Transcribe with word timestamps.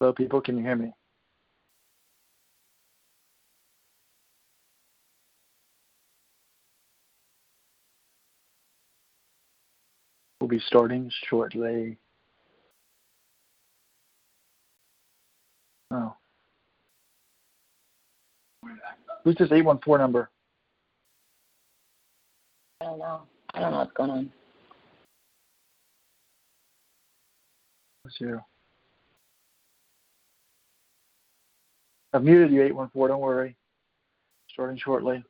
Hello, 0.00 0.12
people. 0.12 0.40
Can 0.40 0.56
you 0.56 0.62
hear 0.62 0.76
me? 0.76 0.92
We'll 10.40 10.48
be 10.48 10.60
starting 10.68 11.10
shortly. 11.28 11.98
Oh. 15.90 16.14
Who's 19.24 19.34
this 19.34 19.50
814 19.50 19.98
number? 20.00 20.30
I 22.80 22.84
don't 22.84 23.00
know. 23.00 23.22
I 23.52 23.60
don't 23.60 23.72
know 23.72 23.78
what's 23.78 23.92
going 23.94 24.10
on. 24.10 24.32
It's 28.04 28.20
you. 28.20 28.40
I've 32.12 32.24
muted 32.24 32.52
you, 32.52 32.62
814. 32.62 33.08
Don't 33.08 33.20
worry. 33.20 33.56
Starting 34.48 34.78
shortly. 34.78 35.22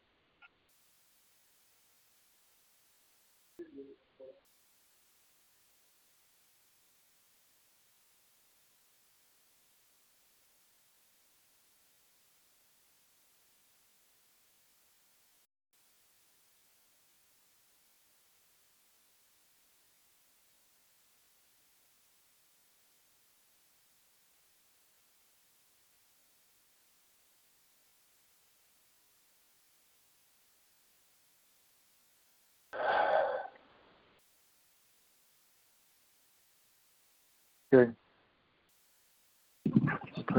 Good. 37.71 37.95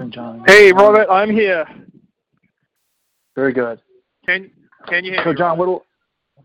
John. 0.10 0.44
Hey, 0.48 0.72
Robert, 0.72 1.08
I'm 1.10 1.30
here. 1.30 1.66
Very 3.36 3.54
good. 3.54 3.80
Can 4.26 4.50
can 4.88 5.06
you 5.06 5.12
hear 5.12 5.22
So, 5.24 5.32
me? 5.32 5.38
John, 5.38 5.58
we're, 5.58 5.78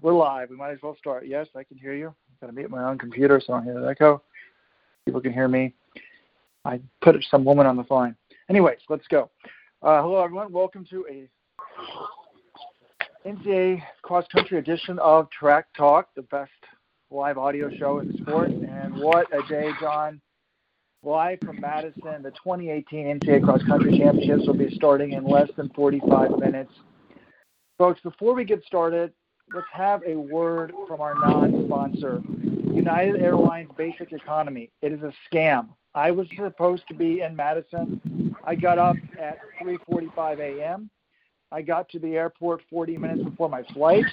we're 0.02 0.12
live. 0.12 0.50
We 0.50 0.56
might 0.56 0.72
as 0.72 0.78
well 0.82 0.96
start. 0.98 1.26
Yes, 1.26 1.46
I 1.56 1.62
can 1.64 1.78
hear 1.78 1.94
you. 1.94 2.08
I've 2.08 2.40
got 2.40 2.46
to 2.48 2.52
mute 2.52 2.70
my 2.70 2.84
own 2.84 2.98
computer 2.98 3.40
so 3.44 3.54
I 3.54 3.56
don't 3.58 3.64
hear 3.64 3.80
the 3.80 3.88
echo. 3.88 4.22
People 5.06 5.20
can 5.20 5.32
hear 5.32 5.48
me. 5.48 5.72
I 6.64 6.80
put 7.00 7.16
some 7.30 7.44
woman 7.44 7.66
on 7.66 7.76
the 7.76 7.84
phone. 7.84 8.14
Anyways, 8.50 8.78
let's 8.88 9.06
go. 9.08 9.30
Uh, 9.82 10.02
hello, 10.02 10.22
everyone. 10.22 10.52
Welcome 10.52 10.84
to 10.90 11.06
a 11.10 11.28
NCAA 13.26 13.82
cross 14.02 14.26
country 14.34 14.58
edition 14.58 14.98
of 14.98 15.30
Track 15.30 15.66
Talk, 15.76 16.08
the 16.14 16.22
best 16.22 16.50
live 17.10 17.38
audio 17.38 17.70
show 17.78 18.00
in 18.00 18.08
the 18.12 18.18
sport. 18.18 18.50
And 18.50 18.96
what 18.98 19.26
a 19.32 19.46
day, 19.48 19.70
John. 19.80 20.20
Live 21.04 21.38
from 21.44 21.60
Madison, 21.60 22.22
the 22.22 22.30
2018 22.30 23.20
NCAA 23.20 23.44
Cross 23.44 23.62
Country 23.64 23.98
Championships 23.98 24.46
will 24.46 24.54
be 24.54 24.74
starting 24.74 25.12
in 25.12 25.24
less 25.24 25.50
than 25.54 25.68
45 25.70 26.38
minutes. 26.38 26.72
Folks, 27.76 28.00
before 28.00 28.34
we 28.34 28.44
get 28.44 28.64
started, 28.64 29.12
let's 29.54 29.66
have 29.70 30.02
a 30.06 30.16
word 30.16 30.72
from 30.88 31.02
our 31.02 31.14
non-sponsor, 31.14 32.22
United 32.72 33.20
Airlines 33.20 33.68
Basic 33.76 34.12
Economy. 34.12 34.70
It 34.80 34.92
is 34.92 35.02
a 35.02 35.12
scam. 35.28 35.68
I 35.94 36.10
was 36.10 36.26
supposed 36.36 36.88
to 36.88 36.94
be 36.94 37.20
in 37.20 37.36
Madison. 37.36 38.34
I 38.42 38.54
got 38.54 38.78
up 38.78 38.96
at 39.20 39.40
3:45 39.62 40.40
a.m. 40.40 40.88
I 41.52 41.60
got 41.60 41.88
to 41.90 41.98
the 41.98 42.16
airport 42.16 42.62
40 42.70 42.96
minutes 42.96 43.22
before 43.24 43.50
my 43.50 43.62
flight. 43.74 44.06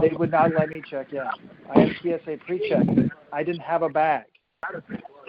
They 0.00 0.10
would 0.10 0.30
not 0.30 0.54
let 0.54 0.68
me 0.68 0.80
check 0.88 1.12
in. 1.12 1.26
I 1.74 1.80
had 1.80 1.96
TSA 2.00 2.38
pre-check. 2.46 2.86
I 3.32 3.42
didn't 3.42 3.62
have 3.62 3.82
a 3.82 3.88
bag. 3.88 4.26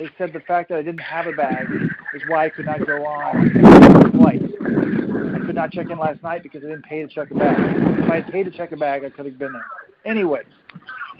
They 0.01 0.09
said 0.17 0.34
the 0.34 0.39
fact 0.39 0.69
that 0.69 0.79
I 0.79 0.81
didn't 0.81 1.01
have 1.01 1.28
a 1.28 1.31
bag 1.31 1.67
is 2.16 2.23
why 2.28 2.45
I 2.45 2.50
could 2.50 2.66
not 2.66 2.84
go 2.88 3.06
on 3.06 3.53
the 3.53 4.12
flight. 4.17 4.41
I 4.41 5.45
could 5.45 5.53
not 5.53 5.72
check 5.72 5.91
in 5.91 6.00
last 6.00 6.23
night 6.23 6.41
because 6.41 6.63
I 6.63 6.69
didn't 6.69 6.85
pay 6.85 7.03
to 7.03 7.07
check 7.07 7.29
a 7.29 7.35
bag. 7.35 7.56
If 8.00 8.09
I 8.09 8.16
had 8.16 8.31
paid 8.31 8.45
to 8.45 8.50
check 8.50 8.72
a 8.72 8.78
bag, 8.78 9.03
I 9.06 9.12
could 9.12 9.28
have 9.28 9.38
been 9.38 9.53
there. 9.53 9.66
Anyways, 10.03 10.47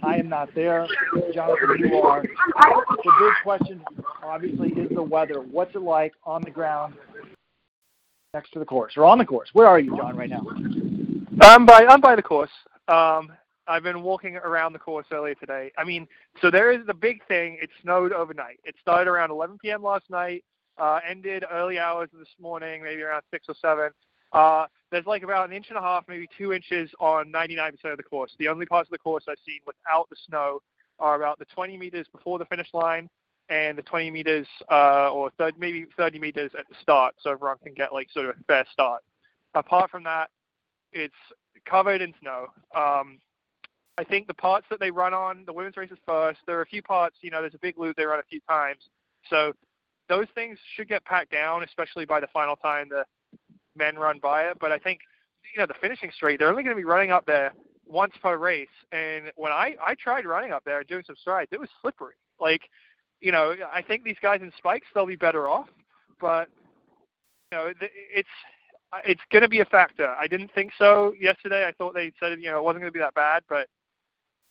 I 0.02 0.16
am 0.16 0.30
not 0.30 0.50
there. 0.56 0.88
Jonathan, 1.32 1.78
you 1.78 1.96
are. 1.98 2.24
The 2.24 3.14
big 3.20 3.34
question, 3.44 3.84
obviously, 4.24 4.70
is 4.70 4.90
the 4.96 5.04
weather. 5.04 5.42
What's 5.42 5.76
it 5.76 5.84
like 5.84 6.14
on 6.24 6.42
the 6.42 6.50
ground 6.50 6.96
next 8.34 8.50
to 8.54 8.60
the 8.60 8.66
course 8.66 8.94
or 8.98 9.06
on 9.06 9.20
the 9.20 9.26
course? 9.26 9.50
Where 9.54 9.68
are 9.68 9.80
you, 9.80 9.96
John, 9.96 10.18
right 10.18 10.30
now? 10.32 10.44
I'm 11.40 11.68
by 11.68 11.86
I'm 11.88 12.02
by 12.02 12.16
the 12.16 12.24
course. 12.24 12.50
Um, 12.88 13.32
I've 13.72 13.84
been 13.84 14.02
walking 14.02 14.36
around 14.36 14.74
the 14.74 14.80
course 14.80 15.06
earlier 15.12 15.36
today. 15.36 15.72
I 15.78 15.86
mean, 15.86 16.06
so 16.42 16.52
there 16.52 16.72
is 16.72 16.86
the 16.86 16.94
big 16.94 17.26
thing. 17.28 17.58
It 17.62 17.70
snowed 17.82 18.12
overnight. 18.12 18.60
It 18.66 18.76
started 18.82 19.10
around 19.10 19.32
11 19.32 19.60
p.m. 19.62 19.82
last 19.82 20.10
night. 20.10 20.44
Uh, 20.78 21.00
ended 21.08 21.46
early 21.50 21.80
hours 21.80 22.10
this 22.18 22.28
morning, 22.40 22.84
maybe 22.84 23.02
around 23.02 23.22
six 23.32 23.46
or 23.48 23.56
seven. 23.62 23.92
Uh, 24.34 24.66
there's 24.92 25.06
like 25.06 25.24
about 25.24 25.48
an 25.48 25.56
inch 25.56 25.68
and 25.70 25.78
a 25.78 25.82
half, 25.82 26.04
maybe 26.10 26.28
two 26.38 26.52
inches 26.52 26.90
on 27.00 27.32
99% 27.32 27.72
of 27.86 27.98
the 27.98 28.04
course. 28.04 28.36
The 28.40 28.50
only 28.50 28.66
parts 28.66 28.88
of 28.88 28.92
the 28.92 28.98
course 28.98 29.24
I've 29.30 29.38
seen 29.46 29.60
without 29.66 30.10
the 30.10 30.18
snow 30.28 30.62
are 31.00 31.16
about 31.16 31.40
the 31.40 31.46
20 31.46 31.78
meters 31.78 32.08
before 32.12 32.40
the 32.40 32.46
finish 32.46 32.68
line 32.74 33.10
and 33.48 33.78
the 33.78 33.84
20 33.84 34.12
meters 34.12 34.48
uh, 34.70 35.12
or 35.12 35.30
30, 35.38 35.58
maybe 35.60 35.86
30 35.96 36.20
meters 36.20 36.52
at 36.60 36.68
the 36.68 36.76
start, 36.82 37.16
so 37.22 37.32
everyone 37.32 37.58
can 37.64 37.74
get 37.74 37.94
like 37.94 38.10
sort 38.12 38.26
of 38.26 38.36
a 38.36 38.44
fair 38.48 38.66
start. 38.72 39.02
Apart 39.54 39.92
from 39.92 40.04
that, 40.04 40.30
it's 40.92 41.14
covered 41.66 42.02
in 42.02 42.14
snow. 42.22 42.48
Um, 42.76 43.20
I 43.98 44.04
think 44.04 44.28
the 44.28 44.34
parts 44.34 44.66
that 44.70 44.80
they 44.80 44.90
run 44.92 45.14
on, 45.14 45.44
the 45.46 45.54
women's 45.54 45.78
races 45.78 45.98
first. 46.06 46.40
There 46.48 46.58
are 46.58 46.62
a 46.62 46.68
few 46.68 46.82
parts, 46.82 47.18
you 47.22 47.30
know, 47.30 47.42
there's 47.42 47.54
a 47.54 47.60
big 47.60 47.78
loop 47.78 47.96
they 47.98 48.06
run 48.06 48.20
a 48.20 48.24
few 48.24 48.40
times. 48.50 48.80
So 49.30 49.54
those 50.10 50.28
things 50.34 50.58
should 50.76 50.88
get 50.88 51.06
packed 51.06 51.32
down, 51.32 51.64
especially 51.64 52.06
by 52.06 52.20
the 52.20 52.28
final 52.28 52.56
time 52.56 52.90
the 52.90 53.06
men 53.76 53.98
run 53.98 54.20
by 54.20 54.44
it. 54.44 54.58
But 54.60 54.72
I 54.72 54.78
think, 54.78 55.02
you 55.54 55.60
know, 55.60 55.68
the 55.68 55.76
finishing 55.80 56.12
straight, 56.16 56.40
they're 56.40 56.50
only 56.50 56.64
going 56.64 56.76
to 56.76 56.80
be 56.80 56.86
running 56.86 57.12
up 57.12 57.26
there 57.26 57.54
once 57.86 58.14
per 58.22 58.38
race. 58.38 58.68
And 58.92 59.32
when 59.36 59.52
I, 59.52 59.76
I 59.86 59.96
tried 59.96 60.26
running 60.26 60.52
up 60.52 60.64
there 60.66 60.80
and 60.80 60.88
doing 60.88 61.04
some 61.06 61.16
strides, 61.20 61.50
it 61.52 61.60
was 61.60 61.70
slippery. 61.82 62.16
Like, 62.40 62.62
you 63.20 63.32
know, 63.32 63.56
I 63.72 63.82
think 63.82 64.04
these 64.04 64.18
guys 64.22 64.42
in 64.42 64.52
spikes, 64.58 64.88
they'll 64.96 65.06
be 65.06 65.16
better 65.16 65.48
off. 65.48 65.68
But, 66.20 66.50
you 67.52 67.58
know, 67.58 67.74
it's, 67.82 68.30
it's 69.06 69.22
going 69.32 69.44
to 69.44 69.50
be 69.50 69.60
a 69.60 69.66
factor. 69.66 70.08
I 70.20 70.28
didn't 70.28 70.52
think 70.54 70.72
so 70.78 71.14
yesterday. 71.20 71.66
I 71.68 71.72
thought 71.74 71.94
they 71.94 72.12
said, 72.20 72.40
you 72.40 72.50
know, 72.50 72.58
it 72.58 72.64
wasn't 72.64 72.82
going 72.82 72.92
to 72.92 72.98
be 72.98 73.00
that 73.00 73.14
bad, 73.14 73.44
but 73.48 73.68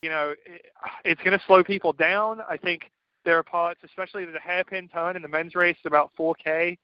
you 0.03 0.11
know, 0.11 0.35
it, 0.47 0.63
it's 1.05 1.21
going 1.23 1.39
to 1.39 1.45
slow 1.47 1.63
people 1.63 1.93
down. 1.93 2.41
I 2.49 2.57
think 2.57 2.91
there 3.25 3.37
are 3.37 3.43
parts, 3.43 3.81
especially 3.85 4.25
the 4.25 4.39
hairpin 4.39 4.89
turn 4.89 5.17
in 5.17 5.23
the 5.23 5.29
men's 5.29 5.55
race, 5.55 5.77
about 5.85 6.11
4K. 6.19 6.79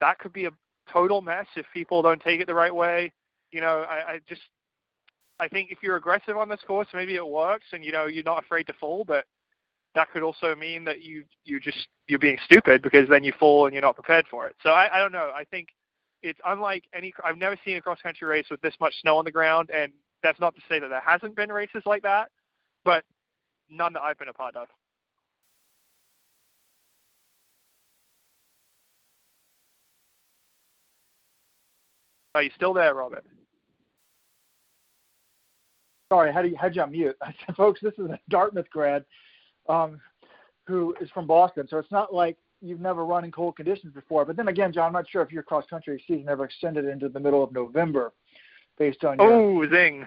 That 0.00 0.18
could 0.18 0.32
be 0.32 0.46
a 0.46 0.50
total 0.92 1.20
mess 1.20 1.46
if 1.56 1.66
people 1.74 2.02
don't 2.02 2.22
take 2.22 2.40
it 2.40 2.46
the 2.46 2.54
right 2.54 2.74
way. 2.74 3.12
You 3.50 3.60
know, 3.60 3.84
I, 3.88 4.12
I 4.12 4.20
just, 4.28 4.42
I 5.40 5.48
think 5.48 5.70
if 5.70 5.78
you're 5.82 5.96
aggressive 5.96 6.36
on 6.36 6.48
this 6.48 6.60
course, 6.66 6.86
maybe 6.94 7.16
it 7.16 7.26
works, 7.26 7.66
and 7.72 7.84
you 7.84 7.92
know, 7.92 8.06
you're 8.06 8.24
not 8.24 8.42
afraid 8.42 8.66
to 8.68 8.72
fall. 8.74 9.04
But 9.04 9.24
that 9.94 10.10
could 10.12 10.22
also 10.22 10.54
mean 10.54 10.84
that 10.84 11.02
you, 11.02 11.24
you 11.44 11.58
just, 11.58 11.88
you're 12.06 12.20
being 12.20 12.38
stupid 12.44 12.82
because 12.82 13.08
then 13.08 13.24
you 13.24 13.32
fall 13.38 13.66
and 13.66 13.74
you're 13.74 13.82
not 13.82 13.96
prepared 13.96 14.26
for 14.30 14.46
it. 14.46 14.54
So 14.62 14.70
I, 14.70 14.96
I 14.96 14.98
don't 15.00 15.12
know. 15.12 15.32
I 15.34 15.44
think 15.44 15.68
it's 16.22 16.38
unlike 16.46 16.84
any. 16.94 17.12
I've 17.24 17.38
never 17.38 17.56
seen 17.64 17.76
a 17.76 17.80
cross 17.80 17.98
country 18.00 18.28
race 18.28 18.46
with 18.50 18.60
this 18.60 18.74
much 18.80 18.94
snow 19.00 19.18
on 19.18 19.24
the 19.24 19.32
ground, 19.32 19.70
and 19.74 19.92
that's 20.22 20.38
not 20.38 20.54
to 20.54 20.60
say 20.68 20.78
that 20.78 20.88
there 20.88 21.02
hasn't 21.04 21.34
been 21.34 21.50
races 21.50 21.82
like 21.84 22.02
that 22.02 22.28
but 22.84 23.04
none 23.68 23.92
that 23.92 24.02
I've 24.02 24.18
been 24.18 24.28
a 24.28 24.32
part 24.32 24.56
of. 24.56 24.68
Are 32.34 32.42
you 32.42 32.50
still 32.54 32.72
there, 32.72 32.94
Robert? 32.94 33.24
Sorry, 36.12 36.32
how 36.32 36.42
do 36.42 36.48
you 36.48 36.56
had 36.56 36.74
you 36.74 36.86
mute? 36.86 37.16
I 37.22 37.34
said, 37.46 37.56
folks, 37.56 37.80
this 37.82 37.94
is 37.98 38.06
a 38.06 38.18
Dartmouth 38.28 38.70
grad 38.70 39.04
um, 39.68 40.00
who 40.66 40.94
is 41.00 41.10
from 41.10 41.26
Boston, 41.26 41.66
so 41.68 41.78
it's 41.78 41.90
not 41.90 42.14
like 42.14 42.36
you've 42.60 42.80
never 42.80 43.04
run 43.04 43.24
in 43.24 43.32
cold 43.32 43.56
conditions 43.56 43.92
before. 43.94 44.24
But 44.24 44.36
then 44.36 44.48
again, 44.48 44.72
John, 44.72 44.86
I'm 44.86 44.92
not 44.92 45.08
sure 45.08 45.22
if 45.22 45.32
your 45.32 45.42
cross 45.42 45.64
country 45.68 46.02
season 46.06 46.28
ever 46.28 46.44
extended 46.44 46.84
into 46.84 47.08
the 47.08 47.20
middle 47.20 47.42
of 47.42 47.52
November, 47.52 48.12
based 48.78 49.04
on 49.04 49.18
your 49.18 49.32
oh 49.32 49.70
zing 49.70 50.06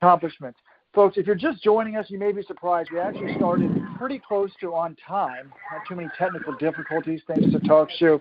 accomplishments. 0.00 0.58
Folks, 0.96 1.18
if 1.18 1.26
you're 1.26 1.36
just 1.36 1.62
joining 1.62 1.96
us, 1.96 2.06
you 2.08 2.18
may 2.18 2.32
be 2.32 2.40
surprised. 2.40 2.88
We 2.90 2.98
actually 2.98 3.34
started 3.36 3.70
pretty 3.98 4.18
close 4.18 4.50
to 4.62 4.72
on 4.72 4.96
time. 5.06 5.52
Not 5.70 5.82
too 5.86 5.94
many 5.94 6.08
technical 6.16 6.56
difficulties 6.56 7.20
thanks 7.26 7.52
to 7.52 7.58
TalkShoe. 7.58 8.18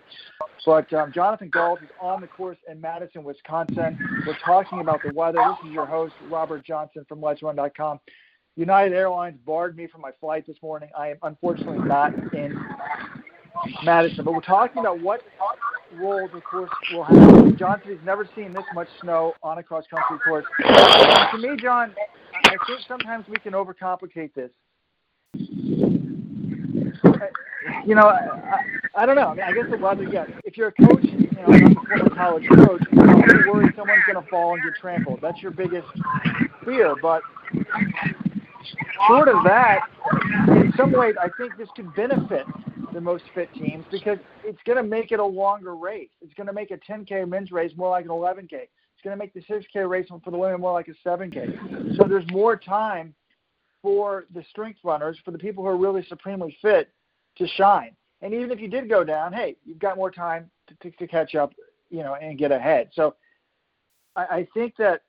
But 0.65 0.91
um, 0.91 1.13
Jonathan 1.13 1.49
Gault 1.49 1.81
is 1.81 1.87
on 2.01 2.19
the 2.19 2.27
course 2.27 2.57
in 2.69 2.81
Madison, 2.81 3.23
Wisconsin. 3.23 3.97
We're 4.27 4.37
talking 4.45 4.81
about 4.81 4.99
the 5.05 5.13
weather. 5.13 5.39
This 5.39 5.69
is 5.69 5.73
your 5.73 5.85
host, 5.85 6.15
Robert 6.29 6.65
Johnson 6.65 7.05
from 7.07 7.21
Let'sRun.com. 7.21 8.01
United 8.57 8.93
Airlines 8.93 9.39
barred 9.45 9.77
me 9.77 9.87
from 9.87 10.01
my 10.01 10.11
flight 10.19 10.45
this 10.45 10.57
morning. 10.61 10.89
I 10.97 11.11
am 11.11 11.17
unfortunately 11.23 11.87
not 11.87 12.13
in 12.33 12.59
Madison. 13.85 14.25
But 14.25 14.33
we're 14.33 14.41
talking 14.41 14.79
about 14.79 14.99
what 14.99 15.21
role 15.93 16.27
the 16.33 16.41
course 16.41 16.69
will 16.91 17.05
have. 17.05 17.55
John 17.55 17.79
said 17.85 17.93
he's 17.93 18.05
never 18.05 18.27
seen 18.35 18.51
this 18.51 18.65
much 18.73 18.89
snow 19.01 19.33
on 19.43 19.59
a 19.59 19.63
cross 19.63 19.85
country 19.89 20.19
course. 20.27 20.45
And 20.61 21.41
to 21.41 21.47
me, 21.47 21.55
John, 21.57 21.93
I 22.45 22.57
think 22.67 22.79
sometimes 22.87 23.25
we 23.27 23.37
can 23.37 23.53
overcomplicate 23.53 24.33
this. 24.33 24.51
You 27.85 27.93
know, 27.93 28.07
I, 28.07 28.59
I 28.95 29.05
don't 29.05 29.15
know. 29.15 29.27
I 29.27 29.33
mean, 29.33 29.43
I 29.43 29.51
guess 29.51 29.65
the 29.69 29.77
weather, 29.77 30.03
yes. 30.03 30.29
If 30.43 30.57
you're 30.57 30.69
a 30.69 30.87
coach, 30.87 31.03
you 31.03 31.29
know, 31.31 31.43
I'm 31.47 31.71
a 31.71 31.75
former 31.75 32.15
college 32.15 32.47
coach, 32.49 32.81
you're 32.91 33.53
worried 33.53 33.73
someone's 33.75 34.03
going 34.11 34.23
to 34.23 34.29
fall 34.29 34.53
and 34.53 34.63
get 34.63 34.73
trampled. 34.79 35.19
That's 35.21 35.41
your 35.41 35.51
biggest 35.51 35.87
fear. 36.63 36.95
But 37.01 37.21
short 39.07 39.27
of 39.27 39.43
that, 39.43 39.81
in 40.47 40.73
some 40.77 40.91
ways, 40.91 41.15
I 41.21 41.29
think 41.37 41.57
this 41.57 41.69
could 41.75 41.93
benefit 41.95 42.45
the 42.93 43.01
most 43.01 43.23
fit 43.35 43.53
teams 43.53 43.85
because 43.91 44.17
it's 44.43 44.61
going 44.65 44.77
to 44.77 44.83
make 44.83 45.11
it 45.11 45.19
a 45.19 45.25
longer 45.25 45.75
race. 45.75 46.09
It's 46.21 46.33
going 46.33 46.47
to 46.47 46.53
make 46.53 46.71
a 46.71 46.77
10K 46.77 47.27
men's 47.27 47.51
race 47.51 47.71
more 47.75 47.89
like 47.89 48.05
an 48.05 48.11
11K. 48.11 48.67
Going 49.05 49.19
to 49.19 49.23
make 49.23 49.35
the 49.35 49.41
6K 49.41 49.87
race 49.87 50.07
for 50.09 50.31
the 50.31 50.37
women 50.37 50.59
more 50.59 50.73
like 50.73 50.87
a 50.87 51.07
7K. 51.07 51.95
So 51.95 52.07
there's 52.07 52.25
more 52.31 52.57
time 52.57 53.13
for 53.83 54.25
the 54.33 54.43
strength 54.49 54.79
runners, 54.83 55.15
for 55.23 55.29
the 55.29 55.37
people 55.37 55.63
who 55.63 55.69
are 55.69 55.77
really 55.77 56.03
supremely 56.09 56.57
fit, 56.59 56.89
to 57.37 57.47
shine. 57.49 57.95
And 58.23 58.33
even 58.33 58.49
if 58.49 58.59
you 58.59 58.67
did 58.67 58.89
go 58.89 59.03
down, 59.03 59.31
hey, 59.31 59.57
you've 59.63 59.77
got 59.77 59.95
more 59.95 60.09
time 60.09 60.49
to, 60.67 60.89
to, 60.89 60.97
to 60.97 61.05
catch 61.05 61.35
up, 61.35 61.53
you 61.91 61.99
know, 61.99 62.15
and 62.15 62.35
get 62.39 62.51
ahead. 62.51 62.89
So 62.93 63.13
I, 64.15 64.23
I 64.23 64.47
think 64.55 64.75
that 64.77 65.03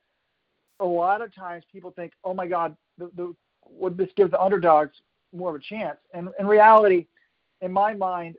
a 0.79 0.85
lot 0.85 1.23
of 1.23 1.33
times 1.33 1.63
people 1.71 1.89
think, 1.89 2.13
oh 2.23 2.35
my 2.35 2.45
God, 2.45 2.77
the, 2.99 3.09
the, 3.15 3.35
would 3.67 3.97
this 3.97 4.09
give 4.15 4.29
the 4.29 4.39
underdogs 4.39 4.95
more 5.35 5.49
of 5.49 5.55
a 5.55 5.59
chance? 5.59 5.97
And 6.13 6.29
in 6.39 6.45
reality, 6.45 7.07
in 7.61 7.71
my 7.71 7.95
mind, 7.95 8.35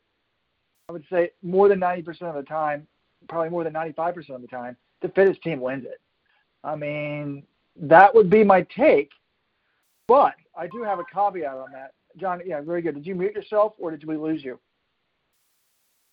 I 0.88 0.92
would 0.92 1.04
say 1.10 1.32
more 1.42 1.68
than 1.68 1.80
90% 1.80 2.22
of 2.22 2.36
the 2.36 2.42
time, 2.44 2.86
probably 3.28 3.50
more 3.50 3.64
than 3.64 3.72
95% 3.72 4.30
of 4.30 4.40
the 4.40 4.46
time, 4.46 4.76
the 5.02 5.08
fittest 5.08 5.42
team 5.42 5.60
wins 5.60 5.84
it. 5.84 6.00
I 6.64 6.74
mean, 6.74 7.44
that 7.76 8.14
would 8.14 8.30
be 8.30 8.44
my 8.44 8.66
take, 8.76 9.10
but 10.06 10.34
I 10.56 10.66
do 10.66 10.82
have 10.82 10.98
a 10.98 11.04
caveat 11.04 11.54
on 11.54 11.72
that. 11.72 11.92
John, 12.16 12.40
yeah, 12.44 12.60
very 12.60 12.82
good. 12.82 12.94
Did 12.94 13.06
you 13.06 13.14
mute 13.14 13.34
yourself 13.34 13.74
or 13.78 13.90
did 13.90 14.04
we 14.04 14.16
lose 14.16 14.42
you? 14.42 14.58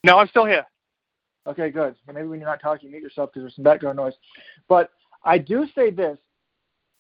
No, 0.04 0.20
I'm 0.20 0.28
still 0.28 0.46
here. 0.46 0.66
Okay, 1.48 1.70
good. 1.70 1.96
Well, 2.06 2.16
maybe 2.16 2.28
when 2.28 2.40
you're 2.40 2.50
not 2.50 2.62
talking, 2.62 2.92
mute 2.92 3.02
yourself 3.02 3.32
because 3.32 3.44
there's 3.44 3.56
some 3.56 3.64
background 3.64 3.98
noise. 3.98 4.14
But 4.68 4.92
I 5.24 5.38
do 5.38 5.68
say 5.76 5.90
this. 5.90 6.18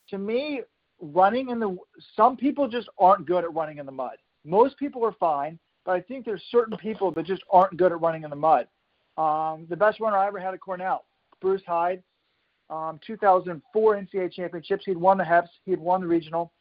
To 0.09 0.17
me, 0.17 0.61
running 0.99 1.49
in 1.49 1.59
the 1.59 1.77
some 2.15 2.37
people 2.37 2.67
just 2.67 2.89
aren't 2.99 3.25
good 3.25 3.43
at 3.43 3.53
running 3.53 3.79
in 3.79 3.85
the 3.85 3.91
mud. 3.91 4.17
Most 4.43 4.77
people 4.77 5.03
are 5.03 5.13
fine, 5.13 5.57
but 5.83 5.93
I 5.93 6.01
think 6.01 6.25
there's 6.25 6.43
certain 6.51 6.77
people 6.77 7.11
that 7.11 7.25
just 7.25 7.43
aren't 7.51 7.77
good 7.77 7.91
at 7.91 8.01
running 8.01 8.23
in 8.23 8.29
the 8.29 8.35
mud. 8.35 8.67
Um, 9.17 9.65
the 9.69 9.75
best 9.75 9.99
runner 9.99 10.17
I 10.17 10.27
ever 10.27 10.39
had 10.39 10.53
at 10.53 10.59
Cornell, 10.59 11.05
Bruce 11.41 11.61
Hyde, 11.65 12.01
um, 12.69 12.99
2004 13.05 13.95
NCAA 13.95 14.31
championships. 14.31 14.83
He'd 14.85 14.97
won 14.97 15.17
the 15.17 15.23
HEPS, 15.23 15.49
he'd 15.65 15.79
won 15.79 16.01
the 16.01 16.07
regional, 16.07 16.51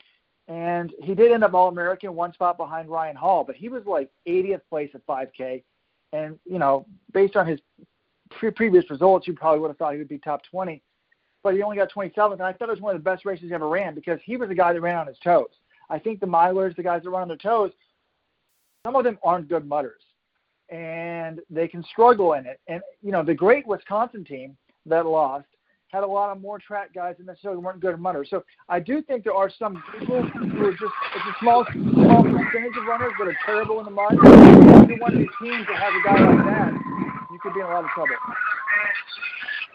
and 0.49 0.93
he 1.03 1.15
did 1.15 1.33
end 1.33 1.45
up 1.45 1.55
All 1.55 1.69
American, 1.69 2.15
one 2.15 2.33
spot 2.33 2.57
behind 2.57 2.89
Ryan 2.89 3.17
Hall, 3.17 3.45
but 3.45 3.57
he 3.57 3.69
was 3.69 3.85
like 3.87 4.11
80th 4.29 4.61
place 4.69 4.91
at 4.95 5.07
5K. 5.07 5.63
And, 6.13 6.39
you 6.45 6.59
know, 6.59 6.87
based 7.13 7.35
on 7.35 7.47
his 7.47 7.61
pre- 8.31 8.51
previous 8.51 8.89
results, 8.91 9.27
you 9.27 9.35
probably 9.35 9.61
would 9.61 9.69
have 9.69 9.79
thought 9.79 9.93
he 9.93 9.99
would 9.99 10.09
be 10.09 10.19
top 10.19 10.43
20. 10.51 10.83
But 11.43 11.55
he 11.55 11.63
only 11.63 11.77
got 11.77 11.93
27th, 11.93 12.35
and 12.35 12.43
I 12.43 12.53
thought 12.53 12.69
it 12.69 12.73
was 12.73 12.81
one 12.81 12.95
of 12.95 13.03
the 13.03 13.11
best 13.11 13.25
races 13.25 13.49
he 13.49 13.55
ever 13.55 13.69
ran 13.69 13.95
because 13.95 14.19
he 14.25 14.37
was 14.37 14.49
the 14.49 14.55
guy 14.55 14.73
that 14.73 14.81
ran 14.81 14.97
on 14.97 15.07
his 15.07 15.19
toes. 15.23 15.51
I 15.91 15.99
think 15.99 16.21
the 16.21 16.27
milers, 16.27 16.75
the 16.77 16.83
guys 16.83 17.03
that 17.03 17.11
run 17.11 17.23
on 17.23 17.29
their 17.29 17.37
toes, 17.37 17.71
some 18.87 18.97
of 18.97 19.05
them 19.05 19.19
aren't 19.23 19.49
good 19.49 19.67
mudders, 19.67 20.03
and 20.71 21.41
they 21.51 21.69
can 21.69 21.83
struggle 21.85 22.35
in 22.35 22.47
it. 22.47 22.61
And 22.69 22.81
you 23.03 23.13
know, 23.13 23.23
the 23.23 23.35
great 23.35 23.67
Wisconsin 23.67 24.25
team 24.25 24.57
that 24.87 25.07
lost 25.07 25.47
had 25.95 26.03
a 26.03 26.07
lot 26.07 26.35
of 26.35 26.43
more 26.43 26.59
track 26.59 26.93
guys 26.93 27.15
that 27.19 27.27
necessarily 27.27 27.63
weren't 27.63 27.79
good 27.81 27.99
mudders. 28.01 28.29
So 28.29 28.45
I 28.69 28.81
do 28.81 29.01
think 29.03 29.23
there 29.23 29.35
are 29.35 29.49
some 29.49 29.83
people 29.97 30.23
who 30.23 30.67
are 30.67 30.73
just 30.73 30.83
it's 30.83 31.25
a 31.25 31.35
small 31.41 31.65
small 31.73 32.23
percentage 32.25 32.77
of 32.77 32.87
runners 32.89 33.13
that 33.19 33.29
are 33.29 33.37
terrible 33.47 33.79
in 33.79 33.85
the 33.85 33.93
mud. 33.93 34.13
If 34.13 34.89
you're 34.89 34.99
one 34.99 35.13
of 35.13 35.19
these 35.19 35.29
teams 35.41 35.67
that 35.69 35.77
has 35.77 35.93
a 35.95 36.03
guy 36.05 36.19
like 36.19 36.45
that, 36.47 36.73
you 37.31 37.39
could 37.41 37.55
be 37.55 37.61
in 37.61 37.67
a 37.67 37.69
lot 37.69 37.85
of 37.85 37.91
trouble. 37.91 38.17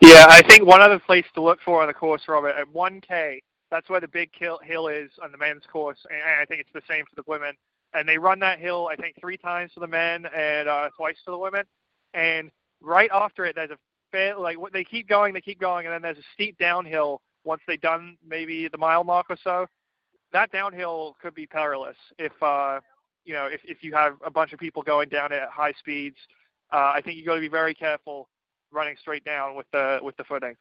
Yeah, 0.01 0.25
I 0.29 0.41
think 0.47 0.65
one 0.65 0.81
other 0.81 0.99
place 0.99 1.25
to 1.35 1.41
look 1.41 1.59
for 1.63 1.81
on 1.81 1.87
the 1.87 1.93
course, 1.93 2.23
Robert, 2.27 2.55
at 2.57 2.67
1K, 2.73 3.39
that's 3.69 3.89
where 3.89 3.99
the 3.99 4.07
big 4.07 4.29
hill 4.33 4.87
is 4.87 5.11
on 5.21 5.31
the 5.31 5.37
men's 5.37 5.63
course, 5.71 5.99
and 6.09 6.41
I 6.41 6.45
think 6.45 6.61
it's 6.61 6.69
the 6.73 6.81
same 6.87 7.05
for 7.05 7.15
the 7.15 7.23
women 7.27 7.53
and 7.93 8.07
they 8.07 8.17
run 8.17 8.39
that 8.39 8.59
hill 8.59 8.89
I 8.91 8.95
think 8.95 9.15
three 9.19 9.37
times 9.37 9.71
for 9.73 9.79
the 9.79 9.87
men 9.87 10.25
and 10.35 10.67
uh, 10.67 10.89
twice 10.95 11.15
for 11.23 11.31
the 11.31 11.37
women. 11.37 11.63
And 12.13 12.51
right 12.81 13.09
after 13.13 13.45
it, 13.45 13.55
there's 13.55 13.71
a 13.71 13.77
like 14.13 14.57
they 14.73 14.83
keep 14.83 15.07
going, 15.07 15.33
they 15.33 15.41
keep 15.41 15.59
going, 15.59 15.85
and 15.85 15.93
then 15.93 16.01
there's 16.01 16.17
a 16.17 16.27
steep 16.33 16.57
downhill 16.57 17.21
once 17.43 17.61
they've 17.67 17.81
done 17.81 18.17
maybe 18.27 18.67
the 18.67 18.77
mile 18.77 19.03
mark 19.03 19.27
or 19.29 19.37
so. 19.43 19.65
That 20.31 20.51
downhill 20.51 21.15
could 21.21 21.33
be 21.33 21.45
perilous 21.45 21.95
if 22.17 22.31
uh, 22.41 22.79
you 23.25 23.33
know 23.33 23.47
if 23.47 23.61
if 23.63 23.83
you 23.83 23.93
have 23.93 24.13
a 24.25 24.31
bunch 24.31 24.53
of 24.53 24.59
people 24.59 24.83
going 24.83 25.09
down 25.09 25.31
at 25.31 25.49
high 25.49 25.73
speeds. 25.73 26.17
Uh, 26.71 26.91
I 26.93 27.01
think 27.03 27.17
you 27.17 27.25
got 27.25 27.35
to 27.35 27.41
be 27.41 27.49
very 27.49 27.73
careful 27.73 28.29
running 28.71 28.95
straight 28.99 29.23
down 29.25 29.55
with 29.55 29.65
the 29.71 29.99
with 30.01 30.15
the 30.17 30.23
footing. 30.23 30.55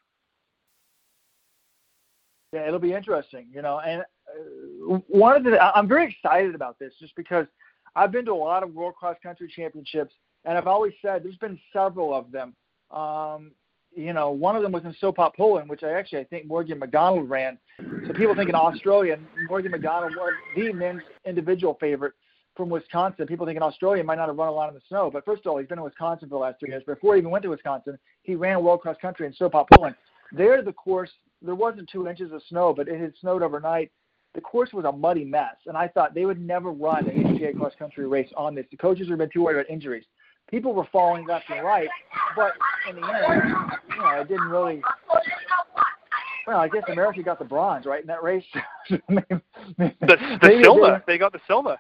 Yeah, 2.53 2.67
it'll 2.67 2.79
be 2.79 2.95
interesting, 2.95 3.49
you 3.53 3.61
know. 3.61 3.81
And 3.81 4.03
uh, 4.03 4.99
one 5.09 5.37
of 5.37 5.45
the 5.45 5.61
I'm 5.61 5.89
very 5.89 6.11
excited 6.11 6.55
about 6.55 6.79
this 6.79 6.95
just 6.99 7.15
because 7.15 7.47
I've 7.95 8.13
been 8.13 8.25
to 8.27 8.33
a 8.33 8.35
lot 8.35 8.63
of 8.63 8.73
World 8.73 8.95
Cross 8.95 9.17
Country 9.23 9.53
Championships, 9.55 10.15
and 10.45 10.57
I've 10.57 10.67
always 10.67 10.95
said 11.03 11.25
there's 11.25 11.37
been 11.37 11.59
several 11.73 12.15
of 12.15 12.31
them. 12.33 12.55
Um, 12.91 13.53
you 13.95 14.13
know, 14.13 14.31
one 14.31 14.55
of 14.55 14.63
them 14.63 14.73
was 14.73 14.85
in 14.85 14.95
Sopot, 15.03 15.35
Poland, 15.35 15.69
which 15.69 15.83
I 15.83 15.93
actually 15.93 16.21
I 16.21 16.25
think 16.25 16.47
Morgan 16.47 16.79
McDonald 16.79 17.29
ran. 17.29 17.59
So 18.07 18.13
people 18.13 18.35
think 18.35 18.49
in 18.49 18.55
Australia, 18.55 19.19
Morgan 19.49 19.73
McDonald 19.73 20.13
was 20.17 20.33
the 20.57 20.73
men's 20.73 21.03
individual 21.25 21.77
favorite 21.81 22.13
from 22.57 22.69
Wisconsin. 22.69 23.27
People 23.27 23.47
think 23.47 23.57
in 23.57 23.63
Australia 23.63 24.05
might 24.05 24.17
not 24.17 24.29
have 24.29 24.37
run 24.37 24.49
a 24.49 24.53
lot 24.53 24.69
in 24.69 24.75
the 24.75 24.83
snow, 24.89 25.11
but 25.11 25.25
first 25.25 25.47
of 25.47 25.53
all, 25.53 25.59
he's 25.59 25.69
been 25.69 25.79
in 25.79 25.85
Wisconsin 25.85 26.29
for 26.29 26.35
the 26.35 26.39
last 26.39 26.61
three 26.61 26.71
years. 26.71 26.83
Before 26.85 27.15
he 27.15 27.21
even 27.21 27.31
went 27.31 27.43
to 27.45 27.51
Wisconsin, 27.51 27.99
he 28.23 28.35
ran 28.35 28.63
World 28.63 28.81
Cross 28.81 28.97
Country 29.01 29.27
in 29.27 29.33
Sopot, 29.33 29.67
Poland. 29.73 29.95
There, 30.33 30.63
the 30.63 30.73
course 30.73 31.11
there 31.41 31.55
wasn't 31.55 31.89
two 31.89 32.09
inches 32.09 32.33
of 32.33 32.43
snow, 32.49 32.75
but 32.75 32.89
it 32.89 33.01
had 33.01 33.13
snowed 33.21 33.43
overnight. 33.43 33.91
The 34.35 34.41
course 34.41 34.73
was 34.73 34.85
a 34.85 34.93
muddy 34.93 35.25
mess, 35.25 35.57
and 35.67 35.77
I 35.77 35.89
thought 35.89 36.15
they 36.15 36.27
would 36.27 36.41
never 36.41 36.71
run 36.71 37.09
an 37.09 37.25
NCAA 37.25 37.57
cross 37.57 37.73
country 37.79 38.07
race 38.07 38.31
on 38.37 38.55
this. 38.55 38.67
The 38.71 38.77
coaches 38.77 39.09
have 39.09 39.19
been 39.19 39.31
too 39.31 39.45
worried 39.45 39.59
about 39.59 39.71
injuries. 39.71 40.05
People 40.51 40.73
were 40.73 40.87
falling 40.91 41.27
left 41.27 41.45
and 41.51 41.65
right, 41.65 41.89
but 42.35 42.53
in 42.89 42.97
the 42.97 43.07
end, 43.07 43.53
you 43.91 44.03
know, 44.03 44.21
it 44.21 44.29
didn't 44.29 44.49
really. 44.49 44.83
Well, 46.47 46.59
I 46.59 46.69
guess 46.69 46.85
America 46.89 47.23
got 47.23 47.39
the 47.39 47.45
bronze, 47.45 47.85
right, 47.85 48.01
in 48.01 48.07
that 48.07 48.23
race. 48.23 48.45
the 48.89 49.43
the 49.77 50.61
silver. 50.63 51.03
They 51.07 51.19
got 51.19 51.33
the 51.33 51.41
silver. 51.47 51.77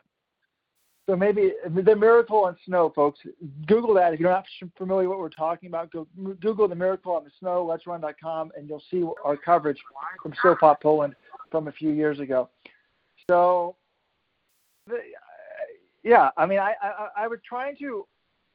So 1.09 1.17
maybe 1.17 1.55
the 1.67 1.97
miracle 1.97 2.45
on 2.45 2.55
snow, 2.67 2.93
folks. 2.95 3.21
Google 3.67 3.95
that 3.95 4.13
if 4.13 4.21
you're 4.21 4.31
not 4.31 4.45
familiar 4.77 5.09
with 5.09 5.17
what 5.17 5.21
we're 5.21 5.31
talking 5.31 5.71
about. 5.71 5.91
Go 5.91 6.07
Google 6.39 6.69
the 6.69 6.75
miracle 6.75 7.15
on 7.15 7.25
the 7.25 7.31
snow. 7.41 7.65
Let's 7.65 7.87
run.com, 7.87 8.53
and 8.55 8.69
you'll 8.69 8.83
see 8.91 9.03
our 9.25 9.39
coverage 9.39 9.79
from 10.23 10.35
Sopot, 10.45 10.83
Poland, 10.83 11.15
from 11.51 11.69
a 11.69 11.73
few 11.73 11.93
years 11.93 12.21
ago. 12.21 12.51
So, 13.31 13.77
yeah, 16.05 16.29
I 16.37 16.45
mean, 16.45 16.59
I 16.59 16.75
I, 16.83 17.09
I 17.17 17.27
was 17.27 17.39
trying 17.49 17.77
to, 17.77 18.07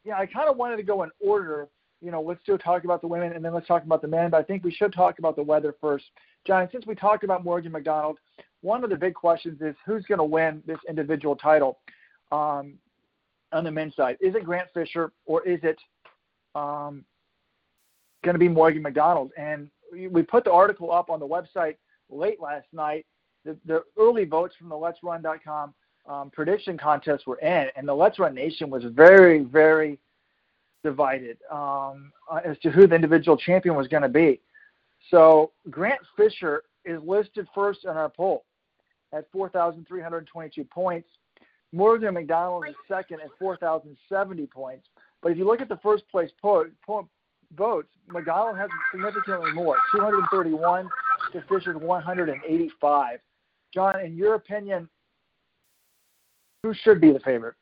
yeah, 0.03 0.17
I 0.17 0.25
kind 0.25 0.50
of 0.50 0.57
wanted 0.57 0.77
to 0.77 0.83
go 0.83 1.03
in 1.03 1.10
order. 1.19 1.67
You 2.01 2.12
know, 2.12 2.22
let's 2.22 2.41
still 2.41 2.57
talk 2.57 2.83
about 2.83 3.01
the 3.01 3.07
women, 3.07 3.33
and 3.33 3.43
then 3.43 3.53
let's 3.53 3.67
talk 3.67 3.83
about 3.83 4.01
the 4.01 4.07
men. 4.07 4.29
But 4.29 4.38
I 4.38 4.43
think 4.43 4.63
we 4.63 4.74
should 4.74 4.93
talk 4.93 5.19
about 5.19 5.36
the 5.36 5.43
weather 5.43 5.75
first. 5.79 6.05
John, 6.45 6.67
since 6.72 6.86
we 6.86 6.95
talked 6.95 7.24
about 7.24 7.43
Morgan 7.43 7.72
McDonald, 7.72 8.17
one 8.62 8.83
of 8.83 8.89
the 8.89 8.95
big 8.95 9.13
questions 9.13 9.62
is 9.62 9.75
who's 9.86 10.03
going 10.05 10.19
to 10.19 10.24
win 10.24 10.62
this 10.65 10.79
individual 10.89 11.36
title 11.36 11.79
um, 12.31 12.74
on 13.53 13.63
the 13.63 13.72
men's 13.72 13.95
side? 13.95 14.17
Is 14.19 14.36
it 14.36 14.43
Grant 14.43 14.67
Fisher 14.74 15.12
or 15.25 15.48
is 15.48 15.60
it 15.63 15.77
um, 16.55 17.05
going 18.24 18.36
to 18.36 18.39
be 18.39 18.50
Morgan 18.50 18.81
McDonald? 18.81 19.31
And 19.38 19.69
we 20.10 20.24
put 20.24 20.43
the 20.43 20.51
article 20.51 20.91
up 20.91 21.10
on 21.10 21.19
the 21.19 21.27
website 21.27 21.75
late 22.10 22.41
last 22.41 22.67
night. 22.74 23.05
The, 23.45 23.57
the 23.65 23.83
early 23.98 24.25
votes 24.25 24.55
from 24.57 24.69
the 24.69 24.77
Let's 24.77 25.00
Run.com 25.03 25.74
um, 26.05 26.29
prediction 26.31 26.77
contests 26.77 27.25
were 27.25 27.38
in, 27.39 27.67
and 27.75 27.88
the 27.88 27.93
Let's 27.93 28.19
Run 28.19 28.36
Nation 28.36 28.69
was 28.69 28.83
very, 28.86 29.43
very 29.43 30.00
divided 30.83 31.38
um, 31.50 32.12
as 32.43 32.57
to 32.60 32.69
who 32.69 32.88
the 32.88 32.95
individual 32.95 33.38
champion 33.38 33.75
was 33.75 33.88
going 33.88 34.03
to 34.03 34.10
be. 34.10 34.41
So 35.10 35.51
Grant 35.69 36.01
Fisher 36.17 36.63
is 36.86 37.01
listed 37.03 37.48
first 37.55 37.86
in 37.86 37.91
our 37.91 38.10
poll 38.10 38.43
at 39.13 39.25
4,322 39.31 40.63
points. 40.65 41.07
Morgan 41.72 42.13
McDonald 42.13 42.65
is 42.67 42.75
second 42.88 43.22
at 43.22 43.29
4,070 43.39 44.45
points. 44.48 44.88
But 45.22 45.31
if 45.31 45.38
you 45.38 45.45
look 45.45 45.62
at 45.62 45.69
the 45.69 45.79
first 45.81 46.07
place 46.10 46.29
po- 46.41 46.69
po- 46.86 47.07
votes, 47.55 47.89
McDonald 48.07 48.57
has 48.57 48.69
significantly 48.91 49.51
more, 49.53 49.77
231 49.95 50.89
to 51.31 51.41
Fisher's 51.50 51.77
185. 51.77 53.19
John, 53.74 54.00
in 54.01 54.15
your 54.15 54.36
opinion, 54.36 54.89
who 56.63 56.74
should 56.74 57.00
be 57.00 57.12
the 57.12 57.20
favorite? 57.20 57.55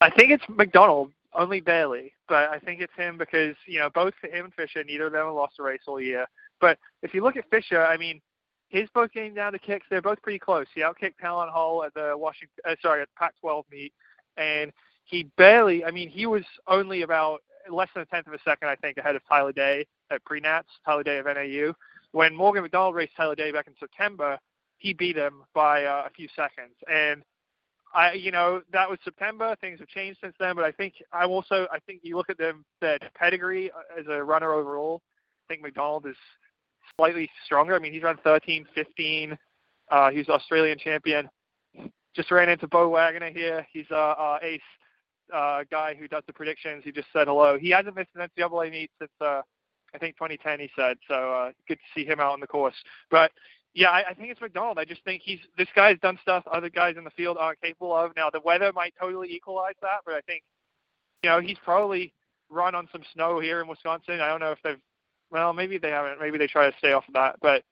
I 0.00 0.10
think 0.10 0.32
it's 0.32 0.44
McDonald, 0.48 1.12
only 1.34 1.60
barely, 1.60 2.14
but 2.28 2.48
I 2.48 2.58
think 2.58 2.80
it's 2.80 2.92
him 2.96 3.18
because 3.18 3.54
you 3.66 3.78
know 3.78 3.90
both 3.90 4.14
him 4.22 4.46
and 4.46 4.54
Fisher, 4.54 4.82
neither 4.82 5.06
of 5.06 5.12
them 5.12 5.26
have 5.26 5.34
lost 5.34 5.58
a 5.60 5.62
race 5.62 5.82
all 5.86 6.00
year. 6.00 6.26
But 6.60 6.78
if 7.02 7.14
you 7.14 7.22
look 7.22 7.36
at 7.36 7.48
Fisher, 7.50 7.84
I 7.84 7.96
mean, 7.96 8.20
his 8.68 8.88
both 8.94 9.12
getting 9.12 9.34
down 9.34 9.52
to 9.52 9.58
kicks, 9.58 9.86
they're 9.90 10.00
both 10.00 10.22
pretty 10.22 10.38
close. 10.38 10.66
He 10.74 10.80
outkicked 10.80 11.18
Talon 11.20 11.50
Hall 11.50 11.84
at 11.84 11.92
the 11.94 12.14
Washington, 12.16 12.56
uh, 12.66 12.76
sorry, 12.80 13.02
at 13.02 13.08
Pac-12 13.16 13.64
meet, 13.70 13.92
and 14.36 14.72
he 15.04 15.24
barely. 15.36 15.84
I 15.84 15.90
mean, 15.90 16.08
he 16.08 16.26
was 16.26 16.44
only 16.66 17.02
about 17.02 17.40
less 17.70 17.88
than 17.94 18.02
a 18.02 18.06
tenth 18.06 18.26
of 18.26 18.32
a 18.32 18.38
second, 18.44 18.68
I 18.68 18.76
think, 18.76 18.96
ahead 18.96 19.16
of 19.16 19.22
Tyler 19.28 19.52
Day 19.52 19.86
at 20.10 20.24
pre-nats, 20.24 20.68
Tyler 20.84 21.02
Day 21.02 21.18
of 21.18 21.26
NAU. 21.26 21.74
When 22.12 22.34
Morgan 22.34 22.62
McDonald 22.62 22.94
raced 22.94 23.16
Tyler 23.16 23.34
Day 23.34 23.52
back 23.52 23.66
in 23.66 23.74
September, 23.78 24.38
he 24.78 24.94
beat 24.94 25.16
him 25.16 25.42
by 25.54 25.84
uh, 25.84 26.04
a 26.06 26.10
few 26.10 26.28
seconds, 26.34 26.74
and 26.90 27.22
I, 27.92 28.12
you 28.12 28.30
know, 28.30 28.62
that 28.72 28.88
was 28.88 28.98
September. 29.04 29.56
Things 29.60 29.80
have 29.80 29.88
changed 29.88 30.20
since 30.22 30.34
then, 30.38 30.54
but 30.54 30.64
I 30.64 30.70
think 30.72 30.94
I'm 31.12 31.30
also, 31.30 31.66
I 31.72 31.78
think 31.80 32.00
you 32.02 32.16
look 32.16 32.30
at 32.30 32.38
them, 32.38 32.64
their 32.80 32.98
pedigree 33.14 33.70
uh, 33.70 34.00
as 34.00 34.06
a 34.08 34.22
runner 34.22 34.52
overall. 34.52 35.02
I 35.48 35.54
think 35.54 35.62
McDonald 35.62 36.06
is 36.06 36.16
slightly 36.96 37.28
stronger. 37.44 37.74
I 37.74 37.78
mean, 37.78 37.92
he's 37.92 38.02
run 38.02 38.18
13, 38.22 38.66
15. 38.74 39.36
Uh, 39.90 40.10
he's 40.10 40.28
Australian 40.28 40.78
champion. 40.78 41.28
Just 42.14 42.30
ran 42.30 42.48
into 42.48 42.68
Bo 42.68 42.88
Waggoner 42.88 43.30
here. 43.30 43.66
He's 43.72 43.86
uh, 43.90 43.94
uh, 43.94 44.38
ace 44.42 44.60
uh, 45.34 45.64
guy 45.70 45.94
who 45.98 46.08
does 46.08 46.22
the 46.26 46.32
predictions. 46.32 46.82
He 46.84 46.92
just 46.92 47.08
said 47.12 47.28
hello. 47.28 47.58
He 47.58 47.70
hasn't 47.70 47.96
missed 47.96 48.10
an 48.14 48.28
NCAA 48.28 48.70
meet 48.70 48.90
since 48.98 49.10
uh, 49.20 49.42
I 49.94 49.98
think 49.98 50.16
2010. 50.16 50.60
He 50.60 50.70
said 50.76 50.96
so. 51.08 51.14
Uh, 51.14 51.50
good 51.68 51.78
to 51.78 52.00
see 52.00 52.04
him 52.04 52.20
out 52.20 52.32
on 52.32 52.40
the 52.40 52.46
course. 52.46 52.74
But 53.10 53.32
yeah, 53.74 53.90
I, 53.90 54.10
I 54.10 54.14
think 54.14 54.30
it's 54.30 54.40
McDonald. 54.40 54.78
I 54.78 54.84
just 54.84 55.04
think 55.04 55.22
he's 55.24 55.38
this 55.56 55.68
guy's 55.76 55.98
done 56.00 56.18
stuff 56.22 56.44
other 56.52 56.68
guys 56.68 56.96
in 56.96 57.04
the 57.04 57.10
field 57.10 57.36
aren't 57.38 57.60
capable 57.60 57.94
of. 57.94 58.12
Now 58.16 58.30
the 58.30 58.40
weather 58.40 58.72
might 58.72 58.94
totally 59.00 59.32
equalize 59.32 59.74
that, 59.82 60.00
but 60.04 60.14
I 60.14 60.20
think 60.22 60.42
you 61.22 61.30
know 61.30 61.40
he's 61.40 61.58
probably 61.64 62.12
run 62.48 62.74
on 62.74 62.88
some 62.90 63.02
snow 63.14 63.38
here 63.38 63.60
in 63.60 63.68
Wisconsin. 63.68 64.20
I 64.20 64.28
don't 64.28 64.40
know 64.40 64.52
if 64.52 64.58
they've 64.64 64.80
well 65.30 65.52
maybe 65.52 65.78
they 65.78 65.90
haven't. 65.90 66.20
Maybe 66.20 66.38
they 66.38 66.48
try 66.48 66.68
to 66.68 66.76
stay 66.78 66.92
off 66.92 67.06
of 67.06 67.14
that, 67.14 67.36
but 67.40 67.62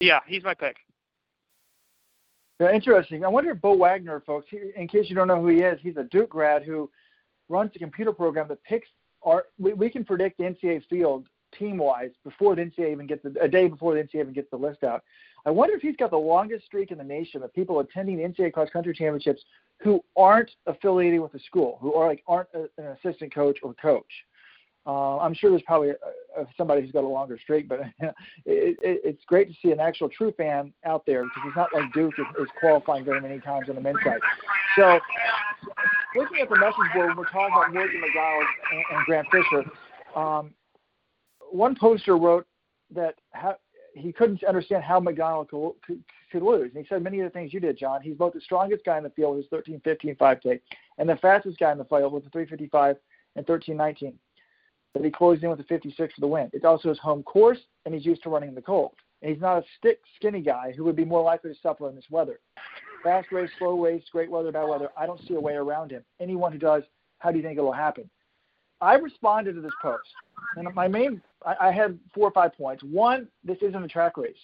yeah, 0.00 0.20
he's 0.26 0.42
my 0.42 0.54
pick. 0.54 0.76
Yeah, 2.58 2.72
interesting. 2.72 3.24
I 3.24 3.28
wonder 3.28 3.50
if 3.50 3.60
Bo 3.60 3.76
Waggoner, 3.76 4.20
folks, 4.20 4.46
in 4.76 4.86
case 4.88 5.06
you 5.08 5.14
don't 5.14 5.28
know 5.28 5.40
who 5.40 5.48
he 5.48 5.60
is, 5.60 5.78
he's 5.82 5.96
a 5.96 6.04
Duke 6.04 6.30
grad 6.30 6.62
who 6.62 6.90
runs 7.48 7.70
a 7.74 7.78
computer 7.78 8.12
program 8.12 8.48
that 8.48 8.62
picks 8.64 8.88
our. 9.22 9.46
We, 9.58 9.72
we 9.72 9.88
can 9.88 10.04
predict 10.04 10.38
the 10.38 10.44
NCAA 10.44 10.82
field 10.88 11.26
team 11.58 11.78
wise 11.78 12.10
before 12.24 12.56
the 12.56 12.62
NCAA 12.62 12.92
even 12.92 13.06
gets 13.06 13.22
the, 13.22 13.34
a 13.40 13.48
day 13.48 13.68
before 13.68 13.94
the 13.94 14.00
NCAA 14.00 14.20
even 14.20 14.32
gets 14.32 14.50
the 14.50 14.56
list 14.56 14.84
out. 14.84 15.02
I 15.44 15.50
wonder 15.50 15.74
if 15.74 15.82
he's 15.82 15.96
got 15.96 16.10
the 16.10 16.18
longest 16.18 16.66
streak 16.66 16.90
in 16.92 16.98
the 16.98 17.04
nation 17.04 17.42
of 17.42 17.52
people 17.52 17.80
attending 17.80 18.16
the 18.18 18.24
NCAA 18.24 18.52
cross 18.52 18.70
country 18.70 18.94
championships 18.94 19.42
who 19.78 20.02
aren't 20.16 20.50
affiliated 20.66 21.20
with 21.20 21.32
the 21.32 21.40
school, 21.40 21.78
who 21.80 21.94
are 21.94 22.06
like 22.06 22.22
aren't 22.26 22.48
a, 22.54 22.68
an 22.78 22.96
assistant 23.02 23.34
coach 23.34 23.58
or 23.62 23.74
coach. 23.74 24.04
Uh, 24.84 25.18
I'm 25.18 25.32
sure 25.32 25.50
there's 25.50 25.62
probably 25.62 25.90
a, 25.90 26.40
a, 26.40 26.46
somebody 26.56 26.82
who's 26.82 26.90
got 26.90 27.04
a 27.04 27.08
longer 27.08 27.38
streak, 27.38 27.68
but 27.68 27.80
it, 28.00 28.14
it, 28.46 28.76
it's 28.82 29.24
great 29.26 29.48
to 29.48 29.54
see 29.62 29.70
an 29.70 29.78
actual 29.78 30.08
true 30.08 30.32
fan 30.36 30.72
out 30.84 31.06
there 31.06 31.22
because 31.22 31.42
he's 31.44 31.56
not 31.56 31.68
like 31.72 31.92
Duke 31.92 32.14
is, 32.18 32.26
is 32.40 32.48
qualifying 32.58 33.04
very 33.04 33.20
many 33.20 33.38
times 33.38 33.68
on 33.68 33.76
the 33.76 33.80
men's 33.80 33.98
side. 34.04 34.18
So, 34.76 34.98
looking 36.16 36.40
at 36.40 36.48
the 36.48 36.58
message 36.58 36.76
board, 36.94 37.08
when 37.08 37.16
we're 37.16 37.24
talking 37.24 37.54
about 37.54 37.72
Morgan 37.72 38.00
McDonald 38.00 38.44
and, 38.72 38.84
and 38.96 39.06
Grant 39.06 39.26
Fisher. 39.30 39.70
Um, 40.16 40.52
one 41.52 41.76
poster 41.78 42.16
wrote 42.16 42.46
that 42.94 43.14
ha- 43.34 43.56
he 43.94 44.12
couldn't 44.12 44.42
understand 44.44 44.82
how 44.82 44.98
McDonald 45.00 45.48
could, 45.48 45.72
could, 45.86 46.02
could, 46.30 46.42
lose. 46.42 46.70
And 46.74 46.84
he 46.84 46.88
said 46.88 47.02
many 47.02 47.20
of 47.20 47.24
the 47.24 47.30
things 47.30 47.52
you 47.52 47.60
did, 47.60 47.78
John. 47.78 48.00
He's 48.00 48.16
both 48.16 48.32
the 48.32 48.40
strongest 48.40 48.84
guy 48.84 48.96
in 48.96 49.04
the 49.04 49.10
field 49.10 49.36
with 49.36 49.44
his 49.44 49.50
13 49.50 49.80
15 49.84 50.16
5K 50.16 50.60
and 50.98 51.08
the 51.08 51.16
fastest 51.16 51.58
guy 51.58 51.72
in 51.72 51.78
the 51.78 51.84
field 51.84 52.12
with 52.12 52.24
the 52.24 52.30
355 52.30 52.96
and 53.36 53.46
13 53.46 53.76
19. 53.76 54.14
But 54.92 55.04
he 55.04 55.10
closed 55.10 55.42
in 55.42 55.50
with 55.50 55.60
a 55.60 55.64
56 55.64 56.14
for 56.14 56.20
the 56.20 56.26
win. 56.26 56.50
It's 56.52 56.64
also 56.64 56.90
his 56.90 56.98
home 56.98 57.22
course, 57.22 57.58
and 57.84 57.94
he's 57.94 58.04
used 58.04 58.22
to 58.24 58.28
running 58.28 58.50
in 58.50 58.54
the 58.54 58.62
cold. 58.62 58.92
And 59.22 59.30
he's 59.32 59.40
not 59.40 59.58
a 59.58 59.64
stick, 59.78 60.00
skinny 60.16 60.42
guy 60.42 60.72
who 60.76 60.84
would 60.84 60.96
be 60.96 61.04
more 61.04 61.22
likely 61.22 61.52
to 61.52 61.60
suffer 61.62 61.88
in 61.88 61.94
this 61.94 62.04
weather. 62.10 62.40
Fast 63.02 63.32
race, 63.32 63.50
slow 63.58 63.80
race, 63.80 64.02
great 64.12 64.30
weather, 64.30 64.52
bad 64.52 64.68
weather. 64.68 64.90
I 64.96 65.06
don't 65.06 65.20
see 65.26 65.34
a 65.34 65.40
way 65.40 65.54
around 65.54 65.90
him. 65.90 66.04
Anyone 66.20 66.52
who 66.52 66.58
does, 66.58 66.82
how 67.18 67.30
do 67.30 67.38
you 67.38 67.42
think 67.42 67.58
it 67.58 67.62
will 67.62 67.72
happen? 67.72 68.08
I 68.82 68.94
responded 68.94 69.54
to 69.54 69.60
this 69.60 69.72
post, 69.80 70.08
and 70.56 70.68
my 70.74 70.88
main 70.88 71.22
I, 71.46 71.68
I 71.68 71.72
had 71.72 71.98
four 72.12 72.26
or 72.26 72.32
five 72.32 72.52
points. 72.54 72.82
One, 72.82 73.28
this 73.44 73.58
isn't 73.62 73.82
a 73.82 73.88
track 73.88 74.16
race. 74.16 74.36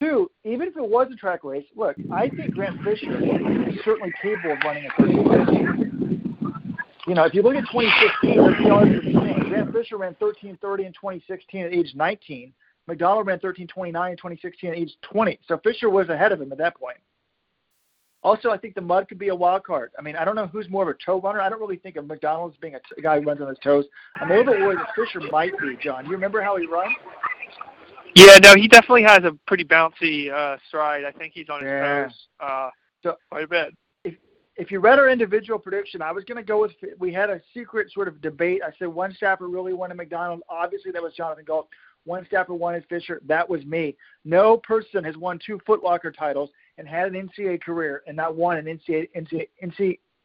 Two, 0.00 0.30
even 0.44 0.68
if 0.68 0.76
it 0.76 0.86
was 0.86 1.08
a 1.12 1.16
track 1.16 1.44
race, 1.44 1.64
look, 1.74 1.96
I 2.12 2.28
think 2.28 2.54
Grant 2.54 2.82
Fisher 2.82 3.16
is 3.70 3.78
certainly 3.84 4.12
capable 4.20 4.52
of 4.52 4.58
running 4.64 4.84
a 4.84 4.90
13 4.98 6.34
You 7.06 7.14
know, 7.14 7.24
if 7.24 7.34
you 7.34 7.42
look 7.42 7.54
at 7.54 7.64
2016, 7.72 8.36
let's 8.36 9.48
Grant 9.48 9.72
Fisher 9.72 9.96
ran 9.96 10.14
13:30 10.16 10.86
in 10.86 10.92
2016 10.92 11.64
at 11.64 11.72
age 11.72 11.94
19. 11.94 12.52
McDonald 12.88 13.26
ran 13.26 13.38
13:29 13.38 14.10
in 14.10 14.16
2016 14.16 14.70
at 14.70 14.76
age 14.76 14.96
20. 15.02 15.38
So 15.46 15.56
Fisher 15.58 15.88
was 15.88 16.08
ahead 16.08 16.32
of 16.32 16.40
him 16.40 16.50
at 16.50 16.58
that 16.58 16.74
point. 16.74 16.98
Also, 18.26 18.50
I 18.50 18.58
think 18.58 18.74
the 18.74 18.80
mud 18.80 19.06
could 19.08 19.20
be 19.20 19.28
a 19.28 19.34
wild 19.36 19.62
card. 19.62 19.92
I 19.96 20.02
mean, 20.02 20.16
I 20.16 20.24
don't 20.24 20.34
know 20.34 20.48
who's 20.48 20.68
more 20.68 20.82
of 20.82 20.88
a 20.88 20.98
toe 20.98 21.20
runner. 21.20 21.40
I 21.40 21.48
don't 21.48 21.60
really 21.60 21.76
think 21.76 21.94
of 21.94 22.08
McDonald 22.08 22.54
as 22.54 22.58
being 22.58 22.74
a, 22.74 22.80
t- 22.80 22.96
a 22.98 23.00
guy 23.00 23.20
who 23.20 23.24
runs 23.24 23.40
on 23.40 23.46
his 23.46 23.58
toes. 23.62 23.84
I'm 24.16 24.28
a 24.32 24.36
little 24.36 24.52
bit 24.52 24.62
worried 24.62 24.80
that 24.80 24.88
Fisher 24.96 25.20
might 25.30 25.52
be, 25.60 25.78
John. 25.80 26.04
You 26.06 26.10
remember 26.10 26.42
how 26.42 26.56
he 26.56 26.66
runs? 26.66 26.92
Yeah, 28.16 28.36
no, 28.42 28.56
he 28.56 28.66
definitely 28.66 29.04
has 29.04 29.22
a 29.22 29.30
pretty 29.46 29.62
bouncy 29.62 30.32
uh, 30.32 30.56
stride. 30.66 31.04
I 31.04 31.12
think 31.12 31.34
he's 31.36 31.48
on 31.48 31.60
his 31.60 31.68
yeah. 31.68 32.02
toes 32.02 32.26
uh, 32.40 32.70
so, 33.04 33.16
quite 33.30 33.44
a 33.44 33.46
bit. 33.46 33.76
If, 34.02 34.14
if 34.56 34.72
you 34.72 34.80
read 34.80 34.98
our 34.98 35.08
individual 35.08 35.60
prediction, 35.60 36.02
I 36.02 36.10
was 36.10 36.24
going 36.24 36.36
to 36.36 36.42
go 36.42 36.60
with, 36.60 36.72
we 36.98 37.12
had 37.12 37.30
a 37.30 37.40
secret 37.54 37.92
sort 37.92 38.08
of 38.08 38.20
debate. 38.20 38.60
I 38.66 38.72
said 38.76 38.88
one 38.88 39.14
staffer 39.14 39.48
really 39.48 39.72
wanted 39.72 39.98
McDonald. 39.98 40.40
Obviously, 40.48 40.90
that 40.90 41.00
was 41.00 41.14
Jonathan 41.14 41.44
Gault. 41.44 41.68
One 42.06 42.26
staffer 42.26 42.54
wanted 42.54 42.84
Fisher. 42.88 43.20
That 43.26 43.48
was 43.48 43.64
me. 43.64 43.96
No 44.24 44.56
person 44.56 45.04
has 45.04 45.16
won 45.16 45.38
two 45.44 45.60
Footlocker 45.68 46.12
titles 46.12 46.50
and 46.78 46.86
had 46.88 47.14
an 47.14 47.28
NCAA 47.28 47.62
career 47.62 48.02
and 48.06 48.16
not 48.16 48.36
won 48.36 48.56
an 48.56 48.66
NCAA, 48.66 49.08
NCAA, 49.16 49.48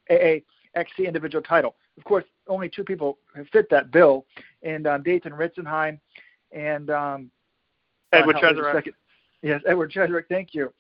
NCAA 0.10 0.44
XC 0.76 1.06
individual 1.06 1.42
title. 1.42 1.76
Of 1.98 2.04
course, 2.04 2.24
only 2.48 2.70
two 2.70 2.84
people 2.84 3.18
have 3.36 3.48
fit 3.50 3.70
that 3.70 3.92
bill, 3.92 4.26
and 4.64 4.88
um, 4.88 5.04
Dathan 5.04 5.34
Ritzenheim 5.34 6.00
and 6.52 6.90
um, 6.90 7.32
Edward 8.14 8.38
uh, 8.38 8.82
Yes, 9.42 9.62
Edward 9.68 9.92
Cheserek. 9.92 10.24
Thank 10.30 10.54
you. 10.54 10.72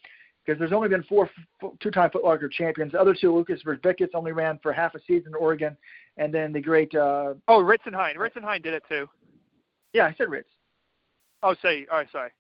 Because 0.46 0.58
there's 0.58 0.72
only 0.72 0.90
been 0.90 1.04
four 1.04 1.30
two-time 1.82 2.10
Footlocker 2.10 2.51
champions. 2.51 2.94
The 2.94 3.00
other 3.00 3.16
two, 3.20 3.34
Lukas 3.34 3.62
Verzbicas, 3.63 4.10
only 4.16 4.32
ran 4.32 4.60
for 4.63 4.74
half 4.74 4.96
a 4.96 5.00
season 5.06 5.28
in 5.28 5.36
Oregon, 5.36 5.78
and 6.18 6.34
then 6.34 6.51
the 6.51 6.60
great. 6.60 6.94
Uh, 6.96 7.36
oh, 7.48 7.60
Ritzenheim. 7.62 8.16
Ritzenheim 8.16 8.63
did 8.63 8.74
it 8.74 8.84
too. 8.90 9.08
Yeah, 9.94 10.06
I 10.06 10.16
said 10.18 10.30
Ritz. 10.30 10.50
Oh, 11.44 11.56
say. 11.62 11.86
All 11.92 12.00
right, 12.00 12.08
sorry. 12.12 12.32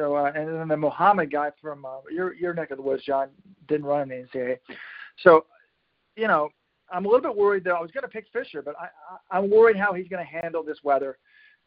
So 0.00 0.16
uh, 0.16 0.32
and 0.34 0.48
then 0.48 0.68
the 0.68 0.78
Muhammad 0.78 1.30
guy 1.30 1.50
from 1.60 1.84
uh, 1.84 1.98
your 2.10 2.32
your 2.32 2.54
neck 2.54 2.70
of 2.70 2.78
the 2.78 2.82
woods, 2.82 3.04
John, 3.04 3.28
didn't 3.68 3.84
run 3.84 4.00
in 4.00 4.08
the 4.08 4.38
NCAA. 4.38 4.56
So, 5.22 5.44
you 6.16 6.26
know, 6.26 6.48
I'm 6.90 7.04
a 7.04 7.08
little 7.08 7.20
bit 7.20 7.36
worried 7.36 7.64
that 7.64 7.74
I 7.74 7.80
was 7.82 7.90
going 7.90 8.02
to 8.02 8.08
pick 8.08 8.24
Fisher, 8.32 8.62
but 8.62 8.74
I, 8.80 8.84
I 8.84 9.38
I'm 9.38 9.50
worried 9.50 9.76
how 9.76 9.92
he's 9.92 10.08
going 10.08 10.24
to 10.24 10.40
handle 10.40 10.62
this 10.62 10.78
weather. 10.82 11.18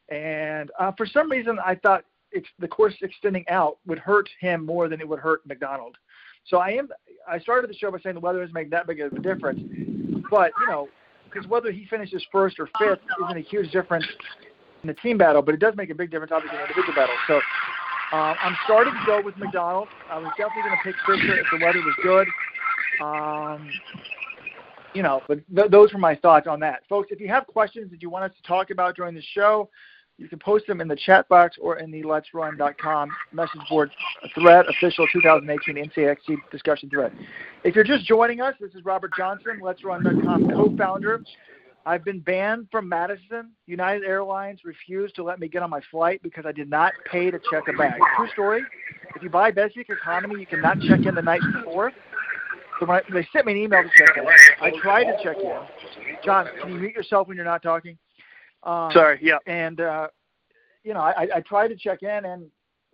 And 0.10 0.72
uh, 0.80 0.92
for 0.98 1.06
some 1.06 1.30
reason, 1.30 1.60
I 1.63 1.75
thought 1.75 2.06
it's, 2.32 2.48
the 2.58 2.68
course 2.68 2.96
extending 3.04 3.46
out 3.50 3.78
would 3.86 4.00
hurt 4.00 4.28
him 4.40 4.66
more 4.66 4.90
than 4.90 5.00
it 5.00 5.08
would 5.08 5.20
hurt 5.20 5.46
McDonald. 5.46 5.96
So 6.48 6.58
I 6.58 6.70
am. 6.70 6.90
I 7.30 7.38
started 7.38 7.70
the 7.70 7.75
show 7.75 7.92
by 7.92 8.00
saying 8.00 8.16
the 8.16 8.20
weather 8.20 8.40
doesn't 8.40 8.56
make 8.56 8.72
that 8.72 8.88
big 8.88 9.00
of 9.00 9.13
a 9.13 9.20
difference, 9.20 9.62
but 10.32 10.52
you 10.60 10.68
know, 10.68 10.90
because 11.32 11.48
whether 11.48 11.72
he 11.72 11.86
finishes 11.86 12.25
first 12.32 12.60
or 12.60 12.68
fifth 12.80 13.02
isn't 13.25 13.38
a 13.38 13.48
huge 13.48 13.72
difference 13.72 14.06
in 14.82 14.88
the 14.88 14.96
team 14.96 15.20
battle, 15.20 15.44
but 15.44 15.54
it 15.54 15.60
does 15.60 15.75
make 15.78 15.92
a 15.92 15.96
big 15.96 16.10
difference 16.10 16.32
obviously 16.34 16.58
in 16.58 16.63
the 16.63 16.70
individual 16.70 16.96
battle. 16.96 17.16
So 17.28 17.40
uh, 18.13 18.36
I'm 18.39 18.55
starting 18.65 18.93
to 18.93 19.05
go 19.08 19.22
with 19.24 19.36
McDonald. 19.38 19.88
I 20.08 20.20
was 20.20 20.32
definitely 20.38 20.70
going 20.70 20.77
to 20.77 20.84
pick 20.84 20.96
Fisher 21.03 21.39
if 21.39 21.48
the 21.51 21.65
weather 21.65 21.79
was 21.79 21.96
good. 22.03 22.27
Um, 23.03 23.67
you 24.93 25.01
know, 25.01 25.24
but 25.27 25.39
th- 25.55 25.72
those 25.72 25.91
were 25.91 25.98
my 25.98 26.13
thoughts 26.13 26.46
on 26.46 26.60
that. 26.60 26.84
Folks, 26.88 27.08
if 27.10 27.20
you 27.20 27.27
have 27.29 27.48
questions 27.48 27.89
that 27.89 28.03
you 28.03 28.12
want 28.12 28.25
us 28.25 28.38
to 28.39 28.48
talk 28.48 28.70
about 28.70 28.96
during 28.96 29.15
the 29.15 29.24
show, 29.34 29.67
you 30.20 30.27
can 30.27 30.38
post 30.38 30.67
them 30.67 30.79
in 30.79 30.88
the 30.88 30.96
chat 30.96 31.27
box 31.27 31.58
or 31.60 31.79
in 31.79 31.89
the 31.89 32.03
Let'sRun.com 32.03 33.10
message 33.32 33.62
board 33.67 33.89
thread, 34.36 34.67
official 34.67 35.08
2018 35.12 35.89
NCXC 35.89 36.38
discussion 36.51 36.91
thread. 36.91 37.12
If 37.63 37.74
you're 37.74 37.84
just 37.84 38.05
joining 38.05 38.41
us, 38.41 38.53
this 38.62 38.75
is 38.75 38.86
Robert 38.86 39.12
Johnson, 39.17 39.60
Let'sRun.com 39.60 40.51
co-founder 40.51 41.24
I've 41.86 42.06
been 42.06 42.20
banned 42.20 42.68
from 42.72 42.88
Madison. 42.88 43.52
United 43.66 44.04
Airlines 44.04 44.62
refused 44.63 45.16
to 45.16 45.24
let 45.24 45.40
me 45.40 45.48
get 45.48 45.62
on 45.62 45.70
my 45.70 45.82
flight 45.92 46.22
because 46.24 46.46
I 46.46 46.52
did 46.52 46.70
not 46.70 46.94
pay 47.12 47.30
to 47.30 47.40
check 47.52 47.63
a 47.68 47.74
bag. 47.74 48.00
True 48.16 48.30
story. 48.32 48.62
If 49.16 49.22
you 49.22 49.30
buy 49.30 49.52
basic 49.52 49.90
economy, 49.90 50.40
you 50.40 50.46
cannot 50.46 50.80
check 50.82 51.06
in 51.06 51.13
the 51.13 51.22
night 51.22 51.42
before. 51.54 51.92
So 52.80 52.86
when 52.86 52.98
I, 52.98 53.02
they 53.12 53.28
sent 53.34 53.46
me 53.46 53.52
an 53.54 53.58
email 53.60 53.84
to 53.84 53.90
check 53.96 54.18
in. 54.18 54.25
I 54.62 54.72
tried 54.82 55.06
to 55.06 55.18
check 55.22 55.38
in. 55.38 56.18
John, 56.24 56.48
can 56.60 56.74
you 56.74 56.80
mute 56.80 56.96
yourself 56.96 57.28
when 57.28 57.36
you're 57.36 57.46
not 57.46 57.62
talking? 57.62 57.98
Um, 58.63 58.92
Sorry. 58.94 59.20
Yeah. 59.22 59.38
And 59.46 59.82
uh, 59.82 60.08
you 60.84 60.94
know, 60.94 61.02
I, 61.02 61.28
I 61.36 61.42
tried 61.42 61.68
to 61.68 61.75
check 61.75 62.02
in, 62.02 62.25
and 62.25 62.48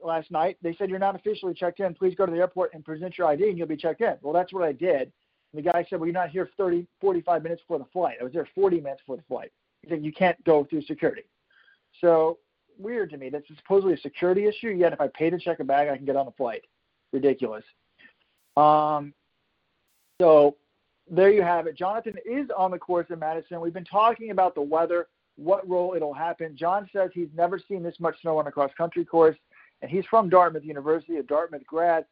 last 0.04 0.32
night 0.32 0.58
they 0.62 0.76
said 0.76 0.90
you're 0.90 1.00
not 1.00 1.16
officially 1.16 1.54
checked 1.54 1.80
in. 1.80 1.94
Please 1.94 2.16
go 2.16 2.26
to 2.26 2.32
the 2.32 2.40
airport 2.40 2.74
and 2.74 2.84
present 2.84 3.18
your 3.18 3.28
ID, 3.28 3.50
and 3.50 3.58
you'll 3.58 3.68
be 3.68 3.78
checked 3.78 4.02
in. 4.02 4.16
Well, 4.22 4.34
that's 4.34 4.52
what 4.52 4.64
I 4.64 4.72
did 4.72 5.12
And 5.54 5.64
the 5.64 5.72
guy 5.72 5.86
said, 5.90 6.00
well, 6.00 6.08
you're 6.08 6.14
not 6.14 6.30
here 6.30 6.50
30, 6.58 6.86
45 7.02 7.44
minutes 7.44 7.62
before 7.62 7.80
the 7.80 7.86
flight. 7.92 8.18
I 8.20 8.24
was 8.24 8.34
there 8.34 8.48
40 8.54 8.82
minutes 8.82 9.02
before 9.02 9.18
the 9.18 9.24
flight. 9.24 9.52
He 9.82 9.90
said, 9.90 10.04
you 10.04 10.12
can't 10.12 10.42
go 10.44 10.66
through 10.66 10.84
security. 10.84 11.24
So 12.02 12.38
weird 12.78 13.10
to 13.12 13.18
me. 13.18 13.30
That's 13.30 13.48
supposedly 13.56 13.94
a 13.94 13.98
security 13.98 14.46
issue. 14.46 14.70
Yet 14.70 14.94
if 14.94 15.02
I 15.02 15.08
pay 15.08 15.30
to 15.30 15.40
check 15.40 15.60
a 15.60 15.64
bag, 15.64 15.90
I 15.90 15.98
can 15.98 16.06
get 16.06 16.16
on 16.16 16.26
the 16.26 16.32
flight. 16.34 16.66
Ridiculous. 17.12 17.64
Um, 18.56 19.14
so 20.22 20.58
there 21.10 21.32
you 21.32 21.42
have 21.42 21.66
it. 21.68 21.76
Jonathan 21.76 22.16
is 22.26 22.48
on 22.56 22.72
the 22.72 22.78
course 22.78 23.08
in 23.10 23.20
Madison. 23.20 23.60
We've 23.62 23.74
been 23.74 23.86
talking 23.86 24.32
about 24.32 24.54
the 24.54 24.62
weather, 24.62 25.08
what 25.38 25.68
role 25.68 25.94
it'll 25.96 26.14
happen. 26.14 26.56
John 26.56 26.90
says 26.94 27.10
he's 27.14 27.30
never 27.36 27.60
seen 27.60 27.82
this 27.82 27.96
much 28.00 28.22
snow 28.22 28.38
on 28.38 28.48
a 28.48 28.52
cross 28.52 28.72
country 28.78 29.06
course, 29.06 29.38
and 29.82 29.90
he's 29.90 30.06
from 30.06 30.30
Dartmouth 30.30 30.64
University, 30.64 31.18
a 31.18 31.24
Dartmouth 31.24 31.66
grad, 31.66 32.06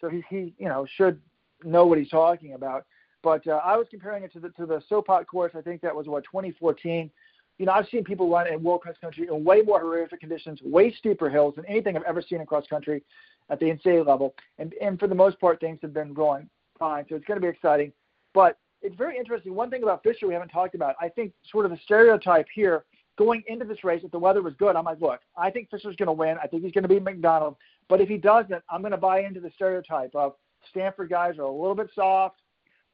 so 0.00 0.08
he 0.08 0.22
he 0.28 0.52
you 0.58 0.68
know 0.68 0.84
should 0.96 1.20
know 1.64 1.86
what 1.86 1.98
he's 1.98 2.08
talking 2.08 2.54
about. 2.54 2.84
But 3.22 3.46
uh, 3.46 3.60
I 3.64 3.76
was 3.76 3.86
comparing 3.90 4.24
it 4.24 4.32
to 4.32 4.40
the 4.40 4.50
to 4.50 4.66
the 4.66 4.82
Sopot 4.90 5.26
course. 5.26 5.52
I 5.56 5.60
think 5.60 5.80
that 5.82 5.94
was 5.94 6.06
what 6.06 6.24
2014. 6.24 7.10
You 7.58 7.66
know, 7.66 7.72
I've 7.72 7.86
seen 7.88 8.02
people 8.02 8.28
run 8.28 8.48
in 8.48 8.62
world 8.62 8.80
cross 8.80 8.96
country 9.00 9.28
in 9.28 9.44
way 9.44 9.60
more 9.60 9.78
horrific 9.78 10.20
conditions, 10.20 10.60
way 10.62 10.92
steeper 10.98 11.30
hills 11.30 11.54
than 11.56 11.66
anything 11.66 11.96
I've 11.96 12.02
ever 12.02 12.22
seen 12.22 12.40
in 12.40 12.46
cross 12.46 12.66
country 12.66 13.04
at 13.50 13.60
the 13.60 13.66
NCAA 13.66 14.06
level. 14.06 14.34
And 14.58 14.74
and 14.80 14.98
for 14.98 15.06
the 15.06 15.14
most 15.14 15.38
part, 15.38 15.60
things 15.60 15.78
have 15.82 15.94
been 15.94 16.12
going 16.12 16.48
fine. 16.78 17.04
So 17.08 17.14
it's 17.14 17.24
going 17.24 17.40
to 17.40 17.42
be 17.42 17.48
exciting. 17.48 17.92
But 18.34 18.58
it's 18.80 18.96
very 18.96 19.16
interesting. 19.16 19.54
One 19.54 19.70
thing 19.70 19.84
about 19.84 20.02
Fisher 20.02 20.26
we 20.26 20.34
haven't 20.34 20.48
talked 20.48 20.74
about, 20.74 20.96
I 21.00 21.08
think 21.08 21.32
sort 21.50 21.64
of 21.64 21.70
the 21.70 21.78
stereotype 21.84 22.46
here 22.52 22.84
going 23.16 23.42
into 23.46 23.64
this 23.64 23.84
race, 23.84 24.02
if 24.02 24.10
the 24.10 24.18
weather 24.18 24.42
was 24.42 24.54
good, 24.58 24.74
I'm 24.74 24.84
like, 24.84 25.00
look, 25.00 25.20
I 25.36 25.50
think 25.50 25.70
Fisher's 25.70 25.96
going 25.96 26.06
to 26.06 26.12
win. 26.12 26.36
I 26.42 26.46
think 26.46 26.64
he's 26.64 26.72
going 26.72 26.82
to 26.82 26.88
be 26.88 26.98
McDonald. 26.98 27.56
But 27.88 28.00
if 28.00 28.08
he 28.08 28.16
doesn't, 28.16 28.62
I'm 28.70 28.80
going 28.80 28.92
to 28.92 28.96
buy 28.96 29.20
into 29.20 29.40
the 29.40 29.50
stereotype 29.54 30.14
of 30.14 30.34
Stanford 30.70 31.10
guys 31.10 31.38
are 31.38 31.42
a 31.42 31.50
little 31.50 31.74
bit 31.74 31.90
soft, 31.94 32.40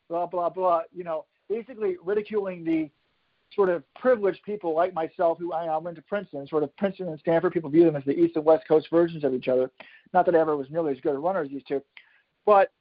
blah, 0.08 0.26
blah, 0.26 0.48
blah. 0.48 0.82
You 0.92 1.04
know, 1.04 1.24
basically 1.48 1.96
ridiculing 2.04 2.64
the 2.64 2.90
sort 3.54 3.68
of 3.70 3.82
privileged 3.94 4.42
people 4.42 4.74
like 4.74 4.92
myself 4.92 5.38
who 5.38 5.52
I, 5.52 5.66
I 5.66 5.76
went 5.78 5.96
to 5.96 6.02
Princeton, 6.02 6.46
sort 6.46 6.62
of 6.62 6.76
Princeton 6.76 7.08
and 7.08 7.18
Stanford, 7.20 7.52
people 7.52 7.70
view 7.70 7.84
them 7.84 7.96
as 7.96 8.04
the 8.04 8.18
East 8.18 8.36
and 8.36 8.44
West 8.44 8.66
Coast 8.68 8.88
versions 8.90 9.24
of 9.24 9.32
each 9.32 9.48
other. 9.48 9.70
Not 10.12 10.26
that 10.26 10.34
I 10.34 10.38
ever 10.38 10.56
was 10.56 10.70
nearly 10.70 10.92
as 10.92 11.00
good 11.00 11.14
a 11.14 11.18
runner 11.18 11.42
as 11.42 11.48
these 11.48 11.62
two. 11.66 11.82
But 12.44 12.72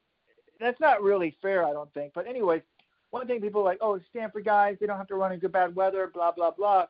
that's 0.60 0.80
not 0.80 1.02
really 1.02 1.36
fair, 1.40 1.66
I 1.66 1.72
don't 1.72 1.92
think. 1.94 2.12
But 2.14 2.26
anyways, 2.26 2.62
one 3.10 3.26
thing 3.26 3.40
people 3.40 3.62
are 3.62 3.64
like, 3.64 3.78
oh, 3.80 3.98
Stanford 4.10 4.44
guys, 4.44 4.76
they 4.80 4.86
don't 4.86 4.98
have 4.98 5.08
to 5.08 5.14
run 5.14 5.32
in 5.32 5.38
good 5.38 5.52
bad 5.52 5.74
weather, 5.74 6.10
blah 6.12 6.32
blah 6.32 6.50
blah. 6.50 6.86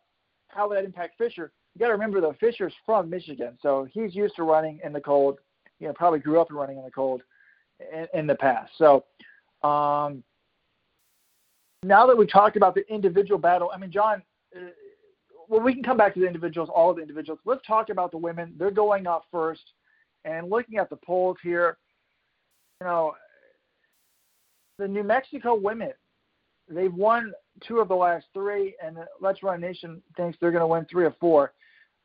How 0.49 0.69
would 0.69 0.77
that 0.77 0.85
impact 0.85 1.19
Fisher? 1.19 1.53
You 1.75 1.81
got 1.81 1.89
to 1.89 1.93
remember 1.93 2.21
though, 2.21 2.35
Fisher's 2.41 2.73
from 2.85 3.09
Michigan, 3.09 3.57
so 3.63 3.87
he's 3.93 4.15
used 4.15 4.35
to 4.37 4.43
running 4.43 4.81
in 4.83 4.93
the 4.93 5.01
cold. 5.01 5.39
You 5.79 5.87
know, 5.87 5.93
probably 5.93 6.19
grew 6.19 6.41
up 6.41 6.49
running 6.51 6.79
in 6.79 6.85
the 6.85 6.91
cold 6.91 7.23
in, 8.15 8.27
the 8.27 8.35
past. 8.35 8.73
So 8.77 9.05
um, 9.63 10.23
now 11.83 12.07
that 12.07 12.17
we've 12.17 12.31
talked 12.31 12.57
about 12.57 12.75
the 12.75 12.87
individual 12.93 13.39
battle, 13.39 13.71
I 13.75 13.79
mean, 13.79 13.91
John, 13.91 14.23
uh, 14.57 14.71
well, 15.49 15.61
we 15.61 15.73
can 15.75 15.83
come 15.83 15.97
back 15.97 16.15
to 16.15 16.21
the 16.21 16.27
individuals, 16.27 16.69
all 16.75 16.91
of 16.91 16.97
the 16.97 17.03
individuals. 17.03 17.41
Let's 17.45 17.67
talk 17.67 17.89
about 17.89 18.11
the 18.11 18.19
women. 18.19 18.55
They're 18.59 18.71
going 18.71 19.07
up 19.07 19.25
first, 19.31 19.63
and 20.25 20.51
looking 20.51 20.79
at 20.79 20.91
the 20.91 20.97
polls 20.97 21.39
here, 21.43 21.79
you 22.81 22.87
know, 22.87 23.13
the 24.79 24.87
New 24.87 25.03
Mexico 25.03 25.55
women 25.55 25.93
they've 26.71 26.95
won 26.95 27.33
two 27.67 27.79
of 27.79 27.89
the 27.89 27.95
last 27.95 28.27
three, 28.33 28.75
and 28.85 28.99
Let's 29.21 29.43
Run 29.43 29.61
Nation 29.61 30.03
thinks 30.17 30.39
they're 30.41 30.51
going 30.51 30.61
to 30.61 30.67
win 30.67 30.87
three 30.91 31.05
or 31.05 31.15
four. 31.19 31.53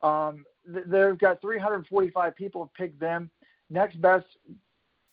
Um, 0.02 0.46
they've 0.66 1.18
got 1.18 1.42
345 1.42 2.36
people 2.36 2.64
have 2.64 2.74
picked 2.74 3.00
them. 3.00 3.30
Next 3.70 4.02
best, 4.02 4.26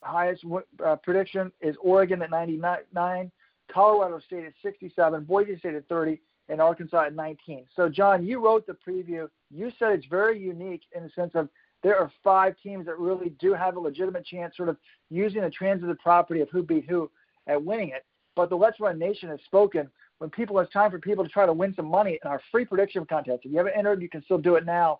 highest 0.01 0.43
uh, 0.83 0.95
prediction 0.97 1.51
is 1.61 1.75
Oregon 1.81 2.21
at 2.21 2.31
99, 2.31 3.31
Colorado 3.71 4.19
State 4.19 4.45
at 4.45 4.53
67, 4.61 5.23
Boise 5.23 5.57
State 5.57 5.75
at 5.75 5.87
30, 5.87 6.19
and 6.49 6.59
Arkansas 6.59 7.05
at 7.05 7.15
19. 7.15 7.65
So, 7.75 7.87
John, 7.87 8.25
you 8.25 8.43
wrote 8.43 8.67
the 8.67 8.75
preview. 8.87 9.29
You 9.49 9.71
said 9.79 9.93
it's 9.93 10.05
very 10.07 10.39
unique 10.39 10.81
in 10.95 11.03
the 11.03 11.09
sense 11.09 11.31
of 11.35 11.49
there 11.83 11.97
are 11.97 12.11
five 12.23 12.55
teams 12.61 12.85
that 12.85 12.99
really 12.99 13.29
do 13.39 13.53
have 13.53 13.75
a 13.75 13.79
legitimate 13.79 14.25
chance, 14.25 14.55
sort 14.55 14.69
of 14.69 14.77
using 15.09 15.41
the 15.41 15.49
transitive 15.49 15.97
property 15.99 16.41
of 16.41 16.49
who 16.49 16.61
beat 16.61 16.85
who 16.87 17.09
at 17.47 17.63
winning 17.63 17.89
it. 17.89 18.05
But 18.35 18.49
the 18.49 18.55
Let's 18.55 18.79
Run 18.79 18.99
Nation 18.99 19.29
has 19.29 19.39
spoken 19.45 19.89
when 20.19 20.29
people 20.29 20.59
it's 20.59 20.71
time 20.71 20.91
for 20.91 20.99
people 20.99 21.23
to 21.23 21.29
try 21.29 21.45
to 21.45 21.53
win 21.53 21.73
some 21.73 21.87
money 21.87 22.19
in 22.23 22.29
our 22.29 22.41
free 22.51 22.65
prediction 22.65 23.05
contest. 23.05 23.41
If 23.43 23.51
you 23.51 23.57
haven't 23.57 23.75
entered, 23.75 24.01
you 24.01 24.09
can 24.09 24.23
still 24.23 24.37
do 24.37 24.55
it 24.55 24.65
now. 24.65 24.99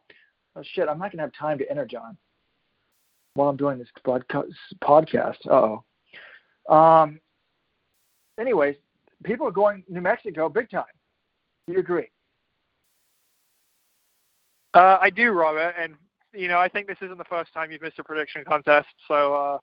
Oh 0.55 0.63
shit, 0.73 0.89
I'm 0.89 0.97
not 0.97 1.11
gonna 1.11 1.23
have 1.23 1.33
time 1.39 1.57
to 1.59 1.69
enter, 1.69 1.85
John. 1.85 2.17
While 3.33 3.49
I'm 3.49 3.57
doing 3.57 3.79
this 3.79 3.89
podcast. 4.05 5.35
Uh 5.49 5.77
oh. 6.69 6.73
Um. 6.73 7.19
Anyways, 8.39 8.75
people 9.23 9.47
are 9.47 9.51
going 9.51 9.83
New 9.87 10.01
Mexico 10.01 10.49
big 10.49 10.69
time. 10.69 10.83
Do 11.67 11.73
you 11.73 11.79
agree? 11.79 12.09
Uh, 14.73 14.97
I 15.01 15.09
do, 15.09 15.31
Robert, 15.31 15.75
and 15.77 15.95
you 16.33 16.47
know 16.47 16.57
I 16.57 16.69
think 16.69 16.87
this 16.87 16.97
isn't 17.01 17.17
the 17.17 17.25
first 17.25 17.53
time 17.53 17.71
you've 17.71 17.81
missed 17.81 17.99
a 17.99 18.03
prediction 18.03 18.43
contest, 18.45 18.87
so 19.07 19.33
uh, 19.33 19.57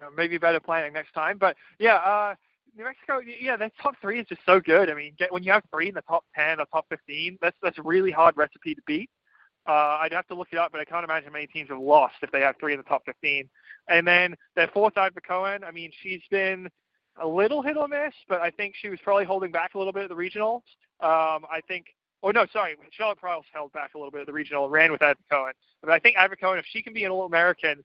you 0.00 0.06
know, 0.06 0.12
maybe 0.16 0.38
better 0.38 0.60
planning 0.60 0.92
next 0.92 1.12
time. 1.12 1.38
But 1.38 1.56
yeah, 1.78 1.96
uh, 1.96 2.34
New 2.76 2.84
Mexico, 2.84 3.20
yeah, 3.40 3.56
that 3.56 3.72
top 3.80 3.94
three 4.00 4.20
is 4.20 4.26
just 4.26 4.40
so 4.44 4.60
good. 4.60 4.90
I 4.90 4.94
mean, 4.94 5.12
get, 5.18 5.32
when 5.32 5.42
you 5.42 5.52
have 5.52 5.62
three 5.72 5.88
in 5.88 5.94
the 5.94 6.02
top 6.02 6.24
ten 6.34 6.60
or 6.60 6.66
top 6.66 6.86
fifteen, 6.88 7.38
that's 7.40 7.56
that's 7.62 7.78
a 7.78 7.82
really 7.82 8.10
hard 8.10 8.36
recipe 8.36 8.74
to 8.74 8.82
beat. 8.86 9.10
Uh, 9.70 9.98
I'd 10.00 10.12
have 10.12 10.26
to 10.26 10.34
look 10.34 10.48
it 10.50 10.58
up, 10.58 10.72
but 10.72 10.80
I 10.80 10.84
can't 10.84 11.04
imagine 11.04 11.32
many 11.32 11.46
teams 11.46 11.68
have 11.68 11.78
lost 11.78 12.16
if 12.22 12.32
they 12.32 12.40
have 12.40 12.56
three 12.58 12.72
in 12.72 12.78
the 12.78 12.82
top 12.82 13.04
15. 13.06 13.48
And 13.86 14.04
then 14.04 14.34
their 14.56 14.66
fourth, 14.66 14.94
Adva 14.94 15.22
Cohen. 15.24 15.62
I 15.62 15.70
mean, 15.70 15.92
she's 16.02 16.22
been 16.28 16.68
a 17.22 17.28
little 17.28 17.62
hit 17.62 17.76
or 17.76 17.86
miss, 17.86 18.12
but 18.28 18.40
I 18.40 18.50
think 18.50 18.74
she 18.74 18.88
was 18.88 18.98
probably 19.04 19.26
holding 19.26 19.52
back 19.52 19.76
a 19.76 19.78
little 19.78 19.92
bit 19.92 20.02
at 20.02 20.08
the 20.08 20.16
regionals. 20.16 20.62
Um, 20.98 21.46
I 21.48 21.60
think, 21.68 21.86
oh 22.24 22.32
no, 22.32 22.46
sorry, 22.52 22.74
Charlotte 22.90 23.20
Prouse 23.20 23.44
held 23.52 23.72
back 23.72 23.94
a 23.94 23.98
little 23.98 24.10
bit 24.10 24.22
at 24.22 24.26
the 24.26 24.32
regional, 24.32 24.68
ran 24.68 24.90
with 24.90 25.02
Adva 25.02 25.14
Cohen. 25.30 25.52
But 25.82 25.92
I 25.92 26.00
think 26.00 26.16
Adva 26.16 26.40
Cohen, 26.40 26.58
if 26.58 26.64
she 26.68 26.82
can 26.82 26.92
be 26.92 27.04
an 27.04 27.12
All-American, 27.12 27.84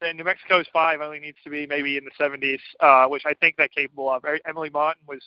then 0.00 0.16
New 0.16 0.24
Mexico's 0.24 0.66
five 0.72 1.00
only 1.00 1.20
needs 1.20 1.38
to 1.44 1.50
be 1.50 1.64
maybe 1.64 1.96
in 1.96 2.04
the 2.04 2.10
70s, 2.18 2.58
uh, 2.80 3.08
which 3.08 3.22
I 3.24 3.34
think 3.34 3.54
they're 3.56 3.68
capable 3.68 4.10
of. 4.10 4.24
Emily 4.48 4.70
Martin 4.70 5.02
was 5.06 5.22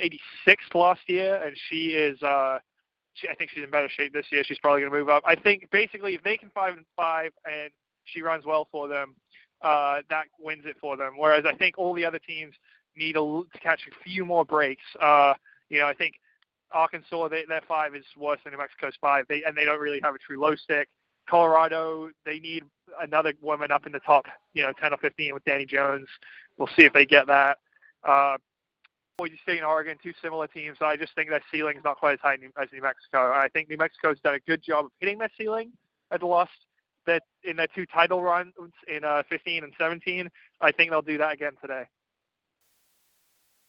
86th 0.00 0.74
last 0.74 1.02
year, 1.08 1.42
and 1.44 1.54
she 1.68 1.88
is. 1.88 2.22
Uh, 2.22 2.60
she, 3.16 3.28
I 3.28 3.34
think 3.34 3.50
she's 3.50 3.64
in 3.64 3.70
better 3.70 3.88
shape 3.88 4.12
this 4.12 4.26
year. 4.30 4.44
She's 4.44 4.58
probably 4.58 4.82
going 4.82 4.92
to 4.92 4.98
move 4.98 5.08
up. 5.08 5.22
I 5.26 5.34
think 5.34 5.68
basically 5.70 6.14
if 6.14 6.22
they 6.22 6.36
can 6.36 6.50
five 6.50 6.76
and 6.76 6.86
five, 6.96 7.32
and 7.44 7.70
she 8.04 8.22
runs 8.22 8.44
well 8.44 8.68
for 8.70 8.88
them, 8.88 9.14
uh, 9.62 10.00
that 10.10 10.24
wins 10.38 10.64
it 10.66 10.76
for 10.80 10.96
them. 10.96 11.14
Whereas 11.16 11.44
I 11.46 11.54
think 11.56 11.78
all 11.78 11.94
the 11.94 12.04
other 12.04 12.18
teams 12.18 12.54
need 12.96 13.14
to 13.14 13.46
catch 13.62 13.80
a 13.90 14.04
few 14.04 14.24
more 14.24 14.44
breaks. 14.44 14.84
Uh, 15.00 15.34
you 15.68 15.80
know, 15.80 15.86
I 15.86 15.94
think 15.94 16.14
Arkansas, 16.72 17.28
they, 17.28 17.44
their 17.48 17.62
five 17.66 17.94
is 17.94 18.04
worse 18.16 18.38
than 18.44 18.52
New 18.52 18.58
Mexico's 18.58 18.94
five, 19.00 19.24
they, 19.28 19.42
and 19.44 19.56
they 19.56 19.64
don't 19.64 19.80
really 19.80 20.00
have 20.02 20.14
a 20.14 20.18
true 20.18 20.40
low 20.40 20.54
stick. 20.54 20.88
Colorado, 21.28 22.10
they 22.24 22.38
need 22.38 22.64
another 23.00 23.32
woman 23.40 23.72
up 23.72 23.86
in 23.86 23.92
the 23.92 23.98
top, 24.00 24.26
you 24.54 24.62
know, 24.62 24.72
10 24.80 24.92
or 24.92 24.96
15 24.98 25.34
with 25.34 25.44
Dani 25.44 25.66
Jones. 25.68 26.06
We'll 26.56 26.68
see 26.76 26.84
if 26.84 26.92
they 26.92 27.04
get 27.04 27.26
that. 27.26 27.58
Uh, 28.04 28.36
Boise 29.18 29.38
State 29.42 29.58
and 29.58 29.66
Oregon, 29.66 29.96
two 30.02 30.12
similar 30.22 30.46
teams. 30.46 30.76
I 30.80 30.96
just 30.96 31.14
think 31.14 31.30
that 31.30 31.42
ceiling 31.50 31.78
is 31.78 31.84
not 31.84 31.96
quite 31.96 32.14
as 32.14 32.20
high 32.20 32.34
as 32.34 32.68
New 32.72 32.82
Mexico. 32.82 33.32
I 33.32 33.48
think 33.52 33.70
New 33.70 33.78
Mexico's 33.78 34.20
done 34.20 34.34
a 34.34 34.40
good 34.40 34.62
job 34.62 34.86
of 34.86 34.90
hitting 35.00 35.18
that 35.18 35.30
ceiling 35.38 35.72
at 36.10 36.20
the 36.20 36.26
lost 36.26 36.50
that 37.06 37.22
in 37.44 37.56
their 37.56 37.68
two 37.68 37.86
title 37.86 38.22
runs 38.22 38.52
in 38.88 39.04
uh, 39.04 39.22
15 39.28 39.64
and 39.64 39.72
17. 39.78 40.28
I 40.60 40.72
think 40.72 40.90
they'll 40.90 41.02
do 41.02 41.18
that 41.18 41.32
again 41.32 41.52
today. 41.62 41.84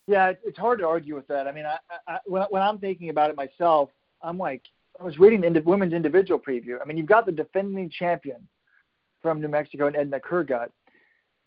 Yeah, 0.07 0.33
it's 0.43 0.57
hard 0.57 0.79
to 0.79 0.87
argue 0.87 1.15
with 1.15 1.27
that. 1.27 1.47
I 1.47 1.51
mean, 1.51 1.65
I, 1.65 1.77
I, 2.07 2.17
when, 2.25 2.43
when 2.49 2.61
I'm 2.61 2.77
thinking 2.79 3.09
about 3.09 3.29
it 3.29 3.37
myself, 3.37 3.89
I'm 4.21 4.37
like, 4.37 4.63
I 4.99 5.03
was 5.03 5.19
reading 5.19 5.41
the 5.41 5.61
women's 5.61 5.93
individual 5.93 6.39
preview. 6.39 6.77
I 6.81 6.85
mean, 6.85 6.97
you've 6.97 7.07
got 7.07 7.25
the 7.25 7.31
defending 7.31 7.89
champion 7.89 8.47
from 9.21 9.39
New 9.39 9.47
Mexico 9.47 9.87
and 9.87 9.95
Ednah 9.95 10.21
Kurgat. 10.21 10.69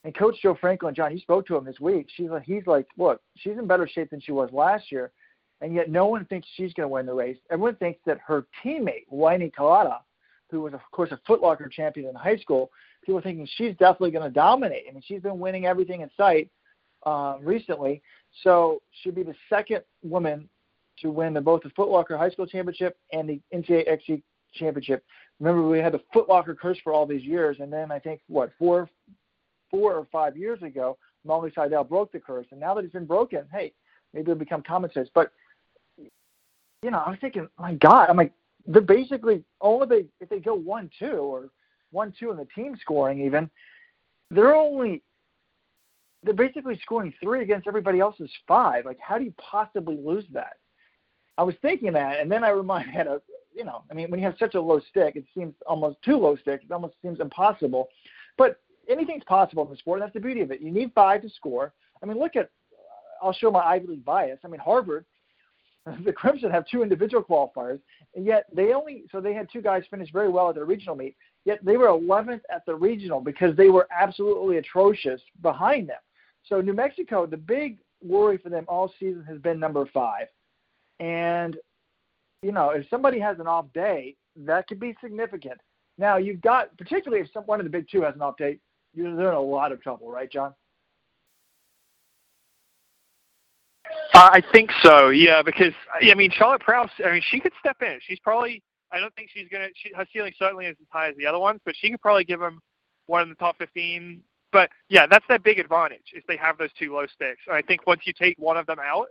And 0.04 0.14
Coach 0.16 0.36
Joe 0.42 0.56
Franklin, 0.58 0.94
John, 0.94 1.12
he 1.12 1.20
spoke 1.20 1.46
to 1.46 1.56
him 1.56 1.64
this 1.64 1.78
week. 1.78 2.08
She's 2.16 2.30
like, 2.30 2.44
he's 2.44 2.66
like, 2.66 2.86
look, 2.96 3.20
she's 3.36 3.58
in 3.58 3.66
better 3.66 3.86
shape 3.86 4.10
than 4.10 4.20
she 4.20 4.32
was 4.32 4.48
last 4.52 4.90
year, 4.90 5.12
and 5.60 5.74
yet 5.74 5.90
no 5.90 6.06
one 6.06 6.24
thinks 6.24 6.48
she's 6.54 6.72
going 6.72 6.88
to 6.88 6.92
win 6.92 7.06
the 7.06 7.12
race. 7.12 7.36
Everyone 7.50 7.76
thinks 7.76 8.00
that 8.06 8.18
her 8.26 8.46
teammate, 8.64 9.06
Weini 9.12 9.52
Kelati, 9.52 9.98
who 10.50 10.62
was 10.62 10.72
of 10.72 10.80
course 10.90 11.10
a 11.12 11.20
Footlocker 11.30 11.70
champion 11.70 12.08
in 12.08 12.14
high 12.14 12.38
school, 12.38 12.70
people 13.04 13.18
are 13.18 13.22
thinking 13.22 13.46
she's 13.56 13.72
definitely 13.76 14.10
going 14.10 14.24
to 14.24 14.34
dominate. 14.34 14.84
I 14.88 14.92
mean, 14.92 15.02
she's 15.04 15.22
been 15.22 15.38
winning 15.38 15.66
everything 15.66 16.00
in 16.00 16.10
sight 16.16 16.48
uh, 17.04 17.36
recently, 17.40 18.02
so 18.42 18.80
she'll 19.02 19.12
be 19.12 19.22
the 19.22 19.34
second 19.48 19.82
woman 20.02 20.48
to 21.00 21.10
win 21.10 21.34
the, 21.34 21.40
both 21.40 21.62
the 21.62 21.70
Footlocker 21.70 22.16
High 22.16 22.30
School 22.30 22.46
Championship 22.46 22.96
and 23.12 23.28
the 23.28 23.40
NCAA 23.54 23.88
XC 23.88 24.22
Championship. 24.54 25.04
Remember, 25.38 25.66
we 25.66 25.78
had 25.78 25.92
the 25.92 26.02
Footlocker 26.14 26.56
curse 26.56 26.78
for 26.82 26.92
all 26.92 27.06
these 27.06 27.22
years, 27.22 27.58
and 27.60 27.72
then 27.72 27.90
I 27.90 27.98
think 27.98 28.20
what 28.28 28.50
four, 28.58 28.88
four 29.70 29.94
or 29.94 30.06
five 30.10 30.36
years 30.36 30.62
ago, 30.62 30.96
Molly 31.24 31.52
Seidel 31.54 31.84
broke 31.84 32.12
the 32.12 32.20
curse, 32.20 32.46
and 32.50 32.60
now 32.60 32.74
that 32.74 32.84
it's 32.84 32.92
been 32.92 33.06
broken, 33.06 33.44
hey, 33.52 33.72
maybe 34.14 34.30
it'll 34.30 34.38
become 34.38 34.62
common 34.62 34.92
sense. 34.92 35.08
But 35.14 35.32
you 36.82 36.90
know, 36.90 36.98
I 36.98 37.10
was 37.10 37.18
thinking, 37.20 37.48
my 37.58 37.74
God, 37.74 38.08
I'm 38.08 38.16
like, 38.16 38.32
they're 38.66 38.82
basically 38.82 39.44
only 39.60 39.86
they 39.86 40.04
if 40.20 40.28
they 40.28 40.38
go 40.38 40.54
one 40.54 40.90
two 40.98 41.06
or 41.06 41.48
one 41.90 42.12
two 42.18 42.30
in 42.30 42.36
the 42.36 42.46
team 42.54 42.76
scoring 42.80 43.20
even, 43.24 43.50
they're 44.30 44.54
only 44.54 45.02
they're 46.22 46.34
basically 46.34 46.78
scoring 46.82 47.12
three 47.22 47.42
against 47.42 47.66
everybody 47.66 48.00
else's 48.00 48.30
five. 48.46 48.84
Like, 48.84 48.98
how 49.00 49.18
do 49.18 49.24
you 49.24 49.34
possibly 49.38 49.96
lose 49.96 50.24
that? 50.32 50.54
I 51.38 51.42
was 51.42 51.54
thinking 51.62 51.92
that, 51.94 52.20
and 52.20 52.30
then 52.30 52.44
I 52.44 52.50
reminded 52.50 53.06
of, 53.06 53.22
you 53.54 53.64
know, 53.64 53.82
I 53.90 53.94
mean, 53.94 54.10
when 54.10 54.20
you 54.20 54.26
have 54.26 54.36
such 54.38 54.54
a 54.54 54.60
low 54.60 54.80
stick, 54.90 55.16
it 55.16 55.24
seems 55.34 55.54
almost 55.66 55.96
too 56.02 56.16
low 56.16 56.36
stick. 56.36 56.60
It 56.62 56.72
almost 56.72 56.94
seems 57.02 57.20
impossible. 57.20 57.88
But 58.36 58.60
anything's 58.88 59.24
possible 59.24 59.64
in 59.64 59.70
the 59.70 59.76
sport. 59.76 60.00
And 60.00 60.06
that's 60.06 60.14
the 60.14 60.20
beauty 60.20 60.40
of 60.40 60.50
it. 60.50 60.60
You 60.60 60.70
need 60.70 60.92
five 60.94 61.22
to 61.22 61.28
score. 61.30 61.72
I 62.02 62.06
mean, 62.06 62.18
look 62.18 62.36
at. 62.36 62.50
I'll 63.22 63.34
show 63.34 63.50
my 63.50 63.60
Ivy 63.60 63.86
League 63.86 64.04
bias. 64.04 64.38
I 64.44 64.48
mean, 64.48 64.60
Harvard, 64.60 65.04
the 66.04 66.12
Crimson 66.12 66.50
have 66.50 66.66
two 66.66 66.82
individual 66.82 67.22
qualifiers, 67.22 67.80
and 68.14 68.24
yet 68.24 68.46
they 68.52 68.72
only 68.72 69.04
so 69.10 69.20
they 69.20 69.34
had 69.34 69.48
two 69.52 69.62
guys 69.62 69.82
finish 69.90 70.10
very 70.12 70.28
well 70.28 70.48
at 70.48 70.54
their 70.54 70.64
regional 70.64 70.94
meet. 70.94 71.16
Yet 71.44 71.64
they 71.64 71.76
were 71.76 71.86
11th 71.86 72.42
at 72.54 72.66
the 72.66 72.74
regional 72.74 73.20
because 73.20 73.56
they 73.56 73.70
were 73.70 73.88
absolutely 73.96 74.58
atrocious 74.58 75.20
behind 75.42 75.88
them. 75.88 75.98
So 76.46 76.60
New 76.60 76.74
Mexico, 76.74 77.26
the 77.26 77.36
big 77.36 77.78
worry 78.02 78.36
for 78.36 78.50
them 78.50 78.64
all 78.68 78.92
season 79.00 79.24
has 79.24 79.38
been 79.38 79.58
number 79.58 79.86
five, 79.92 80.26
and 80.98 81.56
you 82.42 82.52
know 82.52 82.70
if 82.70 82.88
somebody 82.88 83.18
has 83.18 83.38
an 83.38 83.46
off 83.46 83.66
day, 83.72 84.16
that 84.36 84.66
could 84.66 84.80
be 84.80 84.94
significant. 85.02 85.60
Now 85.98 86.18
you've 86.18 86.42
got 86.42 86.76
particularly 86.76 87.22
if 87.22 87.32
some, 87.32 87.44
one 87.44 87.60
of 87.60 87.64
the 87.64 87.70
big 87.70 87.86
two 87.90 88.02
has 88.02 88.14
an 88.14 88.22
off 88.22 88.36
day, 88.36 88.58
you're 88.94 89.14
they're 89.16 89.28
in 89.28 89.34
a 89.34 89.40
lot 89.40 89.72
of 89.72 89.82
trouble, 89.82 90.10
right, 90.10 90.30
John? 90.30 90.54
Uh, 94.14 94.28
I 94.32 94.42
think 94.52 94.70
so, 94.82 95.08
yeah, 95.08 95.42
because 95.42 95.72
I 96.00 96.14
mean 96.14 96.30
Charlotte 96.32 96.62
Prouse. 96.62 96.90
I 97.04 97.12
mean, 97.12 97.22
she 97.30 97.40
could 97.40 97.52
step 97.58 97.76
in. 97.82 97.98
She's 98.06 98.18
probably. 98.20 98.62
I 98.92 98.98
don't 98.98 99.14
think 99.14 99.30
she's 99.32 99.48
gonna. 99.50 99.68
She, 99.74 99.92
her 99.94 100.06
ceiling 100.12 100.32
certainly 100.38 100.66
isn't 100.66 100.80
as 100.80 100.86
high 100.90 101.08
as 101.08 101.16
the 101.16 101.26
other 101.26 101.38
ones, 101.38 101.60
but 101.64 101.74
she 101.76 101.90
could 101.90 102.00
probably 102.00 102.24
give 102.24 102.40
them 102.40 102.60
one 103.06 103.22
in 103.22 103.28
the 103.28 103.34
top 103.34 103.58
15. 103.58 104.22
But 104.52 104.70
yeah, 104.88 105.06
that's 105.06 105.24
their 105.28 105.38
big 105.38 105.58
advantage 105.58 106.12
is 106.14 106.24
they 106.26 106.36
have 106.36 106.58
those 106.58 106.72
two 106.78 106.94
low 106.94 107.06
sticks. 107.06 107.42
And 107.46 107.56
I 107.56 107.62
think 107.62 107.86
once 107.86 108.02
you 108.04 108.12
take 108.12 108.36
one 108.38 108.56
of 108.56 108.66
them 108.66 108.78
out, 108.80 109.06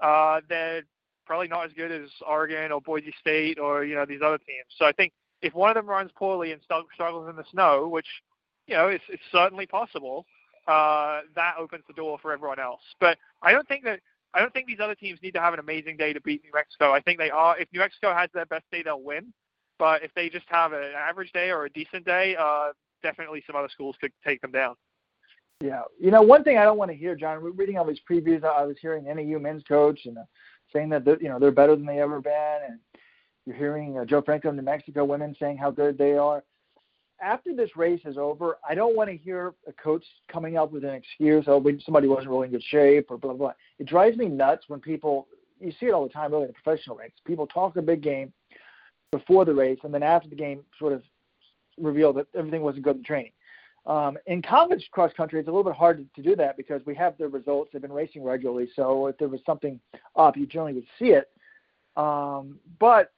uh, 0.00 0.40
they're 0.48 0.82
probably 1.26 1.48
not 1.48 1.66
as 1.66 1.72
good 1.72 1.90
as 1.90 2.08
Oregon 2.26 2.70
or 2.70 2.80
Boise 2.80 3.12
State 3.20 3.58
or 3.58 3.84
you 3.84 3.94
know 3.94 4.04
these 4.06 4.20
other 4.24 4.38
teams. 4.38 4.66
So 4.76 4.84
I 4.84 4.92
think 4.92 5.12
if 5.42 5.54
one 5.54 5.70
of 5.70 5.74
them 5.74 5.86
runs 5.86 6.10
poorly 6.16 6.52
and 6.52 6.60
struggles 6.62 7.28
in 7.28 7.36
the 7.36 7.44
snow, 7.50 7.88
which 7.88 8.06
you 8.66 8.76
know 8.76 8.88
it's, 8.88 9.04
it's 9.08 9.22
certainly 9.32 9.66
possible, 9.66 10.26
uh, 10.66 11.20
that 11.34 11.54
opens 11.58 11.84
the 11.86 11.94
door 11.94 12.18
for 12.20 12.32
everyone 12.32 12.58
else. 12.58 12.80
But 13.00 13.18
I 13.42 13.52
don't 13.52 13.66
think 13.68 13.84
that 13.84 14.00
I 14.34 14.40
don't 14.40 14.52
think 14.52 14.66
these 14.66 14.80
other 14.80 14.94
teams 14.94 15.18
need 15.22 15.32
to 15.32 15.40
have 15.40 15.54
an 15.54 15.60
amazing 15.60 15.96
day 15.96 16.12
to 16.12 16.20
beat 16.20 16.42
New 16.44 16.50
Mexico. 16.52 16.92
I 16.92 17.00
think 17.00 17.18
they 17.18 17.30
are. 17.30 17.58
If 17.58 17.68
New 17.72 17.80
Mexico 17.80 18.12
has 18.14 18.28
their 18.34 18.46
best 18.46 18.64
day, 18.70 18.82
they'll 18.82 19.02
win. 19.02 19.32
But 19.78 20.02
if 20.02 20.12
they 20.14 20.28
just 20.28 20.46
have 20.48 20.72
an 20.72 20.92
average 20.96 21.32
day 21.32 21.50
or 21.50 21.64
a 21.64 21.70
decent 21.70 22.04
day, 22.04 22.36
uh, 22.38 22.72
definitely 23.02 23.42
some 23.46 23.56
other 23.56 23.68
schools 23.68 23.96
could 24.00 24.12
take 24.26 24.40
them 24.40 24.52
down. 24.52 24.74
Yeah, 25.60 25.82
you 25.98 26.10
know, 26.10 26.20
one 26.20 26.44
thing 26.44 26.58
I 26.58 26.64
don't 26.64 26.76
want 26.76 26.90
to 26.90 26.96
hear, 26.96 27.14
John. 27.14 27.42
We're 27.42 27.50
Reading 27.50 27.78
all 27.78 27.86
these 27.86 28.00
previews, 28.10 28.44
I 28.44 28.64
was 28.64 28.76
hearing 28.80 29.04
NAU 29.04 29.38
men's 29.38 29.62
coach 29.62 30.00
and 30.04 30.18
uh, 30.18 30.22
saying 30.72 30.90
that 30.90 31.06
you 31.20 31.28
know 31.28 31.38
they're 31.38 31.50
better 31.50 31.76
than 31.76 31.86
they 31.86 32.00
ever 32.00 32.20
been, 32.20 32.58
and 32.68 32.78
you're 33.46 33.56
hearing 33.56 33.98
uh, 33.98 34.04
Joe 34.04 34.20
Franco, 34.20 34.50
New 34.50 34.62
Mexico 34.62 35.04
women 35.04 35.34
saying 35.38 35.56
how 35.56 35.70
good 35.70 35.96
they 35.96 36.12
are 36.12 36.42
after 37.20 37.54
this 37.54 37.76
race 37.76 38.00
is 38.04 38.16
over, 38.18 38.58
I 38.68 38.74
don't 38.74 38.96
want 38.96 39.10
to 39.10 39.16
hear 39.16 39.54
a 39.66 39.72
coach 39.72 40.04
coming 40.30 40.56
up 40.56 40.72
with 40.72 40.84
an 40.84 40.94
excuse, 40.94 41.44
oh, 41.48 41.64
somebody 41.84 42.08
wasn't 42.08 42.28
really 42.28 42.46
in 42.46 42.52
good 42.52 42.62
shape 42.62 43.10
or 43.10 43.18
blah, 43.18 43.32
blah, 43.32 43.38
blah. 43.48 43.52
It 43.78 43.86
drives 43.86 44.16
me 44.16 44.26
nuts 44.26 44.64
when 44.68 44.80
people, 44.80 45.26
you 45.60 45.72
see 45.78 45.86
it 45.86 45.92
all 45.92 46.04
the 46.04 46.12
time, 46.12 46.32
really, 46.32 46.44
in 46.44 46.48
the 46.48 46.54
professional 46.54 46.96
ranks. 46.96 47.16
People 47.26 47.46
talk 47.46 47.76
a 47.76 47.82
big 47.82 48.02
game 48.02 48.32
before 49.12 49.44
the 49.44 49.54
race, 49.54 49.78
and 49.84 49.92
then 49.94 50.02
after 50.02 50.28
the 50.28 50.36
game, 50.36 50.62
sort 50.78 50.92
of 50.92 51.02
reveal 51.78 52.12
that 52.12 52.26
everything 52.34 52.62
wasn't 52.62 52.84
good 52.84 52.96
in 52.96 53.04
training. 53.04 53.32
Um, 53.86 54.18
in 54.26 54.42
college 54.42 54.88
cross 54.90 55.12
country, 55.16 55.38
it's 55.38 55.48
a 55.48 55.50
little 55.50 55.64
bit 55.64 55.74
hard 55.74 55.98
to, 55.98 56.22
to 56.22 56.28
do 56.28 56.34
that 56.36 56.56
because 56.56 56.82
we 56.86 56.94
have 56.96 57.16
the 57.18 57.28
results. 57.28 57.70
They've 57.72 57.80
been 57.80 57.92
racing 57.92 58.24
regularly, 58.24 58.68
so 58.74 59.06
if 59.06 59.16
there 59.18 59.28
was 59.28 59.40
something 59.46 59.78
up, 60.16 60.36
you 60.36 60.46
generally 60.46 60.74
would 60.74 60.86
see 60.98 61.10
it. 61.10 61.30
Um, 61.96 62.58
but 62.78 63.12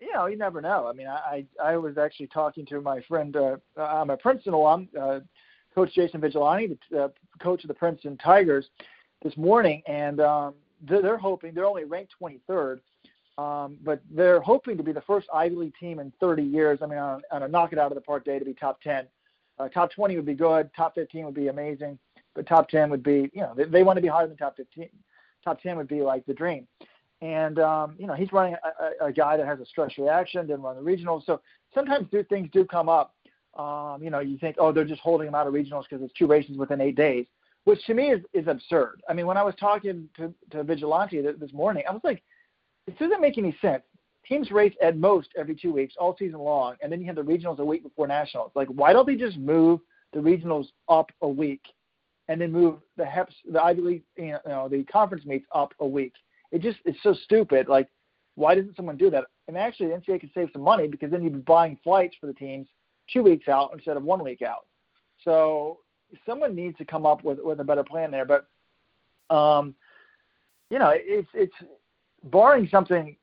you 0.00 0.12
know, 0.12 0.26
you 0.26 0.36
never 0.36 0.60
know. 0.60 0.86
I 0.86 0.92
mean, 0.92 1.08
I 1.08 1.44
I 1.62 1.76
was 1.76 1.98
actually 1.98 2.28
talking 2.28 2.64
to 2.66 2.80
my 2.80 3.00
friend. 3.02 3.36
Uh, 3.36 3.56
I'm 3.76 4.10
a 4.10 4.16
Princeton 4.16 4.54
alum, 4.54 4.88
uh, 4.98 5.20
Coach 5.74 5.94
Jason 5.94 6.20
Vigilante, 6.20 6.78
the 6.90 7.04
uh, 7.04 7.08
coach 7.40 7.64
of 7.64 7.68
the 7.68 7.74
Princeton 7.74 8.16
Tigers, 8.18 8.68
this 9.22 9.36
morning, 9.36 9.82
and 9.86 10.20
um, 10.20 10.54
they're, 10.82 11.02
they're 11.02 11.18
hoping 11.18 11.54
they're 11.54 11.66
only 11.66 11.84
ranked 11.84 12.14
23rd, 12.20 12.80
um, 13.38 13.76
but 13.82 14.00
they're 14.10 14.40
hoping 14.40 14.76
to 14.76 14.82
be 14.82 14.92
the 14.92 15.00
first 15.02 15.28
Ivy 15.34 15.56
League 15.56 15.74
team 15.78 15.98
in 15.98 16.12
30 16.20 16.42
years. 16.42 16.78
I 16.82 16.86
mean, 16.86 16.98
on, 16.98 17.22
on 17.32 17.42
a 17.42 17.48
knock 17.48 17.72
it 17.72 17.78
out 17.78 17.90
of 17.90 17.96
the 17.96 18.00
park 18.00 18.24
day 18.24 18.38
to 18.38 18.44
be 18.44 18.54
top 18.54 18.80
10. 18.82 19.06
Uh, 19.58 19.68
top 19.68 19.90
20 19.90 20.14
would 20.16 20.26
be 20.26 20.34
good. 20.34 20.70
Top 20.76 20.94
15 20.94 21.24
would 21.24 21.34
be 21.34 21.48
amazing, 21.48 21.98
but 22.34 22.46
top 22.46 22.68
10 22.68 22.90
would 22.90 23.02
be, 23.02 23.30
you 23.32 23.40
know, 23.40 23.54
they, 23.56 23.64
they 23.64 23.82
want 23.82 23.96
to 23.96 24.02
be 24.02 24.08
higher 24.08 24.28
than 24.28 24.36
top 24.36 24.56
15. 24.56 24.88
Top 25.44 25.60
10 25.60 25.76
would 25.76 25.88
be 25.88 26.02
like 26.02 26.24
the 26.26 26.34
dream 26.34 26.66
and 27.20 27.58
um, 27.58 27.94
you 27.98 28.06
know 28.06 28.14
he's 28.14 28.32
running 28.32 28.54
a, 29.00 29.06
a, 29.06 29.12
guy 29.12 29.36
that 29.36 29.46
has 29.46 29.58
a 29.60 29.66
stress 29.66 29.96
reaction, 29.98 30.46
didn't 30.46 30.62
run 30.62 30.76
the 30.76 30.82
regionals. 30.82 31.24
So 31.26 31.40
sometimes 31.74 32.06
do, 32.10 32.22
things 32.24 32.48
do 32.52 32.64
come 32.64 32.88
up. 32.88 33.14
Um, 33.58 34.02
you 34.02 34.10
know, 34.10 34.20
you 34.20 34.38
think, 34.38 34.56
oh, 34.58 34.70
they're 34.70 34.84
just 34.84 35.00
holding 35.00 35.26
him 35.26 35.34
out 35.34 35.46
of 35.46 35.54
regionals 35.54 35.84
because 35.88 36.04
it's 36.04 36.12
two 36.14 36.26
races 36.26 36.56
within 36.56 36.80
eight 36.80 36.94
days, 36.94 37.26
which 37.64 37.84
to 37.86 37.94
me 37.94 38.10
is, 38.10 38.20
is 38.32 38.46
absurd. 38.46 39.02
I 39.08 39.14
mean, 39.14 39.26
when 39.26 39.36
I 39.36 39.42
was 39.42 39.54
talking 39.58 40.08
to, 40.16 40.32
to 40.52 40.62
Vigilante 40.62 41.20
this 41.20 41.52
morning, 41.52 41.82
I 41.88 41.92
was 41.92 42.02
like, 42.04 42.22
this 42.86 42.94
doesn't 42.98 43.20
make 43.20 43.36
any 43.36 43.56
sense. 43.60 43.82
Teams 44.28 44.50
race 44.52 44.74
at 44.80 44.96
most 44.96 45.30
every 45.36 45.56
two 45.56 45.72
weeks, 45.72 45.94
all 45.98 46.14
season 46.18 46.38
long, 46.38 46.76
and 46.82 46.92
then 46.92 47.00
you 47.00 47.06
have 47.06 47.16
the 47.16 47.22
regionals 47.22 47.58
a 47.58 47.64
week 47.64 47.82
before 47.82 48.06
nationals. 48.06 48.52
Like, 48.54 48.68
why 48.68 48.92
don't 48.92 49.06
they 49.06 49.16
just 49.16 49.38
move 49.38 49.80
the 50.12 50.20
regionals 50.20 50.66
up 50.88 51.10
a 51.22 51.28
week, 51.28 51.62
and 52.28 52.40
then 52.40 52.52
move 52.52 52.76
the 52.96 53.04
HEPS, 53.04 53.34
the 53.50 53.62
Ivy 53.62 53.80
League, 53.80 54.02
you 54.16 54.36
know, 54.46 54.68
the 54.68 54.84
conference 54.84 55.24
meets 55.24 55.46
up 55.52 55.72
a 55.80 55.86
week? 55.86 56.12
It 56.52 56.62
just 56.62 56.78
it's 56.84 57.02
so 57.02 57.14
stupid. 57.24 57.68
Like, 57.68 57.88
why 58.34 58.54
doesn't 58.54 58.76
someone 58.76 58.96
do 58.96 59.10
that? 59.10 59.24
And 59.48 59.56
actually, 59.56 59.88
the 59.88 59.94
NCAA 59.94 60.20
could 60.20 60.30
save 60.34 60.48
some 60.52 60.62
money 60.62 60.88
because 60.88 61.10
then 61.10 61.22
you'd 61.22 61.32
be 61.32 61.38
buying 61.40 61.78
flights 61.82 62.16
for 62.20 62.26
the 62.26 62.32
teams 62.32 62.68
two 63.12 63.22
weeks 63.22 63.48
out 63.48 63.70
instead 63.72 63.96
of 63.96 64.02
one 64.02 64.22
week 64.22 64.42
out. 64.42 64.66
So 65.24 65.78
someone 66.26 66.54
needs 66.54 66.76
to 66.78 66.84
come 66.84 67.06
up 67.06 67.24
with 67.24 67.38
with 67.42 67.60
a 67.60 67.64
better 67.64 67.84
plan 67.84 68.10
there. 68.10 68.24
But 68.24 68.46
um, 69.34 69.74
you 70.70 70.78
know, 70.78 70.92
it's 70.94 71.28
it's 71.34 71.54
barring 72.24 72.68
something 72.70 73.16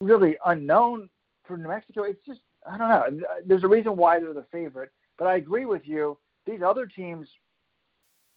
really 0.00 0.36
unknown 0.46 1.08
for 1.46 1.56
New 1.56 1.68
Mexico. 1.68 2.02
It's 2.02 2.24
just 2.26 2.40
I 2.68 2.76
don't 2.76 2.88
know. 2.88 3.26
There's 3.46 3.64
a 3.64 3.68
reason 3.68 3.96
why 3.96 4.18
they're 4.18 4.34
the 4.34 4.46
favorite, 4.52 4.90
but 5.18 5.26
I 5.26 5.36
agree 5.36 5.64
with 5.64 5.82
you. 5.84 6.18
These 6.46 6.60
other 6.64 6.86
teams 6.86 7.28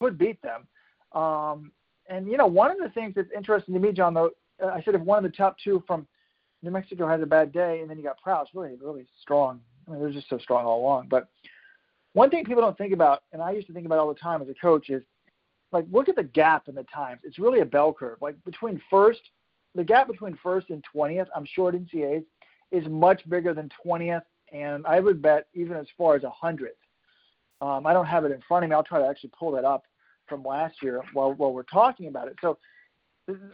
could 0.00 0.18
beat 0.18 0.40
them. 0.42 0.66
Um, 1.12 1.72
and 2.08 2.26
you 2.26 2.36
know, 2.36 2.46
one 2.46 2.70
of 2.70 2.78
the 2.78 2.88
things 2.90 3.14
that's 3.14 3.30
interesting 3.36 3.74
to 3.74 3.80
me, 3.80 3.92
John, 3.92 4.14
though, 4.14 4.30
uh, 4.62 4.68
I 4.68 4.82
said 4.82 4.94
if 4.94 5.00
one 5.02 5.24
of 5.24 5.30
the 5.30 5.36
top 5.36 5.56
two 5.62 5.82
from 5.86 6.06
New 6.62 6.70
Mexico 6.70 7.08
has 7.08 7.22
a 7.22 7.26
bad 7.26 7.52
day, 7.52 7.80
and 7.80 7.88
then 7.88 7.96
you 7.96 8.04
got 8.04 8.20
Prouse, 8.20 8.48
really, 8.54 8.76
really 8.80 9.06
strong. 9.20 9.60
I 9.86 9.92
mean, 9.92 10.00
they're 10.00 10.10
just 10.10 10.28
so 10.28 10.38
strong 10.38 10.66
all 10.66 10.80
along. 10.80 11.08
But 11.08 11.28
one 12.12 12.30
thing 12.30 12.44
people 12.44 12.62
don't 12.62 12.76
think 12.76 12.92
about, 12.92 13.22
and 13.32 13.40
I 13.40 13.52
used 13.52 13.66
to 13.68 13.72
think 13.72 13.86
about 13.86 13.98
all 13.98 14.12
the 14.12 14.20
time 14.20 14.42
as 14.42 14.48
a 14.48 14.54
coach, 14.54 14.90
is 14.90 15.02
like 15.72 15.86
look 15.90 16.08
at 16.08 16.16
the 16.16 16.24
gap 16.24 16.68
in 16.68 16.74
the 16.74 16.84
times. 16.84 17.20
It's 17.24 17.38
really 17.38 17.60
a 17.60 17.64
bell 17.64 17.92
curve. 17.92 18.18
Like 18.20 18.36
between 18.44 18.80
first, 18.90 19.20
the 19.74 19.84
gap 19.84 20.08
between 20.08 20.36
first 20.42 20.70
and 20.70 20.84
twentieth, 20.92 21.28
I'm 21.34 21.46
sure 21.46 21.68
at 21.68 21.74
NCAAs, 21.76 22.24
is 22.72 22.86
much 22.88 23.28
bigger 23.28 23.54
than 23.54 23.70
twentieth, 23.82 24.24
and 24.52 24.86
I 24.86 25.00
would 25.00 25.22
bet 25.22 25.46
even 25.54 25.76
as 25.76 25.86
far 25.96 26.16
as 26.16 26.24
a 26.24 26.30
hundredth. 26.30 26.76
Um, 27.60 27.86
I 27.86 27.92
don't 27.92 28.06
have 28.06 28.24
it 28.24 28.32
in 28.32 28.40
front 28.48 28.64
of 28.64 28.70
me. 28.70 28.74
I'll 28.74 28.82
try 28.82 28.98
to 28.98 29.06
actually 29.06 29.32
pull 29.38 29.52
that 29.52 29.64
up 29.64 29.84
from 30.30 30.42
last 30.42 30.76
year 30.82 31.02
while 31.12 31.34
while 31.34 31.52
we're 31.52 31.64
talking 31.64 32.06
about 32.06 32.28
it. 32.28 32.36
So 32.40 32.56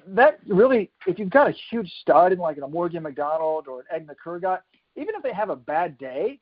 that 0.07 0.39
really, 0.47 0.91
if 1.07 1.19
you've 1.19 1.31
got 1.31 1.49
a 1.49 1.55
huge 1.71 1.91
stud 2.01 2.33
in 2.33 2.39
like 2.39 2.59
a 2.63 2.69
Morgan 2.69 3.03
McDonald 3.03 3.67
or 3.67 3.85
an 3.91 4.07
Ednah 4.07 4.15
Kurgat, 4.25 4.61
even 4.95 5.15
if 5.17 5.23
they 5.23 5.33
have 5.33 5.51
a 5.51 5.57
bad 5.57 5.99
day, 5.99 6.39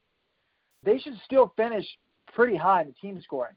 they 0.85 0.99
should 0.99 1.15
still 1.25 1.53
finish 1.57 1.87
pretty 2.33 2.57
high 2.57 2.83
in 2.83 2.89
the 2.89 2.95
team 2.95 3.21
scoring. 3.23 3.55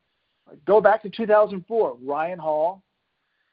Go 0.66 0.80
back 0.80 1.02
to 1.02 1.10
2004, 1.10 1.98
Ryan 2.02 2.40
Hall. 2.40 2.82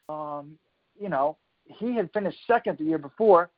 Um, 0.08 0.56
you 1.00 1.08
know, 1.08 1.36
he 1.64 1.96
had 1.96 2.12
finished 2.12 2.38
second 2.46 2.78
the 2.78 2.84
year 2.84 2.98
before. 2.98 3.50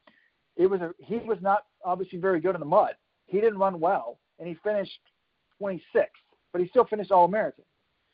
It 0.57 0.67
was 0.67 0.81
a, 0.81 0.93
he 0.99 1.17
was 1.17 1.39
not 1.43 1.65
obviously 1.85 2.19
very 2.19 2.41
good 2.41 2.55
in 2.55 2.61
the 2.61 2.67
mud. 2.67 2.95
He 3.27 3.41
didn't 3.41 3.59
run 3.59 3.79
well, 3.79 4.19
and 4.39 4.49
he 4.49 4.55
finished 4.65 4.99
26th, 5.61 6.07
but 6.53 6.63
he 6.63 6.69
still 6.69 6.87
finished 6.87 7.11
All 7.11 7.27
American 7.27 7.65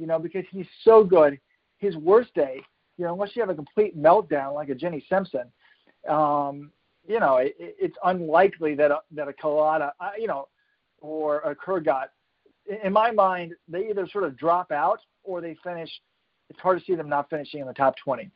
you 0.02 0.08
know, 0.08 0.18
because 0.18 0.44
he's 0.50 0.66
so 0.82 1.04
good. 1.04 1.38
His 1.78 1.96
worst 1.96 2.34
day, 2.34 2.60
you 2.98 3.04
know, 3.04 3.12
unless 3.12 3.36
you 3.36 3.42
have 3.42 3.50
a 3.50 3.54
complete 3.54 3.96
meltdown 3.96 4.52
like 4.52 4.68
a 4.68 4.74
Jenny 4.74 5.06
Simpson, 5.08 5.44
um, 6.08 6.72
you 7.06 7.20
know, 7.20 7.36
it, 7.36 7.54
it's 7.56 7.96
unlikely 8.04 8.74
that 8.74 8.90
a, 8.90 8.98
that 9.12 9.28
a 9.28 9.32
Kelati, 9.32 9.92
uh, 10.00 10.10
you 10.18 10.26
know, 10.26 10.48
or 11.00 11.38
a 11.38 11.54
Kurgat, 11.54 12.06
in 12.82 12.92
my 12.92 13.12
mind, 13.12 13.54
they 13.68 13.88
either 13.90 14.08
sort 14.08 14.24
of 14.24 14.36
drop 14.36 14.72
out 14.72 14.98
or 15.22 15.40
they 15.40 15.56
finish. 15.62 15.90
It's 16.50 16.58
hard 16.58 16.80
to 16.80 16.84
see 16.84 16.96
them 16.96 17.08
not 17.08 17.30
finishing 17.30 17.60
in 17.60 17.68
the 17.68 17.72
top 17.72 17.94
20. 18.02 18.28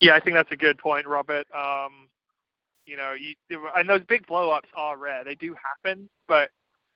Yeah, 0.00 0.14
I 0.14 0.20
think 0.20 0.36
that's 0.36 0.52
a 0.52 0.56
good 0.56 0.76
point, 0.76 1.06
Robert. 1.06 1.46
Um, 1.56 2.08
you 2.84 2.98
know, 2.98 3.14
you, 3.18 3.34
and 3.74 3.88
those 3.88 4.02
big 4.08 4.26
blowups 4.26 4.68
are 4.76 4.98
rare. 4.98 5.24
They 5.24 5.36
do 5.36 5.54
happen, 5.82 6.10
but 6.28 6.50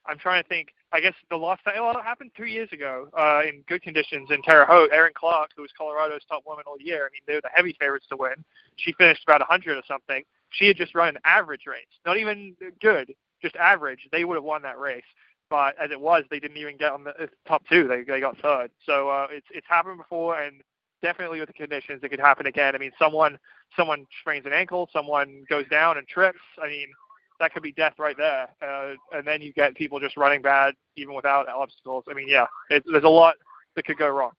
I'm 0.09 0.19
trying 0.19 0.43
to 0.43 0.49
think. 0.49 0.69
I 0.93 1.01
guess 1.01 1.15
the 1.31 1.37
lost 1.37 1.63
well, 1.67 1.91
it 1.91 2.03
happened 2.03 2.31
two 2.37 2.47
years 2.47 2.69
ago 2.73 3.09
uh, 3.19 3.43
in 3.47 3.63
good 3.69 3.83
conditions 3.83 4.31
in 4.31 4.41
Terre 4.43 4.65
Haute. 4.65 4.91
Erin 4.93 5.13
Clark, 5.15 5.51
who 5.57 5.63
was 5.63 5.71
Colorado's 5.77 6.23
top 6.29 6.45
woman 6.47 6.65
all 6.67 6.77
year. 6.81 7.07
I 7.07 7.11
mean, 7.13 7.23
they 7.27 7.35
were 7.35 7.41
the 7.43 7.51
heavy 7.53 7.77
favorites 7.79 8.07
to 8.11 8.17
win. 8.17 8.35
She 8.77 8.93
finished 8.93 9.23
about 9.27 9.41
100 9.41 9.77
or 9.77 9.83
something. 9.87 10.23
She 10.51 10.69
had 10.69 10.77
just 10.77 10.95
run 10.95 11.09
an 11.09 11.19
average 11.25 11.63
race, 11.67 11.85
not 12.07 12.17
even 12.17 12.55
good, 12.81 13.13
just 13.43 13.57
average. 13.57 14.09
They 14.13 14.25
would 14.25 14.37
have 14.37 14.45
won 14.45 14.63
that 14.63 14.79
race. 14.79 15.05
But 15.51 15.77
as 15.79 15.91
it 15.91 16.01
was, 16.01 16.25
they 16.31 16.41
didn't 16.41 16.57
even 16.57 16.77
get 16.77 16.93
on 16.93 17.05
the 17.05 17.11
uh, 17.11 17.27
top 17.47 17.63
two. 17.69 17.87
They 17.87 18.03
they 18.03 18.21
got 18.21 18.39
third. 18.39 18.71
So 18.85 19.09
uh, 19.09 19.27
it's 19.31 19.47
it's 19.51 19.67
happened 19.69 19.99
before, 19.99 20.41
and 20.41 20.63
definitely 21.03 21.41
with 21.41 21.49
the 21.49 21.53
conditions, 21.53 22.01
it 22.03 22.09
could 22.09 22.21
happen 22.21 22.47
again. 22.47 22.75
I 22.75 22.79
mean, 22.79 22.93
someone 22.99 23.39
someone 23.77 24.07
sprains 24.21 24.47
an 24.47 24.53
ankle, 24.53 24.89
someone 24.93 25.45
goes 25.49 25.67
down 25.69 25.99
and 25.99 26.09
trips. 26.09 26.41
I 26.63 26.69
mean, 26.69 26.89
that 27.41 27.53
could 27.53 27.63
be 27.63 27.73
death 27.73 27.95
right 27.99 28.17
there. 28.17 28.49
Uh, 28.63 28.95
and 29.13 29.27
then 29.27 29.43
you 29.43 29.53
get 29.53 29.75
people 29.75 30.01
just 30.01 30.17
running 30.17 30.43
bad 30.43 30.75
even 30.97 31.15
without 31.15 31.49
obstacles. 31.49 32.05
I 32.09 32.15
mean, 32.15 32.29
yeah, 32.29 32.47
it, 32.71 32.85
there's 32.91 33.05
a 33.05 33.09
lot 33.09 33.35
that 33.75 33.85
could 33.85 33.99
go 33.99 34.09
wrong. 34.09 34.33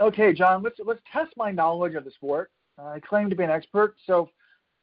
Okay, 0.00 0.32
John, 0.32 0.62
let's 0.62 0.78
let's 0.84 1.00
test 1.12 1.32
my 1.36 1.50
knowledge 1.50 1.94
of 1.94 2.04
the 2.04 2.10
sport. 2.10 2.50
I 2.78 2.98
claim 3.00 3.30
to 3.30 3.36
be 3.36 3.44
an 3.44 3.50
expert, 3.50 3.94
so 4.04 4.28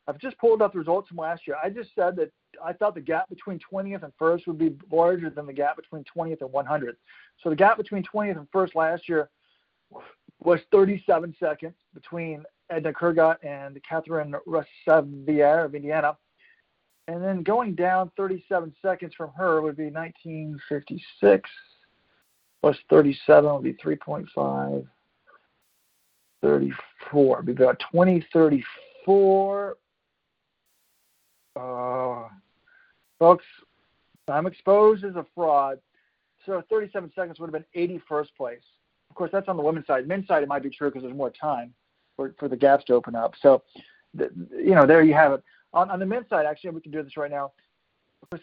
I've 0.07 0.17
just 0.17 0.37
pulled 0.37 0.61
up 0.61 0.73
the 0.73 0.79
results 0.79 1.09
from 1.09 1.17
last 1.17 1.45
year. 1.45 1.57
I 1.61 1.69
just 1.69 1.89
said 1.95 2.15
that 2.15 2.31
I 2.63 2.73
thought 2.73 2.95
the 2.95 3.01
gap 3.01 3.29
between 3.29 3.59
20th 3.71 4.03
and 4.03 4.13
first 4.17 4.47
would 4.47 4.57
be 4.57 4.75
larger 4.91 5.29
than 5.29 5.45
the 5.45 5.53
gap 5.53 5.75
between 5.75 6.03
20th 6.15 6.41
and 6.41 6.49
100th. 6.49 6.95
So 7.41 7.49
the 7.49 7.55
gap 7.55 7.77
between 7.77 8.03
20th 8.03 8.37
and 8.37 8.47
first 8.51 8.75
last 8.75 9.09
year 9.09 9.29
was 10.39 10.59
37 10.71 11.35
seconds 11.39 11.75
between 11.93 12.43
Ednah 12.71 12.93
Kurgat 12.93 13.37
and 13.43 13.79
Catherine 13.87 14.33
Receveur 14.47 15.65
of 15.65 15.75
Indiana. 15.75 16.17
And 17.11 17.21
then 17.21 17.43
going 17.43 17.75
down 17.75 18.09
37 18.15 18.73
seconds 18.81 19.13
from 19.17 19.31
her 19.35 19.61
would 19.61 19.75
be 19.75 19.89
1956 19.89 21.49
plus 22.61 22.77
37 22.89 23.53
would 23.53 23.63
be 23.63 23.73
3.5. 23.73 24.87
34 26.41 27.35
would 27.35 27.45
be 27.45 27.51
about 27.51 27.83
2034. 27.91 29.77
Uh, 31.57 32.29
folks, 33.19 33.43
I'm 34.29 34.47
exposed 34.47 35.03
as 35.03 35.17
a 35.17 35.25
fraud. 35.35 35.79
So 36.45 36.63
37 36.69 37.11
seconds 37.13 37.41
would 37.41 37.53
have 37.53 37.61
been 37.73 37.99
81st 38.09 38.27
place. 38.37 38.63
Of 39.09 39.17
course, 39.17 39.31
that's 39.33 39.49
on 39.49 39.57
the 39.57 39.63
women's 39.63 39.85
side. 39.85 40.07
Men's 40.07 40.27
side, 40.27 40.43
it 40.43 40.49
might 40.49 40.63
be 40.63 40.69
true 40.69 40.87
because 40.89 41.03
there's 41.03 41.13
more 41.13 41.29
time 41.29 41.73
for, 42.15 42.33
for 42.39 42.47
the 42.47 42.55
gaps 42.55 42.85
to 42.85 42.93
open 42.93 43.15
up. 43.15 43.33
So, 43.41 43.63
you 44.17 44.75
know, 44.75 44.87
there 44.87 45.03
you 45.03 45.13
have 45.13 45.33
it. 45.33 45.43
On, 45.73 45.89
on 45.89 45.99
the 45.99 46.05
men's 46.05 46.27
side, 46.29 46.45
actually, 46.45 46.71
we 46.71 46.81
can 46.81 46.91
do 46.91 47.03
this 47.03 47.17
right 47.17 47.31
now. 47.31 47.51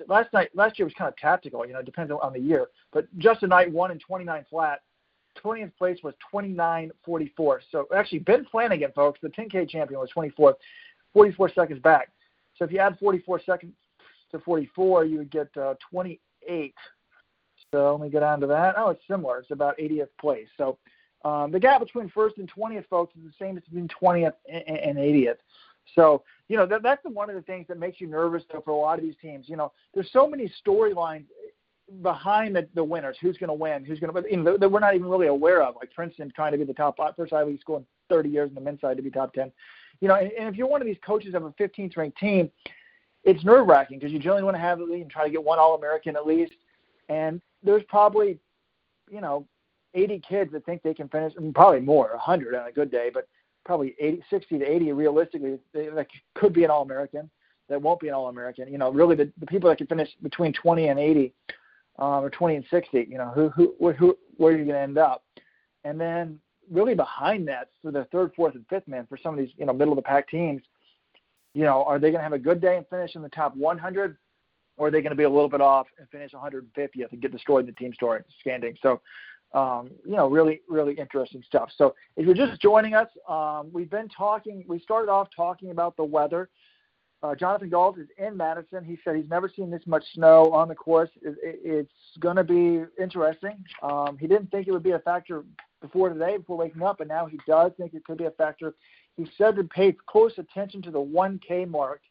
Last 0.09 0.33
night, 0.33 0.51
last 0.55 0.79
year 0.79 0.87
was 0.87 0.95
kind 0.95 1.09
of 1.09 1.17
tactical. 1.17 1.64
You 1.67 1.73
know, 1.73 1.79
it 1.79 1.87
depends 1.87 2.12
on 2.12 2.33
the 2.33 2.41
year. 2.41 2.67
But 2.93 3.05
just 3.19 3.35
Justin 3.35 3.51
Knight 3.51 3.71
won 3.71 3.91
in 3.91 3.99
29 3.99 4.45
flat. 4.51 4.81
20th 5.43 5.73
place 5.77 5.99
was 6.03 6.14
29.44. 6.33 7.59
So 7.71 7.87
actually, 7.95 8.19
Ben 8.21 8.47
Flanagan, 8.51 8.91
folks, 8.95 9.21
the 9.23 9.29
10K 9.29 9.69
champion, 9.69 10.01
was 10.01 10.11
24, 10.11 10.57
44 11.12 11.51
seconds 11.55 11.81
back. 11.81 12.11
So 12.57 12.64
if 12.64 12.73
you 12.73 12.79
add 12.79 12.99
44 12.99 13.41
seconds 13.47 13.73
to 14.33 14.41
44, 14.41 15.05
you 15.05 15.19
would 15.19 15.31
get 15.31 15.49
uh, 15.57 15.75
28. 15.91 16.75
So 17.73 17.93
let 17.93 18.01
me 18.01 18.11
get 18.11 18.23
on 18.23 18.41
to 18.41 18.47
that. 18.49 18.75
Oh, 18.77 18.91
it's 18.91 19.03
similar. 19.09 19.38
It's 19.38 19.51
about 19.51 19.79
80th 19.79 20.09
place. 20.21 20.49
So 20.57 20.79
um, 21.25 21.51
the 21.51 21.61
gap 21.61 21.81
between 21.81 22.09
first 22.09 22.38
and 22.38 22.51
20th, 22.51 22.87
folks, 22.88 23.14
is 23.17 23.23
the 23.23 23.33
same 23.45 23.57
as 23.57 23.64
between 23.64 23.88
20th 23.88 24.35
and 24.49 24.99
80th. 24.99 25.37
So, 25.94 26.22
you 26.48 26.57
know, 26.57 26.66
that, 26.66 26.83
that's 26.83 27.03
one 27.05 27.29
of 27.29 27.37
the 27.37 27.42
things 27.42 27.66
that 27.68 27.79
makes 27.79 28.01
you 28.01 28.07
nervous, 28.07 28.42
though, 28.53 28.61
for 28.61 28.70
a 28.70 28.77
lot 28.77 28.98
of 28.98 29.05
these 29.05 29.16
teams. 29.20 29.48
You 29.48 29.57
know, 29.57 29.72
there's 29.94 30.11
so 30.12 30.29
many 30.29 30.53
storylines 30.66 31.24
behind 32.03 32.55
the, 32.55 32.68
the 32.74 32.85
winners. 32.85 33.16
Who's 33.20 33.37
going 33.38 33.48
to 33.48 33.55
win? 33.55 33.85
Who's 33.85 33.98
going 34.01 34.12
to, 34.12 34.31
you 34.31 34.37
know, 34.37 34.57
that 34.57 34.70
we're 34.70 34.81
not 34.81 34.94
even 34.94 35.09
really 35.09 35.29
aware 35.29 35.62
of. 35.62 35.77
Like 35.77 35.92
Princeton 35.94 36.33
trying 36.35 36.53
to 36.53 36.59
be 36.59 36.64
the 36.64 36.74
top 36.74 36.96
first 37.16 37.33
Ivy 37.33 37.53
League 37.53 37.61
school 37.61 37.79
in 37.79 37.87
30 38.11 38.29
years, 38.29 38.48
and 38.48 38.57
the 38.57 38.61
men's 38.61 38.81
side 38.81 38.96
to 38.96 39.03
be 39.03 39.11
top 39.11 39.33
10. 39.35 39.51
You 40.01 40.09
know, 40.09 40.14
and, 40.14 40.31
and 40.33 40.48
if 40.48 40.57
you're 40.57 40.68
one 40.68 40.81
of 40.81 40.87
these 40.87 40.98
coaches 41.05 41.35
of 41.35 41.44
a 41.44 41.51
15th 41.53 41.96
ranked 41.96 42.18
team, 42.18 42.51
it's 43.24 43.44
nerve 43.44 43.66
wracking 43.66 43.98
because 43.98 44.12
you 44.12 44.18
generally 44.18 44.44
want 44.44 44.57
to 44.57 44.61
have 44.61 44.81
lead 44.81 45.03
and 45.03 45.11
try 45.11 45.24
to 45.24 45.31
get 45.31 45.42
one 45.42 45.59
All 45.59 45.74
American 45.74 46.16
at 46.16 46.27
least. 46.27 46.53
And 47.09 47.40
there's 47.62 47.83
probably, 47.88 48.38
you 49.11 49.20
know, 49.20 49.46
80 49.94 50.22
kids 50.29 50.53
that 50.53 50.64
think 50.64 50.83
they 50.83 50.94
can 50.94 51.09
finish, 51.09 51.33
probably 51.55 51.81
more, 51.81 52.11
100 52.11 52.55
on 52.55 52.68
a 52.68 52.72
good 52.72 52.90
day, 52.90 53.11
but 53.12 53.27
probably 53.64 53.94
80, 54.01 54.23
60 54.31 54.59
to 54.59 54.64
80 54.64 54.92
realistically 54.92 55.59
that 55.73 56.07
could 56.35 56.53
be 56.53 56.64
an 56.64 56.71
All 56.71 56.83
American, 56.83 57.31
that 57.68 57.81
won't 57.81 58.01
be 58.01 58.09
an 58.09 58.14
All 58.14 58.29
American. 58.29 58.68
You 58.68 58.79
know, 58.79 58.90
really 58.90 59.16
the, 59.16 59.31
the 59.38 59.47
people 59.47 59.68
that 59.68 59.79
can 59.79 59.87
finish 59.87 60.09
between 60.23 60.53
20 60.53 60.88
and 60.88 60.99
80, 60.99 61.33
um, 61.99 62.25
or 62.25 62.31
20 62.31 62.57
and 62.57 62.64
60. 62.71 63.07
You 63.09 63.18
know, 63.18 63.31
who 63.35 63.49
who 63.51 63.92
who 63.92 64.18
where 64.37 64.55
are 64.55 64.57
you 64.57 64.64
going 64.64 64.77
to 64.77 64.81
end 64.81 64.99
up? 64.99 65.25
And 65.85 66.01
then 66.01 66.38
really 66.71 66.94
behind 66.94 67.49
that 67.49 67.68
for 67.83 67.90
the 67.90 68.05
third, 68.12 68.33
fourth, 68.35 68.55
and 68.55 68.64
fifth 68.68 68.88
man 68.88 69.07
for 69.07 69.16
some 69.16 69.35
of 69.35 69.40
these 69.40 69.51
you 69.57 69.66
know 69.66 69.73
middle 69.73 69.92
of 69.92 69.97
the 69.97 70.03
pack 70.03 70.29
teams. 70.29 70.62
You 71.55 71.64
know, 71.64 71.85
are 71.85 71.99
they 71.99 72.11
going 72.11 72.21
to 72.21 72.23
have 72.23 72.33
a 72.33 72.38
good 72.38 72.61
day 72.61 72.77
and 72.77 72.87
finish 72.88 73.16
in 73.16 73.23
the 73.23 73.29
top 73.31 73.57
100, 73.57 74.16
or 74.77 74.88
are 74.88 74.90
they 74.90 75.01
going 75.01 75.11
to 75.11 75.16
be 75.16 75.25
a 75.25 75.31
little 75.31 75.49
bit 75.49 75.61
off 75.61 75.87
and 75.99 76.09
finish 76.11 76.33
150th 76.33 77.11
and 77.11 77.21
get 77.21 77.33
destroyed 77.33 77.61
in 77.61 77.66
the 77.66 77.73
team 77.73 77.92
story 77.94 78.23
standing? 78.40 78.77
So 78.83 79.01
um, 79.55 79.91
you 80.05 80.17
know, 80.17 80.29
really, 80.29 80.61
really 80.69 80.95
interesting 80.95 81.43
stuff. 81.47 81.71
So 81.77 81.95
if 82.17 82.27
you're 82.27 82.35
just 82.35 82.61
joining 82.61 82.95
us, 82.95 83.09
um, 83.29 83.71
we've 83.73 83.91
been 83.91 84.09
talking, 84.09 84.65
we 84.69 84.79
started 84.81 85.11
off 85.11 85.29
talking 85.35 85.71
about 85.71 85.97
the 85.97 86.05
weather. 86.05 86.49
Uh, 87.23 87.35
Jonathan 87.35 87.69
Gault 87.69 87.99
is 87.99 88.07
in 88.19 88.37
Madison. 88.37 88.85
He 88.85 88.97
said 89.03 89.17
he's 89.17 89.29
never 89.29 89.51
seen 89.55 89.71
this 89.71 89.83
much 89.87 90.05
snow 90.15 90.53
on 90.53 90.69
the 90.69 90.75
course. 90.75 91.11
It, 91.21 91.37
it, 91.43 91.61
it's 91.65 91.93
going 92.21 92.37
to 92.37 92.45
be 92.45 92.85
interesting. 93.03 93.65
Um, 93.83 94.17
he 94.21 94.27
didn't 94.27 94.51
think 94.51 94.69
it 94.69 94.73
would 94.73 94.85
be 94.85 94.93
a 94.93 95.01
factor 95.01 95.45
before 95.81 96.11
today, 96.11 96.37
before 96.37 96.57
waking 96.59 96.83
up, 96.83 96.99
but 96.99 97.09
now 97.09 97.27
he 97.27 97.41
does 97.47 97.73
think 97.77 97.95
it 97.95 98.05
could 98.05 98.19
be 98.19 98.27
a 98.27 98.31
factor. 98.33 98.75
He 99.17 99.29
said 99.37 99.57
to 99.57 99.65
pay 99.65 99.97
close 100.07 100.33
attention 100.39 100.83
to 100.83 100.91
the 100.91 101.01
1K 101.01 101.69
mark. 101.69 102.03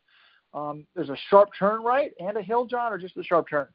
Um, 0.54 0.86
there's 0.95 1.10
a 1.10 1.17
sharp 1.30 1.50
turn 1.58 1.84
right 1.84 2.12
and 2.19 2.36
a 2.36 2.41
hill, 2.41 2.65
John, 2.65 2.91
or 2.91 2.97
just 2.97 3.15
a 3.15 3.23
sharp 3.23 3.47
turn? 3.50 3.67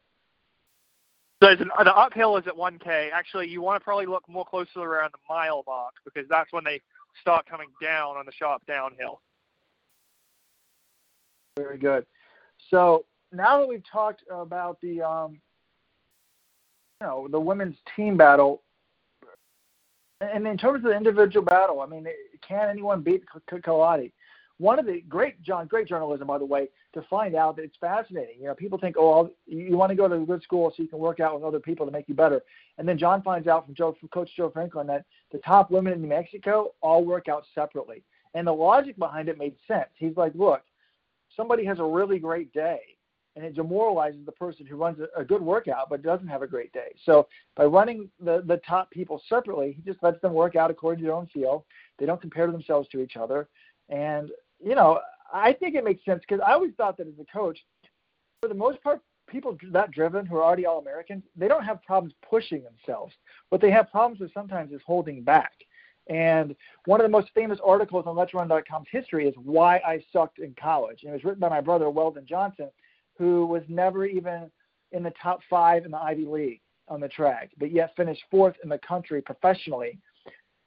So 1.43 1.57
the 1.57 1.97
uphill 1.97 2.37
is 2.37 2.47
at 2.47 2.55
1K. 2.55 3.11
Actually, 3.13 3.49
you 3.49 3.61
want 3.61 3.81
to 3.81 3.85
probably 3.85 4.07
look 4.07 4.23
more 4.29 4.45
closely 4.45 4.85
around 4.85 5.11
the 5.13 5.19
mile 5.29 5.65
mark 5.67 5.95
because 6.05 6.29
that's 6.29 6.53
when 6.53 6.63
they 6.63 6.81
start 7.21 7.47
coming 7.47 7.67
down 7.83 8.17
on 8.17 8.27
the 8.27 8.33
sharp 8.33 8.65
downhill. 8.65 9.21
Very 11.57 11.79
good. 11.79 12.07
So 12.71 13.07
now 13.33 13.59
that 13.59 13.67
we've 13.67 13.83
talked 13.91 14.23
about 14.31 14.81
the, 14.83 15.03
um, 15.03 15.41
you 17.01 17.09
know, 17.09 17.27
the 17.29 17.41
women's 17.41 17.77
team 17.97 18.17
battle, 18.17 18.63
and 20.21 20.47
in 20.47 20.57
terms 20.57 20.77
of 20.77 20.91
the 20.93 20.97
individual 20.97 21.45
battle, 21.45 21.81
I 21.81 21.87
mean, 21.87 22.07
can 22.47 22.69
anyone 22.69 23.03
beat 23.03 23.25
Kelati? 23.51 24.13
One 24.59 24.79
of 24.79 24.87
the 24.87 25.03
great 25.09 25.43
John, 25.43 25.67
great 25.67 25.89
journalism, 25.89 26.27
by 26.27 26.39
the 26.39 26.45
way, 26.45 26.69
to 26.95 27.03
find 27.03 27.35
out 27.35 27.57
that 27.57 27.63
it's 27.63 27.77
fascinating. 27.81 28.37
You 28.39 28.47
know, 28.47 28.55
people 28.55 28.79
think, 28.79 28.97
oh, 28.99 29.31
you 29.47 29.77
want 29.77 29.91
to 29.91 29.97
go 29.97 30.09
to 30.09 30.15
a 30.15 30.27
good 30.27 30.43
school 30.43 30.71
so 30.71 30.83
you 30.83 30.89
can 30.89 30.99
work 30.99 31.21
out 31.21 31.35
with 31.35 31.45
other 31.45 31.61
people 31.61 31.87
to 31.87 31.93
make 31.93 32.09
you 32.09 32.15
better. 32.15 32.43
And 32.79 32.87
then 32.87 32.99
John 32.99 33.23
finds 33.23 33.49
out 33.49 33.67
from 33.67 33.75
Joe, 33.75 33.97
from 33.99 34.09
Coach 34.11 34.31
Joe 34.37 34.51
Franklin, 34.51 34.87
that 34.89 35.05
the 35.31 35.39
top 35.39 35.71
women 35.71 35.93
in 35.93 36.03
New 36.03 36.09
Mexico 36.09 36.75
all 36.81 37.05
work 37.05 37.29
out 37.29 37.45
separately. 37.55 38.03
And 38.35 38.47
the 38.47 38.53
logic 38.53 38.97
behind 38.99 39.29
it 39.29 39.39
made 39.39 39.57
sense. 39.67 39.91
He's 39.95 40.17
like, 40.17 40.33
look, 40.35 40.63
somebody 41.37 41.65
has 41.65 41.79
a 41.79 41.85
really 41.85 42.19
great 42.19 42.53
day, 42.53 42.81
and 43.37 43.45
it 43.45 43.55
demoralizes 43.55 44.25
the 44.25 44.33
person 44.33 44.67
who 44.67 44.77
runs 44.77 44.99
a, 45.01 45.21
a 45.21 45.25
good 45.25 45.43
workout 45.43 45.89
but 45.91 46.03
doesn't 46.03 46.29
have 46.29 46.43
a 46.43 46.47
great 46.47 46.73
day. 46.73 46.95
So 47.05 47.27
by 47.57 47.65
running 47.65 48.11
the 48.21 48.43
the 48.47 48.59
top 48.59 48.91
people 48.91 49.21
separately, 49.29 49.73
he 49.73 49.83
just 49.83 50.03
lets 50.03 50.21
them 50.21 50.33
work 50.33 50.57
out 50.57 50.71
according 50.71 51.03
to 51.03 51.07
their 51.07 51.17
own 51.17 51.27
feel. 51.27 51.65
They 51.99 52.07
don't 52.07 52.21
compare 52.21 52.51
themselves 52.51 52.89
to 52.91 53.01
each 53.01 53.17
other. 53.17 53.49
And 53.93 54.31
you 54.59 54.75
know, 54.75 55.01
I 55.33 55.53
think 55.53 55.77
it 55.77 55.85
makes 55.85 56.05
sense 56.05 56.23
because 56.27 56.43
I 56.45 56.53
always 56.53 56.73
thought 56.77 56.97
that 56.97 57.07
as 57.07 57.15
a 57.21 57.33
coach, 57.33 57.59
for 58.41 58.49
the 58.49 58.55
most 58.55 58.83
part, 58.83 59.01
people 59.29 59.57
that 59.71 59.91
driven 59.93 60.27
who 60.27 60.37
are 60.37 60.43
already 60.43 60.67
all 60.67 60.79
Americans, 60.79 61.23
they 61.37 61.49
don't 61.49 61.65
have 61.65 61.83
problems 61.83 62.15
pushing 62.29 62.63
themselves. 62.65 63.15
What 63.51 63.61
they 63.61 63.71
have 63.71 63.91
problems 63.91 64.21
with 64.21 64.33
sometimes 64.35 64.73
is 64.73 64.81
holding 64.85 65.23
back. 65.23 65.53
And 66.09 66.57
one 66.87 67.01
of 67.01 67.05
the 67.05 67.11
most 67.11 67.31
famous 67.35 67.59
articles 67.65 68.07
on 68.07 68.17
Let'sRun.com's 68.17 68.89
history 68.91 69.29
is 69.29 69.35
Why 69.37 69.77
I 69.79 70.03
Sucked 70.13 70.41
in 70.41 70.55
College. 70.61 71.01
And 71.03 71.11
it 71.11 71.15
was 71.15 71.25
written 71.25 71.41
by 71.41 71.49
my 71.49 71.61
brother, 71.61 71.89
Weldon 71.91 72.27
Johnson, 72.29 72.71
who 73.19 73.47
was 73.47 73.63
never 73.69 74.05
even 74.05 74.51
in 74.91 75.03
the 75.03 75.13
top 75.23 75.41
five 75.49 75.85
in 75.85 75.93
the 75.93 75.99
Ivy 76.03 76.27
League 76.27 76.61
on 76.89 77.01
the 77.01 77.09
track, 77.09 77.51
but 77.59 77.71
yet 77.71 77.95
finished 77.97 78.23
fourth 78.31 78.57
in 78.63 78.69
the 78.69 78.79
country 78.79 79.23
professionally 79.23 79.99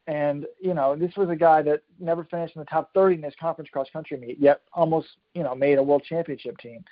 and, 0.07 0.45
you 0.61 0.73
know, 0.73 0.95
this 0.95 1.15
was 1.17 1.29
a 1.29 1.35
guy 1.35 1.61
that 1.63 1.81
never 1.99 2.23
finished 2.25 2.55
in 2.55 2.59
the 2.59 2.65
top 2.65 2.93
30 2.93 3.15
in 3.15 3.23
his 3.23 3.33
conference 3.39 3.69
cross 3.69 3.87
country 3.91 4.17
meet, 4.17 4.39
yet 4.39 4.61
almost, 4.73 5.07
you 5.33 5.43
know, 5.43 5.55
made 5.55 5.77
a 5.77 5.83
world 5.83 6.03
championship 6.07 6.57
team. 6.59 6.83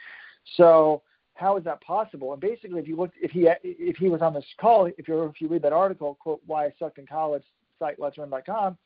So 0.58 1.04
how 1.36 1.58
is 1.58 1.64
that 1.64 1.82
possible? 1.82 2.34
And 2.34 2.42
basically, 2.42 2.80
if 2.80 2.88
you 2.88 2.96
look, 2.96 3.12
if 3.22 3.32
he 3.32 3.48
if 3.64 3.98
he 3.98 4.10
was 4.10 4.22
on 4.22 4.34
this 4.34 4.46
call, 4.60 4.86
if 4.86 5.08
you 5.08 5.24
if 5.24 5.42
you 5.42 5.48
read 5.48 5.62
that 5.64 5.74
article, 5.74 6.16
quote, 6.16 6.42
"Why 6.46 6.66
I 6.66 6.74
Sucked 6.80 6.98
in 6.98 7.06
College," 7.06 7.44
site 7.80 8.00
Let'sRun.com, 8.00 8.78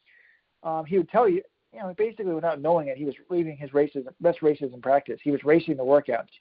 um, 0.63 0.85
he 0.85 0.97
would 0.97 1.09
tell 1.09 1.27
you, 1.27 1.41
you 1.73 1.79
know, 1.79 1.93
basically 1.97 2.33
without 2.33 2.61
knowing 2.61 2.87
it, 2.87 2.97
he 2.97 3.05
was 3.05 3.15
leaving 3.29 3.57
his 3.57 3.73
races, 3.73 4.05
best 4.21 4.41
races 4.41 4.73
in 4.73 4.81
practice. 4.81 5.19
He 5.23 5.31
was 5.31 5.43
racing 5.43 5.77
the 5.77 5.83
workouts, 5.83 6.31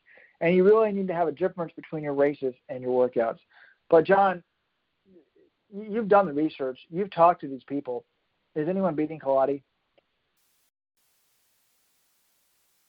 and 0.40 0.54
you 0.54 0.64
really 0.64 0.92
need 0.92 1.08
to 1.08 1.14
have 1.14 1.28
a 1.28 1.32
difference 1.32 1.72
between 1.74 2.02
your 2.02 2.14
races 2.14 2.54
and 2.68 2.82
your 2.82 3.08
workouts. 3.08 3.38
But 3.90 4.04
John, 4.04 4.42
you've 5.72 6.08
done 6.08 6.26
the 6.26 6.32
research. 6.32 6.78
You've 6.90 7.10
talked 7.10 7.40
to 7.42 7.48
these 7.48 7.64
people. 7.64 8.04
Is 8.54 8.68
anyone 8.68 8.94
beating 8.94 9.18
Kelati? 9.18 9.62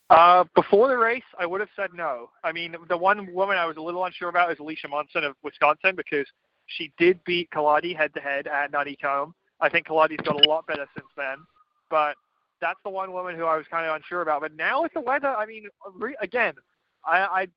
Uh, 0.09 0.45
before 0.55 0.87
the 0.87 0.97
race, 0.97 1.23
I 1.37 1.45
would 1.45 1.59
have 1.59 1.69
said 1.75 1.89
no. 1.93 2.29
I 2.43 2.53
mean, 2.53 2.75
the 2.87 2.97
one 2.97 3.33
woman 3.33 3.57
I 3.57 3.65
was 3.65 3.75
a 3.75 3.81
little 3.81 4.05
unsure 4.05 4.29
about 4.29 4.51
is 4.51 4.59
Alicia 4.59 4.87
Monson 4.87 5.25
of 5.25 5.35
Wisconsin 5.43 5.95
because 5.97 6.25
she 6.67 6.93
did 6.97 7.19
beat 7.25 7.49
Kelati 7.51 7.95
head 7.95 8.13
to 8.13 8.21
head 8.21 8.47
at 8.47 8.71
Nuttycombe. 8.71 9.33
I 9.59 9.69
think 9.69 9.87
Kelati's 9.87 10.23
got 10.23 10.45
a 10.45 10.49
lot 10.49 10.65
better 10.65 10.85
since 10.95 11.07
then, 11.17 11.37
but 11.89 12.15
that's 12.61 12.79
the 12.85 12.89
one 12.89 13.11
woman 13.11 13.35
who 13.35 13.45
I 13.45 13.57
was 13.57 13.65
kind 13.69 13.85
of 13.85 13.95
unsure 13.95 14.21
about. 14.21 14.41
But 14.41 14.55
now 14.55 14.83
with 14.83 14.93
the 14.93 15.01
weather, 15.01 15.27
I 15.27 15.45
mean, 15.45 15.67
re- 15.95 16.15
again, 16.21 16.53
I, 17.05 17.17
I 17.19 17.47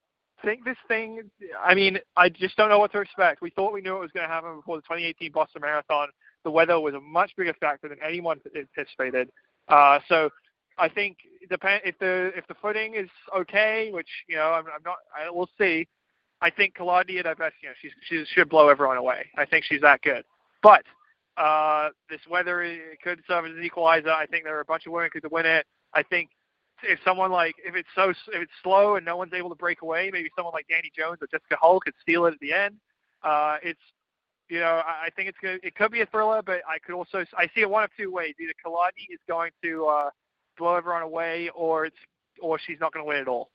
think 0.45 0.65
this 0.65 0.77
thing. 0.89 1.23
I 1.63 1.75
mean, 1.75 1.99
I 2.17 2.29
just 2.29 2.57
don't 2.57 2.69
know 2.69 2.79
what 2.79 2.93
to 2.93 3.01
expect. 3.01 3.43
We 3.43 3.51
thought 3.51 3.73
we 3.73 3.81
knew 3.81 3.93
what 3.93 4.01
was 4.01 4.11
going 4.13 4.27
to 4.27 4.33
happen 4.33 4.57
before 4.57 4.77
the 4.77 4.83
2018 4.83 5.33
Boston 5.33 5.63
Marathon. 5.63 6.09
The 6.45 6.51
weather 6.51 6.81
was 6.81 6.95
a 6.95 7.01
much 7.01 7.33
bigger 7.37 7.55
factor 7.61 7.89
than 7.89 7.99
anyone 8.07 8.41
anticipated. 8.57 9.31
Uh, 9.69 10.01
so 10.09 10.31
I 10.79 10.89
think 10.89 11.19
depend 11.49 11.83
if 11.85 11.99
the 11.99 12.33
if 12.37 12.47
the 12.47 12.55
footing 12.55 12.95
is 12.95 13.09
okay, 13.37 13.91
which 13.93 14.09
you 14.29 14.37
know 14.37 14.51
I'm, 14.53 14.65
I'm 14.67 14.83
not. 14.85 14.97
I, 15.17 15.31
we'll 15.31 15.51
see. 15.59 15.87
I 16.43 16.51
think 16.51 16.75
Claudia 16.75 17.23
best, 17.23 17.55
you 17.63 17.69
know, 17.69 17.75
she's, 17.83 17.93
she 18.09 18.25
should 18.35 18.49
blow 18.49 18.69
everyone 18.69 18.97
away. 18.97 19.27
I 19.37 19.45
think 19.45 19.65
she's 19.65 19.83
that 19.83 20.01
good. 20.01 20.25
But 20.63 20.85
uh, 21.37 21.91
this 22.09 22.21
weather 22.31 22.79
could 23.03 23.21
serve 23.29 23.45
as 23.47 23.53
an 23.53 23.63
equalizer. 23.63 24.11
I 24.11 24.27
think 24.27 24.45
there 24.45 24.57
are 24.57 24.61
a 24.61 24.65
bunch 24.65 24.87
of 24.87 24.93
women 24.93 25.11
who 25.13 25.21
could 25.21 25.31
win 25.31 25.47
it. 25.47 25.67
I 25.95 26.03
think 26.03 26.31
if 26.83 26.99
someone 27.05 27.31
like 27.31 27.57
if 27.65 27.75
it's 27.75 27.89
so 27.95 28.11
if 28.11 28.17
it's 28.33 28.53
slow 28.63 28.97
and 28.97 29.05
no 29.05 29.17
one's 29.17 29.33
able 29.33 29.49
to 29.51 29.55
break 29.55 29.83
away, 29.83 30.11
maybe 30.13 30.31
someone 30.37 30.53
like 30.53 30.67
Dani 30.69 30.93
Jones 30.97 31.19
or 31.21 31.27
Jessica 31.27 31.57
Hull 31.61 31.81
could 31.81 31.95
steal 32.01 32.27
it 32.27 32.35
at 32.35 32.41
the 32.41 32.53
end. 32.53 32.77
Uh, 33.23 33.57
it's 33.63 33.81
you 34.49 34.61
know 34.61 34.83
I, 34.85 35.07
I 35.07 35.11
think 35.15 35.29
it's 35.29 35.39
good. 35.41 35.61
It 35.63 35.75
could 35.75 35.93
be 35.93 36.01
a 36.01 36.07
thriller, 36.07 36.43
but 36.43 36.61
I 36.69 36.79
could 36.79 36.95
also 36.95 37.25
I 37.37 37.47
see 37.55 37.63
it 37.63 37.71
one 37.71 37.85
of 37.85 37.91
two 37.97 38.13
ways. 38.13 38.35
Either 38.41 38.53
Kelati 38.65 39.13
is 39.13 39.21
going 39.29 39.51
to 39.63 39.87
uh, 39.87 40.11
blow 40.59 40.75
everyone 40.77 41.03
away, 41.03 41.51
or 41.55 41.87
it's 41.87 41.97
or 42.41 42.59
she's 42.59 42.79
not 42.81 42.93
going 42.93 43.05
to 43.05 43.09
win 43.09 43.19
at 43.19 43.29
all. 43.29 43.51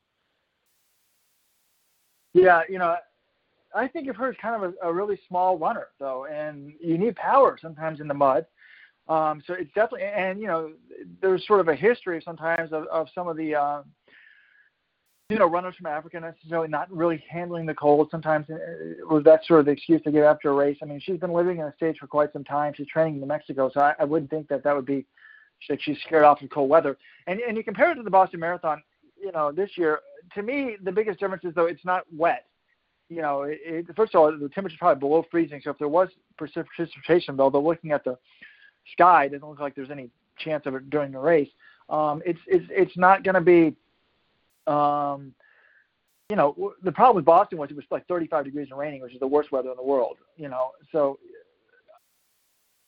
Yeah, 2.34 2.64
you 2.68 2.80
know, 2.80 2.98
I 3.74 3.88
think 3.88 4.10
of 4.10 4.16
her 4.18 4.30
as 4.30 4.36
kind 4.42 4.62
of 4.62 4.74
a, 4.82 4.90
a 4.90 4.94
really 4.94 5.20
small 5.28 5.58
runner, 5.58 5.88
though, 6.00 6.26
and 6.26 6.74
you 6.82 6.98
need 6.98 7.16
power 7.16 7.58
sometimes 7.62 8.02
in 8.02 8.08
the 8.08 8.14
mud. 8.14 8.46
Um, 9.08 9.42
so 9.46 9.54
it's 9.54 9.72
definitely, 9.76 10.04
and 10.04 10.40
you 10.40 10.48
know, 10.48 10.72
there's 11.22 11.46
sort 11.46 11.60
of 11.60 11.68
a 11.68 11.76
history 11.76 12.22
sometimes 12.24 12.74
of, 12.74 12.86
of 12.88 13.08
some 13.14 13.28
of 13.28 13.38
the, 13.38 13.56
uh, 13.56 13.84
you 15.30 15.40
know, 15.40 15.48
runners 15.48 15.76
from 15.76 15.88
Africa 15.88 16.20
necessarily 16.20 16.68
not 16.68 16.92
really 16.92 17.24
handling 17.30 17.66
the 17.66 17.74
cold. 17.74 18.08
Sometimes 18.12 18.48
uh, 18.50 18.56
was 19.10 19.24
that 19.26 19.46
sort 19.46 19.60
of 19.60 19.66
the 19.68 19.72
excuse 19.72 20.02
to 20.04 20.12
give 20.12 20.24
after 20.24 20.50
a 20.50 20.54
race. 20.54 20.78
I 20.82 20.86
mean, 20.86 21.00
she's 21.00 21.20
been 21.20 21.34
living 21.34 21.60
in 21.60 21.66
the 21.66 21.74
states 21.76 22.00
for 22.00 22.08
quite 22.08 22.34
some 22.34 22.44
time. 22.44 22.74
She's 22.76 22.88
training 22.88 23.16
in 23.16 23.20
New 23.22 23.28
Mexico, 23.28 23.70
so 23.74 23.82
I, 23.82 23.94
I 24.00 24.04
wouldn't 24.06 24.30
think 24.30 24.48
that 24.50 24.64
that 24.64 24.76
would 24.76 24.86
be 24.86 25.06
that 25.70 25.80
she's 25.82 25.98
scared 26.06 26.24
off 26.24 26.42
of 26.42 26.50
cold 26.50 26.70
weather. 26.70 26.98
And 27.28 27.40
and 27.40 27.58
you 27.58 27.64
compare 27.64 27.92
it 27.92 27.96
to 27.96 28.04
the 28.04 28.10
Boston 28.10 28.40
Marathon, 28.40 28.82
you 29.20 29.32
know, 29.32 29.52
this 29.52 29.72
year. 29.76 30.00
To 30.34 30.42
me, 30.42 30.78
the 30.84 30.92
biggest 30.92 31.20
difference 31.20 31.44
is 31.44 31.54
though 31.56 31.66
it's 31.66 31.86
not 31.86 32.04
wet 32.16 32.46
you 33.10 33.22
know, 33.22 33.44
it, 33.44 33.60
it, 33.64 33.96
first 33.96 34.16
of 34.16 34.22
all, 34.22 34.32
the 34.32 34.50
temperature's 34.50 34.80
probably 34.80 35.00
below 35.00 35.24
freezing. 35.30 35.62
So 35.64 35.70
if 35.72 35.78
there 35.78 35.88
was 35.88 36.10
precipitation, 36.38 37.38
though, 37.38 37.50
though 37.50 37.62
looking 37.62 37.92
at 37.92 38.04
the 38.04 38.18
sky, 38.94 39.26
it 39.26 39.32
doesn't 39.32 39.48
look 39.48 39.60
like 39.60 39.76
there's 39.76 39.92
any 39.92 40.10
chance 40.38 40.66
of 40.66 40.76
it 40.76 40.90
during 40.90 41.12
the 41.12 41.20
race. 41.20 41.50
Um, 41.90 42.22
it's 42.26 42.40
it's 42.48 42.66
it's 42.70 42.98
not 42.98 43.24
going 43.24 43.36
to 43.36 43.42
be. 43.42 43.76
Um, 44.72 45.34
you 46.30 46.36
know, 46.36 46.74
the 46.82 46.92
problem 46.92 47.18
with 47.18 47.26
Boston 47.26 47.60
was 47.60 47.70
it 47.70 47.76
was 47.76 47.86
like 47.92 48.08
35 48.08 48.46
degrees 48.46 48.70
and 48.72 48.80
raining, 48.80 49.02
which 49.04 49.14
is 49.14 49.20
the 49.20 49.28
worst 49.28 49.52
weather 49.52 49.70
in 49.70 49.76
the 49.76 49.84
world. 49.84 50.18
You 50.38 50.50
know, 50.50 50.72
so 50.92 51.20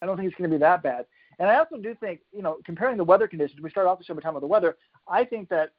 I 0.02 0.06
don't 0.06 0.18
think 0.18 0.28
it's 0.28 0.38
going 0.38 0.50
to 0.50 0.56
be 0.56 0.60
that 0.60 0.82
bad. 0.82 1.06
And 1.40 1.50
I 1.50 1.58
also 1.58 1.78
do 1.78 1.96
think, 2.00 2.22
you 2.32 2.42
know, 2.42 2.58
comparing 2.66 2.98
the 2.98 3.04
weather 3.04 3.28
conditions, 3.28 3.62
we 3.62 3.70
start 3.70 3.86
off 3.86 4.00
the 4.00 4.04
show 4.04 4.16
by 4.16 4.22
talking 4.22 4.38
about 4.38 4.42
the 4.42 4.48
weather. 4.48 4.78
I 5.08 5.24
think 5.24 5.50
that 5.50 5.72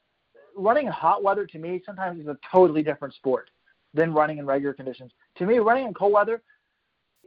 running 0.55 0.87
in 0.87 0.91
hot 0.91 1.21
weather 1.21 1.45
to 1.45 1.59
me 1.59 1.81
sometimes 1.85 2.21
is 2.21 2.27
a 2.27 2.37
totally 2.49 2.81
different 2.81 3.13
sport 3.13 3.49
than 3.93 4.13
running 4.13 4.37
in 4.37 4.45
regular 4.45 4.73
conditions. 4.73 5.11
To 5.37 5.45
me, 5.45 5.59
running 5.59 5.85
in 5.85 5.93
cold 5.93 6.13
weather 6.13 6.41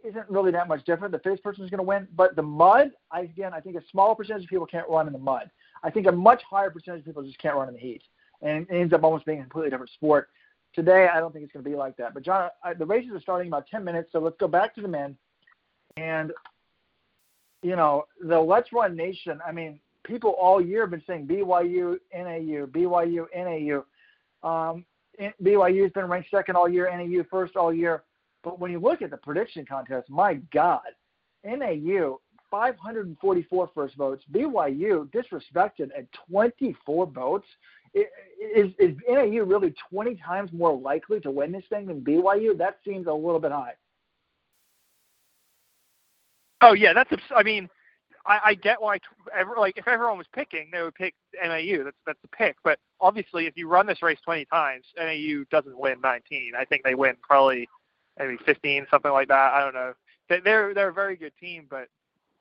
isn't 0.04 0.28
really 0.28 0.50
that 0.52 0.68
much 0.68 0.84
different. 0.84 1.12
The 1.12 1.18
fittest 1.18 1.42
person 1.42 1.64
is 1.64 1.70
going 1.70 1.78
to 1.78 1.84
win, 1.84 2.08
but 2.16 2.36
the 2.36 2.42
mud, 2.42 2.90
I, 3.10 3.20
again, 3.20 3.52
I 3.54 3.60
think 3.60 3.76
a 3.76 3.82
small 3.90 4.14
percentage 4.14 4.44
of 4.44 4.50
people 4.50 4.66
can't 4.66 4.88
run 4.88 5.06
in 5.06 5.12
the 5.12 5.18
mud. 5.18 5.50
I 5.82 5.90
think 5.90 6.06
a 6.06 6.12
much 6.12 6.42
higher 6.48 6.70
percentage 6.70 7.00
of 7.00 7.06
people 7.06 7.22
just 7.22 7.38
can't 7.38 7.56
run 7.56 7.68
in 7.68 7.74
the 7.74 7.80
heat, 7.80 8.02
and 8.40 8.66
it 8.68 8.74
ends 8.74 8.92
up 8.92 9.02
almost 9.04 9.24
being 9.24 9.38
a 9.38 9.42
completely 9.42 9.70
different 9.70 9.92
sport. 9.92 10.28
Today, 10.74 11.08
I 11.12 11.20
don't 11.20 11.32
think 11.32 11.44
it's 11.44 11.52
going 11.52 11.64
to 11.64 11.70
be 11.70 11.76
like 11.76 11.96
that. 11.98 12.14
But 12.14 12.22
John, 12.22 12.48
I, 12.64 12.74
the 12.74 12.86
races 12.86 13.10
are 13.12 13.20
starting 13.20 13.46
in 13.46 13.52
about 13.52 13.66
10 13.66 13.84
minutes, 13.84 14.10
so 14.12 14.18
let's 14.18 14.36
go 14.38 14.48
back 14.48 14.74
to 14.76 14.80
the 14.80 14.88
men. 14.88 15.16
And 15.96 16.32
you 17.62 17.76
know, 17.76 18.06
the 18.20 18.38
Let's 18.38 18.72
Run 18.72 18.96
Nation. 18.96 19.40
I 19.46 19.52
mean, 19.52 19.78
people 20.04 20.30
all 20.30 20.60
year 20.60 20.82
have 20.82 20.90
been 20.90 21.02
saying 21.06 21.26
BYU, 21.26 21.96
NAU, 22.12 22.66
BYU, 22.66 23.26
NAU. 23.34 23.84
Um, 24.48 24.84
BYU 25.42 25.82
has 25.84 25.92
been 25.92 26.06
ranked 26.06 26.30
second 26.30 26.56
all 26.56 26.68
year, 26.68 26.90
NAU 26.90 27.22
first 27.30 27.56
all 27.56 27.72
year. 27.72 28.02
But 28.42 28.58
when 28.58 28.70
you 28.70 28.80
look 28.80 29.02
at 29.02 29.10
the 29.10 29.16
prediction 29.16 29.64
contest, 29.64 30.10
my 30.10 30.34
God, 30.52 30.80
NAU 31.44 32.18
544 32.50 33.70
first 33.74 33.96
votes, 33.96 34.24
BYU 34.32 35.08
disrespected 35.10 35.88
at 35.96 36.06
24 36.28 37.06
votes. 37.06 37.46
Is, 37.94 38.70
is 38.78 38.96
NAU 39.08 39.44
really 39.44 39.74
20 39.90 40.16
times 40.16 40.50
more 40.52 40.76
likely 40.76 41.20
to 41.20 41.30
win 41.30 41.52
this 41.52 41.64
thing 41.68 41.86
than 41.86 42.00
BYU? 42.00 42.56
That 42.56 42.78
seems 42.86 43.06
a 43.06 43.12
little 43.12 43.40
bit 43.40 43.52
high. 43.52 43.74
Oh 46.62 46.74
yeah, 46.74 46.92
that's. 46.92 47.10
I 47.34 47.42
mean, 47.42 47.68
I, 48.24 48.38
I 48.44 48.54
get 48.54 48.80
why. 48.80 48.98
Like 49.58 49.76
if 49.76 49.88
everyone 49.88 50.16
was 50.16 50.28
picking, 50.32 50.68
they 50.72 50.80
would 50.80 50.94
pick 50.94 51.14
NAU. 51.42 51.84
That's 51.84 51.96
that's 52.06 52.22
the 52.22 52.28
pick. 52.28 52.56
But 52.62 52.78
obviously, 53.00 53.46
if 53.46 53.56
you 53.56 53.68
run 53.68 53.86
this 53.86 54.00
race 54.00 54.18
20 54.24 54.44
times, 54.46 54.84
NAU 54.96 55.44
doesn't 55.50 55.76
win 55.76 56.00
19. 56.00 56.52
I 56.58 56.64
think 56.64 56.82
they 56.84 56.94
win 56.94 57.16
probably 57.20 57.68
maybe 58.18 58.38
15, 58.44 58.86
something 58.90 59.12
like 59.12 59.28
that. 59.28 59.52
I 59.54 59.60
don't 59.60 59.74
know. 59.74 59.92
They, 60.28 60.40
they're 60.40 60.74
they're 60.74 60.88
a 60.88 60.94
very 60.94 61.16
good 61.16 61.32
team, 61.40 61.66
but 61.68 61.88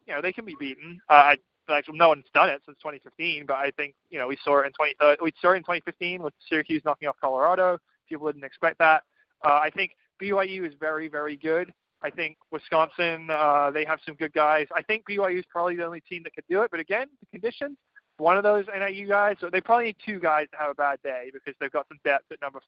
you 0.06 0.14
know 0.14 0.22
they 0.22 0.34
can 0.34 0.46
be 0.46 0.56
beaten. 0.60 1.02
Uh, 1.10 1.14
I 1.14 1.38
like 1.70 1.86
no 1.92 2.10
one's 2.10 2.26
done 2.34 2.50
it 2.50 2.62
since 2.66 2.78
2015, 2.80 3.46
but 3.46 3.56
I 3.56 3.72
think 3.72 3.96
you 4.10 4.20
know 4.20 4.28
we 4.28 4.38
saw 4.44 4.60
it 4.60 4.68
in 4.68 4.72
20 4.74 4.96
uh, 5.00 5.16
we 5.22 5.34
saw 5.42 5.52
it 5.52 5.58
in 5.58 5.64
2015 5.64 6.22
with 6.22 6.34
Syracuse 6.48 6.82
knocking 6.86 7.08
off 7.08 7.16
Colorado. 7.20 7.78
People 8.08 8.28
didn't 8.28 8.44
expect 8.44 8.78
that. 8.80 9.04
Uh, 9.44 9.60
I 9.64 9.70
think 9.70 9.92
BYU 10.22 10.68
is 10.68 10.74
very 10.80 11.08
very 11.08 11.38
good. 11.38 11.74
I 12.04 12.10
think 12.10 12.38
Wisconsin, 12.52 13.30
uh, 13.30 13.70
they 13.72 13.86
have 13.86 14.00
some 14.06 14.16
good 14.16 14.34
guys. 14.34 14.68
I 14.76 14.82
think 14.82 15.06
BYU 15.08 15.38
is 15.38 15.46
probably 15.50 15.76
the 15.76 15.86
only 15.86 16.02
team 16.02 16.24
that 16.24 16.34
could 16.34 16.46
do 16.50 16.64
it. 16.64 16.72
But 16.72 16.80
again, 16.80 17.08
the 17.20 17.28
conditions, 17.28 17.78
one 18.18 18.38
of 18.38 18.44
those 18.44 18.66
NAU 18.68 19.08
guys, 19.08 19.36
so 19.40 19.50
they 19.52 19.62
probably 19.62 19.86
need 19.86 19.98
two 20.04 20.20
guys 20.20 20.48
to 20.52 20.58
have 20.58 20.72
a 20.72 20.76
bad 20.76 21.00
day 21.04 21.30
because 21.32 21.54
they've 21.60 21.72
got 21.72 21.88
some 21.88 22.00
depth 22.04 22.32
at 22.32 22.42
number 22.42 22.60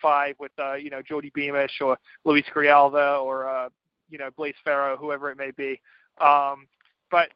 five 0.00 0.36
with, 0.38 0.52
uh, 0.58 0.74
you 0.74 0.90
know, 0.90 1.02
Jody 1.02 1.30
Beamish 1.34 1.80
or 1.80 1.96
Luis 2.24 2.44
Grijalva 2.54 3.22
or, 3.22 3.48
uh, 3.48 3.68
you 4.08 4.18
know, 4.18 4.30
Blaise 4.36 4.54
Ferro, 4.64 4.96
whoever 4.96 5.30
it 5.30 5.38
may 5.38 5.50
be. 5.50 5.80
Um, 6.20 6.66
but 7.10 7.30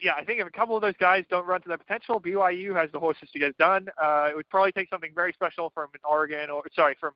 yeah, 0.00 0.12
I 0.16 0.24
think 0.24 0.40
if 0.40 0.46
a 0.46 0.50
couple 0.50 0.76
of 0.76 0.82
those 0.82 0.96
guys 1.00 1.24
don't 1.28 1.46
run 1.46 1.60
to 1.62 1.68
their 1.68 1.78
potential, 1.78 2.20
BYU 2.20 2.74
has 2.74 2.90
the 2.92 3.00
horses 3.00 3.28
to 3.32 3.38
get 3.38 3.48
it 3.50 3.58
done. 3.58 3.88
Uh, 4.00 4.28
it 4.30 4.36
would 4.36 4.48
probably 4.48 4.72
take 4.72 4.88
something 4.88 5.10
very 5.14 5.32
special 5.32 5.70
from 5.70 5.88
an 5.94 6.00
Oregon 6.08 6.50
or 6.50 6.62
sorry 6.74 6.96
from 7.00 7.12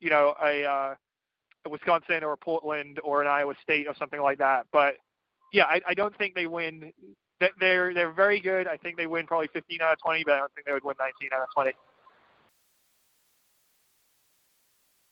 you 0.00 0.10
know 0.10 0.34
a 0.42 0.64
uh, 0.64 0.94
Wisconsin 1.68 2.24
or 2.24 2.36
Portland 2.36 3.00
or 3.04 3.20
an 3.22 3.28
Iowa 3.28 3.54
State 3.62 3.86
or 3.86 3.94
something 3.98 4.20
like 4.20 4.38
that. 4.38 4.66
But 4.72 4.94
yeah, 5.52 5.64
I, 5.64 5.80
I 5.88 5.94
don't 5.94 6.16
think 6.16 6.34
they 6.34 6.46
win. 6.46 6.92
They're 7.60 7.92
they're 7.92 8.12
very 8.12 8.40
good. 8.40 8.66
I 8.66 8.76
think 8.76 8.96
they 8.96 9.06
win 9.06 9.26
probably 9.26 9.48
15 9.52 9.80
out 9.82 9.92
of 9.92 9.98
20, 10.02 10.24
but 10.24 10.34
I 10.34 10.38
don't 10.38 10.54
think 10.54 10.66
they 10.66 10.72
would 10.72 10.84
win 10.84 10.96
19 10.98 11.30
out 11.34 11.42
of 11.42 11.48
20. 11.54 11.72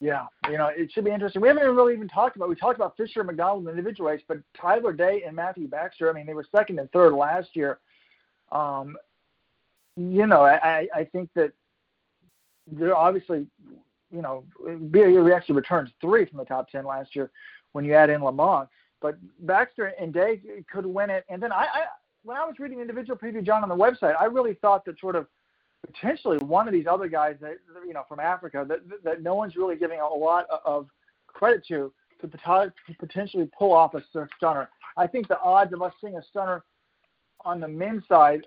Yeah, 0.00 0.26
you 0.50 0.56
know, 0.56 0.68
it 0.68 0.90
should 0.90 1.04
be 1.04 1.10
interesting. 1.10 1.42
We 1.42 1.48
haven't 1.48 1.62
really 1.62 1.92
even 1.92 2.08
talked 2.08 2.36
about. 2.36 2.48
We 2.48 2.54
talked 2.54 2.78
about 2.78 2.96
Fisher 2.96 3.20
and 3.20 3.26
McDonald 3.26 3.60
in 3.60 3.64
the 3.66 3.70
individual 3.72 4.08
race, 4.10 4.22
but 4.26 4.38
Tyler 4.58 4.94
Day 4.94 5.24
and 5.26 5.36
Matthew 5.36 5.68
Baxter. 5.68 6.08
I 6.08 6.14
mean, 6.14 6.24
they 6.24 6.32
were 6.32 6.46
second 6.50 6.78
and 6.78 6.90
third 6.90 7.12
last 7.12 7.54
year. 7.54 7.80
Um, 8.50 8.96
you 9.96 10.26
know, 10.26 10.42
I 10.42 10.88
I 10.94 11.04
think 11.04 11.28
that 11.34 11.52
they're 12.66 12.96
obviously 12.96 13.46
you 14.12 14.22
know, 14.22 14.44
BYU 14.64 15.34
actually 15.34 15.54
returned 15.54 15.92
three 16.00 16.24
from 16.24 16.38
the 16.38 16.44
top 16.44 16.68
ten 16.68 16.84
last 16.84 17.14
year 17.14 17.30
when 17.72 17.84
you 17.84 17.94
add 17.94 18.10
in 18.10 18.22
Lamont. 18.22 18.68
But 19.00 19.16
Baxter 19.46 19.92
and 20.00 20.12
Day 20.12 20.40
could 20.70 20.84
win 20.84 21.10
it. 21.10 21.24
And 21.28 21.42
then 21.42 21.52
I, 21.52 21.62
I 21.62 21.84
when 22.22 22.36
I 22.36 22.44
was 22.44 22.58
reading 22.58 22.80
individual 22.80 23.16
preview 23.16 23.42
John 23.44 23.62
on 23.62 23.68
the 23.68 23.76
website, 23.76 24.14
I 24.20 24.24
really 24.24 24.54
thought 24.54 24.84
that 24.84 24.98
sort 24.98 25.16
of 25.16 25.26
potentially 25.86 26.38
one 26.38 26.68
of 26.68 26.74
these 26.74 26.86
other 26.86 27.08
guys 27.08 27.36
that 27.40 27.56
you 27.86 27.92
know 27.92 28.04
from 28.08 28.20
Africa 28.20 28.64
that 28.68 28.80
that 29.04 29.22
no 29.22 29.34
one's 29.34 29.56
really 29.56 29.76
giving 29.76 30.00
a 30.00 30.06
lot 30.08 30.46
of 30.64 30.88
credit 31.26 31.64
to 31.68 31.92
to 32.20 32.28
potentially 32.98 33.50
pull 33.58 33.72
off 33.72 33.94
a 33.94 34.02
stunner. 34.36 34.68
I 34.96 35.06
think 35.06 35.28
the 35.28 35.40
odds 35.40 35.72
of 35.72 35.80
us 35.82 35.92
seeing 36.00 36.16
a 36.16 36.22
stunner 36.22 36.64
on 37.44 37.60
the 37.60 37.68
men's 37.68 38.02
side 38.06 38.46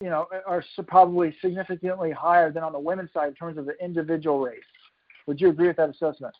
you 0.00 0.08
know, 0.08 0.26
are 0.46 0.64
probably 0.86 1.36
significantly 1.42 2.10
higher 2.10 2.50
than 2.50 2.62
on 2.62 2.72
the 2.72 2.78
women's 2.78 3.12
side 3.12 3.28
in 3.28 3.34
terms 3.34 3.58
of 3.58 3.66
the 3.66 3.74
individual 3.84 4.40
race. 4.40 4.60
Would 5.26 5.40
you 5.40 5.50
agree 5.50 5.68
with 5.68 5.76
that 5.76 5.90
assessment? 5.90 6.34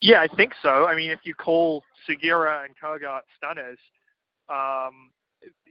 Yeah, 0.00 0.20
I 0.20 0.28
think 0.36 0.52
so. 0.62 0.86
I 0.86 0.96
mean, 0.96 1.10
if 1.10 1.20
you 1.24 1.34
call 1.34 1.82
Sugiura 2.08 2.64
and 2.64 2.74
Kurgat 2.82 3.20
stunners, 3.36 3.78
um, 4.48 5.10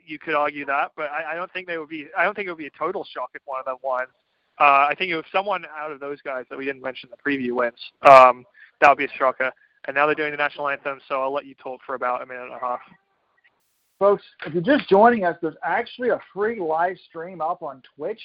you 0.05 0.19
could 0.19 0.35
argue 0.35 0.65
that, 0.65 0.91
but 0.95 1.09
I, 1.11 1.33
I, 1.33 1.35
don't 1.35 1.51
think 1.51 1.67
they 1.67 1.77
would 1.77 1.89
be. 1.89 2.07
I 2.17 2.23
don't 2.23 2.35
think 2.35 2.47
it 2.47 2.51
would 2.51 2.57
be 2.57 2.67
a 2.67 2.77
total 2.77 3.05
shock 3.13 3.31
if 3.33 3.41
one 3.45 3.59
of 3.59 3.65
them 3.65 3.77
won. 3.81 4.05
Uh, 4.59 4.87
I 4.89 4.95
think 4.97 5.11
if 5.11 5.25
someone 5.31 5.65
out 5.77 5.91
of 5.91 5.99
those 5.99 6.21
guys 6.21 6.45
that 6.49 6.57
we 6.57 6.65
didn't 6.65 6.81
mention 6.81 7.09
the 7.09 7.17
preview 7.29 7.53
wins, 7.53 7.79
um, 8.03 8.45
that 8.81 8.89
would 8.89 8.97
be 8.97 9.05
a 9.05 9.17
shocker. 9.17 9.51
And 9.85 9.95
now 9.95 10.05
they're 10.05 10.15
doing 10.15 10.31
the 10.31 10.37
national 10.37 10.69
anthem, 10.69 10.99
so 11.07 11.21
I'll 11.21 11.33
let 11.33 11.45
you 11.45 11.55
talk 11.55 11.81
for 11.85 11.95
about 11.95 12.21
a 12.21 12.25
minute 12.25 12.43
and 12.43 12.53
a 12.53 12.59
half. 12.59 12.79
Folks, 13.99 14.23
if 14.45 14.53
you're 14.53 14.63
just 14.63 14.89
joining 14.89 15.25
us, 15.25 15.35
there's 15.41 15.55
actually 15.63 16.09
a 16.09 16.19
free 16.33 16.59
live 16.59 16.97
stream 17.09 17.41
up 17.41 17.61
on 17.61 17.81
Twitch. 17.95 18.21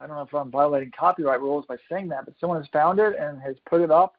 I 0.00 0.06
don't 0.06 0.16
know 0.16 0.22
if 0.22 0.34
I'm 0.34 0.50
violating 0.50 0.92
copyright 0.98 1.40
rules 1.40 1.64
by 1.66 1.76
saying 1.90 2.08
that, 2.08 2.24
but 2.24 2.34
someone 2.40 2.58
has 2.60 2.68
found 2.72 2.98
it 2.98 3.14
and 3.18 3.40
has 3.40 3.56
put 3.68 3.80
it 3.80 3.90
up 3.90 4.14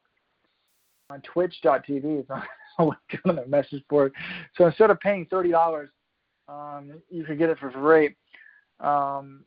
on 1.09 1.21
twitch.tv. 1.21 2.03
It's 2.03 2.29
on 2.77 2.95
the 3.25 3.45
message 3.47 3.83
board. 3.89 4.13
So 4.57 4.65
instead 4.65 4.89
of 4.89 4.99
paying 4.99 5.25
thirty 5.29 5.51
dollars, 5.51 5.89
um, 6.47 7.01
you 7.09 7.23
could 7.23 7.37
get 7.37 7.49
it 7.49 7.59
for 7.59 7.71
free. 7.71 8.15
Um, 8.79 9.43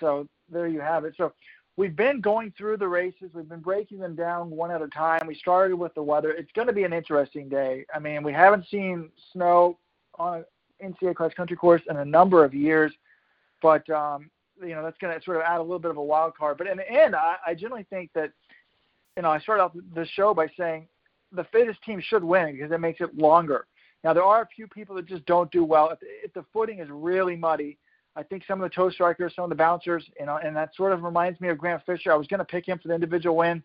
so 0.00 0.28
there 0.50 0.68
you 0.68 0.80
have 0.80 1.04
it. 1.04 1.14
So 1.16 1.32
we've 1.76 1.96
been 1.96 2.20
going 2.20 2.52
through 2.56 2.78
the 2.78 2.88
races. 2.88 3.30
We've 3.34 3.48
been 3.48 3.60
breaking 3.60 3.98
them 3.98 4.14
down 4.14 4.50
one 4.50 4.70
at 4.70 4.82
a 4.82 4.88
time. 4.88 5.26
We 5.26 5.34
started 5.34 5.76
with 5.76 5.94
the 5.94 6.02
weather. 6.02 6.30
It's 6.30 6.52
going 6.52 6.68
to 6.68 6.72
be 6.72 6.84
an 6.84 6.92
interesting 6.92 7.48
day. 7.48 7.84
I 7.94 7.98
mean, 7.98 8.22
we 8.22 8.32
haven't 8.32 8.66
seen 8.70 9.10
snow 9.32 9.78
on 10.18 10.44
an 10.80 10.94
NCAA 10.94 11.14
cross 11.14 11.34
country 11.34 11.56
course 11.56 11.82
in 11.88 11.96
a 11.96 12.04
number 12.04 12.44
of 12.44 12.54
years, 12.54 12.92
but 13.62 13.88
um, 13.90 14.30
you 14.60 14.74
know 14.74 14.82
that's 14.82 14.98
going 14.98 15.16
to 15.16 15.24
sort 15.24 15.36
of 15.36 15.42
add 15.42 15.58
a 15.58 15.62
little 15.62 15.78
bit 15.78 15.90
of 15.90 15.96
a 15.96 16.02
wild 16.02 16.36
card. 16.36 16.58
But 16.58 16.66
in 16.66 16.76
the 16.76 16.90
end, 16.90 17.14
I, 17.14 17.36
I 17.46 17.54
generally 17.54 17.86
think 17.90 18.10
that 18.14 18.32
you 19.16 19.22
know 19.22 19.30
I 19.30 19.38
started 19.40 19.62
off 19.62 19.72
the 19.94 20.06
show 20.06 20.34
by 20.34 20.48
saying 20.58 20.86
the 21.32 21.44
fittest 21.44 21.82
team 21.82 22.00
should 22.00 22.24
win 22.24 22.52
because 22.52 22.72
it 22.72 22.80
makes 22.80 23.00
it 23.00 23.16
longer. 23.16 23.66
Now 24.04 24.12
there 24.12 24.22
are 24.22 24.42
a 24.42 24.46
few 24.54 24.66
people 24.66 24.94
that 24.96 25.06
just 25.06 25.26
don't 25.26 25.50
do 25.50 25.64
well. 25.64 25.90
If 25.90 26.00
the, 26.00 26.06
if 26.24 26.32
the 26.32 26.44
footing 26.52 26.78
is 26.78 26.88
really 26.90 27.36
muddy, 27.36 27.78
I 28.14 28.22
think 28.22 28.44
some 28.46 28.62
of 28.62 28.68
the 28.68 28.74
toe 28.74 28.90
strikers, 28.90 29.34
some 29.34 29.44
of 29.44 29.50
the 29.50 29.56
bouncers, 29.56 30.04
you 30.18 30.26
know, 30.26 30.38
and 30.42 30.56
that 30.56 30.74
sort 30.74 30.92
of 30.92 31.02
reminds 31.02 31.40
me 31.40 31.48
of 31.48 31.58
Grant 31.58 31.84
Fisher. 31.84 32.12
I 32.12 32.16
was 32.16 32.26
going 32.26 32.38
to 32.38 32.44
pick 32.44 32.66
him 32.66 32.78
for 32.78 32.88
the 32.88 32.94
individual 32.94 33.36
win, 33.36 33.62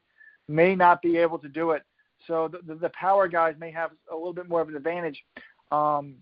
may 0.47 0.75
not 0.75 1.01
be 1.01 1.17
able 1.17 1.39
to 1.39 1.47
do 1.47 1.71
it. 1.71 1.83
So 2.27 2.49
the, 2.51 2.59
the, 2.67 2.79
the 2.79 2.89
power 2.89 3.27
guys 3.27 3.55
may 3.59 3.71
have 3.71 3.91
a 4.11 4.15
little 4.15 4.33
bit 4.33 4.49
more 4.49 4.61
of 4.61 4.67
an 4.67 4.75
advantage 4.75 5.23
um, 5.71 6.15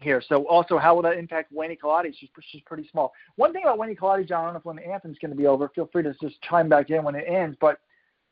here. 0.00 0.22
So 0.28 0.44
also, 0.44 0.78
how 0.78 0.94
will 0.94 1.02
that 1.02 1.16
impact 1.16 1.52
Weini 1.52 1.78
Kelati? 1.78 2.14
She's 2.16 2.28
she's 2.50 2.62
pretty 2.66 2.88
small. 2.90 3.12
One 3.36 3.52
thing 3.52 3.62
about 3.64 3.78
Weini 3.78 3.96
Kelati, 3.96 4.28
John, 4.28 4.42
I 4.42 4.44
don't 4.44 4.54
know 4.54 4.58
if 4.58 4.64
when 4.64 4.76
the 4.76 4.86
anthem's 4.86 5.18
going 5.18 5.30
to 5.30 5.36
be 5.36 5.46
over. 5.46 5.70
Feel 5.74 5.88
free 5.90 6.02
to 6.02 6.14
just 6.20 6.40
chime 6.42 6.68
back 6.68 6.90
in 6.90 7.02
when 7.02 7.14
it 7.14 7.24
ends. 7.26 7.56
But 7.60 7.78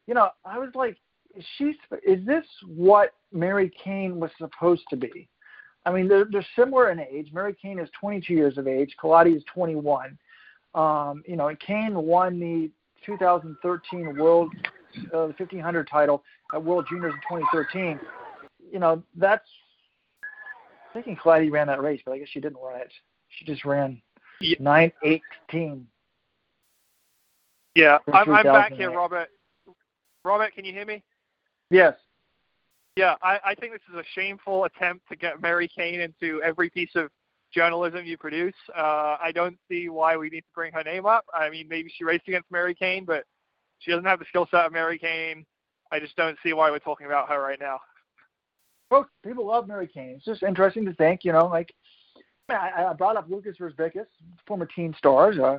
you 0.06 0.14
know, 0.14 0.28
I 0.44 0.58
was 0.58 0.70
like, 0.74 0.98
is 1.37 1.45
she 1.57 1.74
is 2.07 2.24
this 2.26 2.45
what 2.66 3.14
Mary 3.33 3.70
Cain 3.83 4.20
was 4.20 4.30
supposed 4.39 4.83
to 4.91 4.97
be? 4.97 5.28
I 5.85 5.91
mean, 5.91 6.07
they're, 6.09 6.26
they're 6.30 6.47
similar 6.57 6.91
in 6.91 7.01
age. 7.01 7.30
Mary 7.33 7.57
Cain 7.61 7.78
is 7.78 7.89
22 8.01 8.33
years 8.35 8.57
of 8.57 8.68
age. 8.68 8.95
Kelati 9.03 9.37
is 9.37 9.43
21. 9.53 10.16
Um, 10.74 11.22
you 11.26 11.37
know, 11.37 11.49
and 11.49 11.59
Cain 11.59 11.95
won 11.95 12.39
the 12.39 12.70
2013 13.05 14.16
World 14.16 14.53
uh, 15.12 15.33
1500 15.39 15.89
title 15.89 16.22
at 16.55 16.62
World 16.62 16.87
Juniors 16.89 17.14
in 17.14 17.39
2013. 17.39 17.99
You 18.72 18.78
know, 18.78 19.03
that's 19.16 19.49
I 20.22 20.93
thinking 20.93 21.16
Kelati 21.16 21.51
ran 21.51 21.66
that 21.66 21.83
race, 21.83 22.01
but 22.05 22.12
I 22.12 22.18
guess 22.18 22.28
she 22.28 22.41
didn't 22.41 22.59
run 22.62 22.80
it. 22.80 22.93
She 23.30 23.45
just 23.45 23.64
ran 23.64 24.01
yeah. 24.41 24.57
918. 24.61 25.87
Yeah, 27.74 27.99
I'm, 28.12 28.30
I'm 28.30 28.45
back 28.45 28.72
here, 28.72 28.91
Robert. 28.91 29.28
Robert, 30.24 30.55
can 30.55 30.64
you 30.64 30.72
hear 30.72 30.85
me? 30.85 31.03
Yes. 31.73 31.95
Yeah, 32.97 33.14
I, 33.23 33.39
I 33.45 33.55
think 33.55 33.73
this 33.73 33.81
is 33.91 33.99
a 33.99 34.05
shameful 34.14 34.64
attempt 34.64 35.09
to 35.09 35.16
get 35.16 35.41
Mary 35.41 35.68
Cain 35.75 36.01
into 36.01 36.43
every 36.43 36.68
piece 36.68 36.91
of 36.95 37.09
journalism 37.53 38.05
you 38.05 38.18
produce. 38.18 38.55
Uh, 38.77 39.16
I 39.20 39.33
don't 39.35 39.57
see 39.70 39.89
why 39.89 40.18
we 40.18 40.29
need 40.29 40.43
to 40.43 40.55
bring 40.55 40.75
her 40.75 40.85
name 40.85 41.07
up. 41.07 41.25
I 41.33 41.49
mean, 41.49 41.68
maybe 41.68 41.91
she 41.97 42.05
raced 42.05 42.29
against 42.29 42.51
Mary 42.51 42.75
Cain, 42.75 43.07
but 43.07 43.25
she 43.79 43.91
doesn't 43.91 44.05
have 44.05 44.18
the 44.18 44.27
skill 44.27 44.47
set 44.51 44.66
of 44.66 44.73
Mary 44.73 44.99
Cain. 44.99 45.47
I 45.91 45.99
just 45.99 46.14
don't 46.16 46.37
see 46.43 46.53
why 46.53 46.70
we're 46.70 46.79
talking 46.79 47.07
about 47.07 47.31
her 47.31 47.41
right 47.41 47.59
now. 47.59 47.81
Well, 48.91 49.09
people 49.25 49.47
love 49.47 49.66
Mary 49.66 49.89
Cain. 49.89 50.16
It's 50.16 50.27
just 50.27 50.43
interesting 50.43 50.85
to 50.85 50.93
think, 50.95 51.25
you 51.25 51.33
know, 51.33 51.47
like 51.47 51.73
I, 52.51 52.85
I 52.91 52.93
brought 52.93 53.16
up 53.16 53.31
Lukas 53.31 53.57
Verzbicas, 53.59 54.07
former 54.47 54.66
teen 54.66 54.95
stars. 54.99 55.39
Uh, 55.39 55.59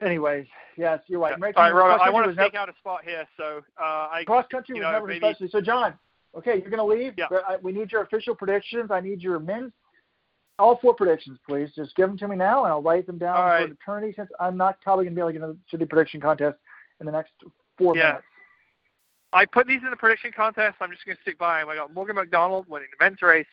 anyways, 0.00 0.46
yes, 0.76 1.00
you're 1.06 1.20
right. 1.20 1.34
Yeah. 1.38 1.52
All 1.56 1.62
right, 1.62 1.74
Robert, 1.74 2.02
I 2.02 2.10
want 2.10 2.34
to 2.34 2.42
take 2.42 2.54
out 2.54 2.68
a 2.68 2.74
spot 2.78 3.00
here. 3.04 3.26
So 3.36 3.62
uh, 3.80 4.08
I 4.12 4.22
cross 4.26 4.46
country 4.50 4.74
was 4.74 4.82
know, 4.82 4.92
never 4.92 5.06
maybe, 5.06 5.26
especially. 5.26 5.48
So 5.50 5.60
John, 5.60 5.94
okay, 6.36 6.60
you're 6.60 6.70
going 6.70 6.78
to 6.78 6.84
leave. 6.84 7.14
Yeah. 7.16 7.26
I, 7.46 7.56
we 7.62 7.72
need 7.72 7.92
your 7.92 8.02
official 8.02 8.34
predictions. 8.34 8.90
I 8.90 9.00
need 9.00 9.22
your 9.22 9.38
men's 9.38 9.72
all 10.58 10.78
four 10.80 10.94
predictions, 10.94 11.38
please. 11.46 11.70
Just 11.74 11.96
give 11.96 12.08
them 12.08 12.18
to 12.18 12.28
me 12.28 12.36
now, 12.36 12.64
and 12.64 12.72
I'll 12.72 12.82
write 12.82 13.06
them 13.06 13.18
down 13.18 13.36
all 13.36 13.44
right. 13.44 13.66
for 13.66 13.74
eternity. 13.74 14.14
Since 14.16 14.30
I'm 14.38 14.56
not 14.56 14.80
probably 14.80 15.04
going 15.04 15.14
to 15.14 15.16
be 15.16 15.20
able 15.20 15.32
to 15.32 15.38
get 15.38 15.42
into 15.72 15.84
the 15.84 15.86
prediction 15.86 16.20
contest 16.20 16.58
in 17.00 17.06
the 17.06 17.12
next 17.12 17.32
four 17.76 17.96
yeah. 17.96 18.02
minutes. 18.02 18.24
I 19.32 19.44
put 19.46 19.66
these 19.66 19.80
in 19.82 19.90
the 19.90 19.96
prediction 19.96 20.30
contest. 20.34 20.76
I'm 20.80 20.92
just 20.92 21.04
going 21.04 21.16
to 21.16 21.22
stick 21.22 21.38
by 21.38 21.58
them. 21.58 21.68
I 21.68 21.74
got 21.74 21.92
Morgan 21.92 22.14
McDonald 22.14 22.66
winning 22.68 22.86
the 22.96 23.04
men's 23.04 23.20
race, 23.20 23.46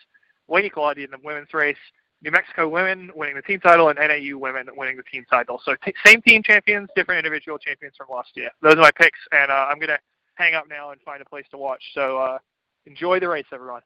Weini 0.48 0.72
Kelati 0.72 1.04
in 1.04 1.10
the 1.10 1.18
women's 1.24 1.52
race, 1.54 1.76
New 2.24 2.32
Mexico 2.32 2.67
women 2.67 3.11
winning 3.15 3.36
the 3.36 3.41
team 3.41 3.59
title, 3.59 3.89
and 3.89 3.97
NAU 3.97 4.38
women 4.38 4.67
winning 4.76 4.97
the 4.97 5.03
team 5.03 5.26
title. 5.30 5.59
So 5.65 5.76
t- 5.84 5.93
same 6.05 6.22
team 6.22 6.43
champions, 6.43 6.89
different 6.95 7.26
individual 7.26 7.57
champions 7.57 7.95
from 7.97 8.07
last 8.11 8.30
year. 8.36 8.49
Those 8.61 8.76
are 8.76 8.82
my 8.82 8.91
picks, 8.91 9.19
and 9.32 9.49
uh, 9.51 9.67
I'm 9.69 9.80
to 9.82 9.97
hang 10.36 10.53
up 10.53 10.65
now 10.69 10.91
and 10.91 11.01
find 11.01 11.22
a 11.22 11.26
place 11.26 11.45
to 11.51 11.57
watch. 11.57 11.84
So 11.93 12.17
uh, 12.17 12.38
enjoy 12.86 13.19
the 13.19 13.30
race, 13.30 13.45
everyone. 13.51 13.82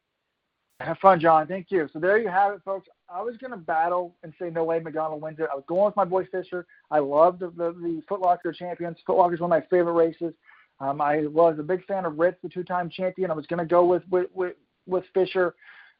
Have 0.81 0.97
fun, 0.97 1.21
John. 1.21 1.47
Thank 1.47 1.71
you. 1.71 1.87
So 1.93 1.99
there 1.99 2.17
you 2.17 2.27
have 2.27 2.53
it, 2.53 2.61
folks. 2.65 2.89
I 3.07 3.21
was 3.21 3.37
going 3.37 3.51
to 3.51 3.57
battle 3.57 4.13
and 4.23 4.33
say 4.39 4.49
no 4.49 4.65
way 4.65 4.79
McDonald 4.79 5.21
wins 5.21 5.39
it. 5.39 5.47
I 5.49 5.55
was 5.55 5.63
going 5.67 5.85
with 5.85 5.95
my 5.95 6.03
boy 6.03 6.25
Fisher. 6.25 6.65
I 6.91 6.99
love 6.99 7.39
the, 7.39 7.47
the, 7.51 7.71
the 7.71 8.01
Foot 8.09 8.19
Locker 8.19 8.51
champions. 8.51 8.97
Footlocker 9.07 9.35
is 9.35 9.39
one 9.39 9.51
of 9.53 9.57
my 9.57 9.65
favorite 9.69 9.93
races. 9.93 10.33
Um, 10.81 10.99
I 10.99 11.27
was 11.27 11.57
a 11.59 11.63
big 11.63 11.85
fan 11.85 12.03
of 12.03 12.19
Ritz, 12.19 12.37
the 12.43 12.49
two-time 12.49 12.89
champion. 12.89 13.31
I 13.31 13.35
was 13.35 13.47
going 13.47 13.59
to 13.59 13.65
go 13.65 13.85
with, 13.85 14.03
with 14.09 14.27
with 14.33 14.55
with 14.85 15.05
Fisher. 15.13 15.55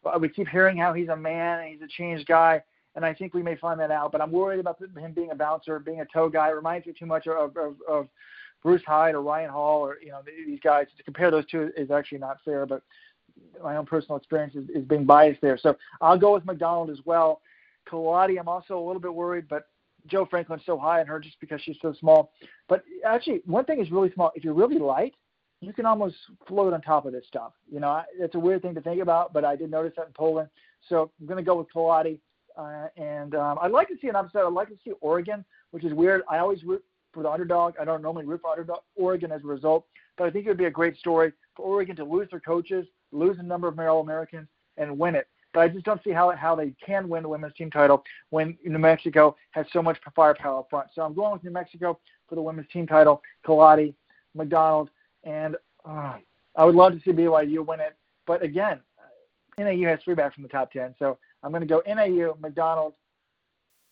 Uh, 0.05 0.19
we 0.19 0.29
keep 0.29 0.47
hearing 0.47 0.77
how 0.77 0.93
he's 0.93 1.09
a 1.09 1.15
man 1.15 1.61
and 1.61 1.69
he's 1.69 1.81
a 1.81 1.87
changed 1.87 2.27
guy, 2.27 2.61
and 2.95 3.05
I 3.05 3.13
think 3.13 3.33
we 3.33 3.41
may 3.41 3.55
find 3.55 3.79
that 3.79 3.91
out. 3.91 4.11
But 4.11 4.21
I'm 4.21 4.31
worried 4.31 4.59
about 4.59 4.79
him 4.79 5.13
being 5.13 5.31
a 5.31 5.35
bouncer, 5.35 5.79
being 5.79 6.01
a 6.01 6.05
toe 6.05 6.29
guy. 6.29 6.49
It 6.49 6.55
reminds 6.55 6.87
me 6.87 6.93
too 6.97 7.05
much 7.05 7.27
of, 7.27 7.55
of, 7.57 7.75
of 7.87 8.07
Bruce 8.63 8.83
Hyde 8.85 9.15
or 9.15 9.21
Ryan 9.21 9.49
Hall 9.49 9.81
or 9.81 9.97
you 10.01 10.09
know 10.09 10.21
these 10.25 10.59
guys. 10.59 10.87
To 10.97 11.03
compare 11.03 11.31
those 11.31 11.45
two 11.45 11.71
is 11.77 11.91
actually 11.91 12.19
not 12.19 12.37
fair, 12.43 12.65
but 12.65 12.81
my 13.63 13.77
own 13.77 13.85
personal 13.85 14.17
experience 14.17 14.55
is, 14.55 14.69
is 14.69 14.85
being 14.85 15.05
biased 15.05 15.41
there. 15.41 15.57
So 15.57 15.75
I'll 16.01 16.17
go 16.17 16.33
with 16.33 16.45
McDonald 16.45 16.89
as 16.89 16.99
well. 17.05 17.41
Kelati, 17.89 18.39
I'm 18.39 18.47
also 18.47 18.77
a 18.77 18.85
little 18.85 19.01
bit 19.01 19.13
worried, 19.13 19.45
but 19.47 19.67
Joe 20.07 20.25
Franklin's 20.25 20.63
so 20.65 20.77
high 20.77 20.99
on 20.99 21.07
her 21.07 21.19
just 21.19 21.39
because 21.39 21.61
she's 21.61 21.77
so 21.81 21.93
small. 21.99 22.31
But 22.67 22.83
actually, 23.05 23.41
one 23.45 23.65
thing 23.65 23.79
is 23.79 23.91
really 23.91 24.11
small. 24.13 24.31
If 24.35 24.43
you're 24.43 24.53
really 24.53 24.77
light, 24.77 25.13
you 25.61 25.73
can 25.73 25.85
almost 25.85 26.15
float 26.47 26.73
on 26.73 26.81
top 26.81 27.05
of 27.05 27.13
this 27.13 27.25
stuff. 27.27 27.53
You 27.71 27.79
know, 27.79 28.01
it's 28.17 28.35
a 28.35 28.39
weird 28.39 28.61
thing 28.61 28.75
to 28.75 28.81
think 28.81 29.01
about, 29.01 29.33
but 29.33 29.45
I 29.45 29.55
did 29.55 29.71
notice 29.71 29.93
that 29.97 30.07
in 30.07 30.13
Poland. 30.13 30.49
So 30.89 31.11
I'm 31.19 31.25
going 31.25 31.37
to 31.37 31.43
go 31.43 31.57
with 31.57 31.67
Kelati. 31.73 32.19
Uh, 32.57 32.87
and 32.95 33.35
um, 33.35 33.57
I'd 33.61 33.71
like 33.71 33.87
to 33.89 33.95
see 34.01 34.07
an 34.07 34.15
upset. 34.15 34.43
I'd 34.45 34.53
like 34.53 34.69
to 34.69 34.77
see 34.83 34.91
Oregon, 35.01 35.43
which 35.71 35.83
is 35.83 35.93
weird. 35.93 36.21
I 36.29 36.37
always 36.37 36.63
root 36.63 36.83
for 37.13 37.23
the 37.23 37.29
underdog. 37.29 37.73
I 37.79 37.85
don't 37.85 38.01
normally 38.01 38.25
root 38.25 38.41
for 38.41 38.51
underdog 38.51 38.79
Oregon 38.95 39.31
as 39.31 39.43
a 39.43 39.47
result, 39.47 39.85
but 40.17 40.25
I 40.25 40.29
think 40.29 40.45
it 40.45 40.49
would 40.49 40.57
be 40.57 40.65
a 40.65 40.71
great 40.71 40.97
story 40.97 41.33
for 41.55 41.63
Oregon 41.63 41.95
to 41.97 42.05
lose 42.05 42.29
their 42.29 42.39
coaches, 42.39 42.85
lose 43.11 43.37
a 43.39 43.43
number 43.43 43.67
of 43.67 43.77
All 43.79 44.01
Americans, 44.01 44.47
and 44.77 44.97
win 44.97 45.15
it. 45.15 45.27
But 45.53 45.61
I 45.61 45.67
just 45.69 45.85
don't 45.85 46.03
see 46.03 46.11
how 46.11 46.31
how 46.35 46.53
they 46.55 46.73
can 46.85 47.07
win 47.07 47.23
the 47.23 47.29
women's 47.29 47.53
team 47.55 47.71
title 47.71 48.03
when 48.29 48.57
New 48.65 48.77
Mexico 48.77 49.35
has 49.51 49.65
so 49.71 49.81
much 49.81 49.97
firepower 50.13 50.59
up 50.59 50.69
front. 50.69 50.89
So 50.93 51.01
I'm 51.01 51.13
going 51.13 51.31
with 51.31 51.45
New 51.45 51.51
Mexico 51.51 51.97
for 52.27 52.35
the 52.35 52.41
women's 52.41 52.67
team 52.71 52.85
title. 52.85 53.21
Kelati, 53.45 53.93
McDonald, 54.33 54.89
and 55.25 55.55
uh, 55.83 56.15
I 56.55 56.63
would 56.63 56.75
love 56.75 56.93
to 56.93 57.01
see 57.01 57.11
BYU 57.11 57.65
win 57.65 57.79
it. 57.79 57.95
But 58.25 58.41
again, 58.43 58.79
NAU 59.57 59.87
has 59.87 59.99
three 60.03 60.15
back 60.15 60.33
from 60.33 60.43
the 60.43 60.49
top 60.49 60.71
ten, 60.71 60.95
so 60.97 61.17
I'm 61.43 61.51
going 61.51 61.61
to 61.61 61.67
go 61.67 61.81
NAU, 61.87 62.35
McDonald, 62.39 62.93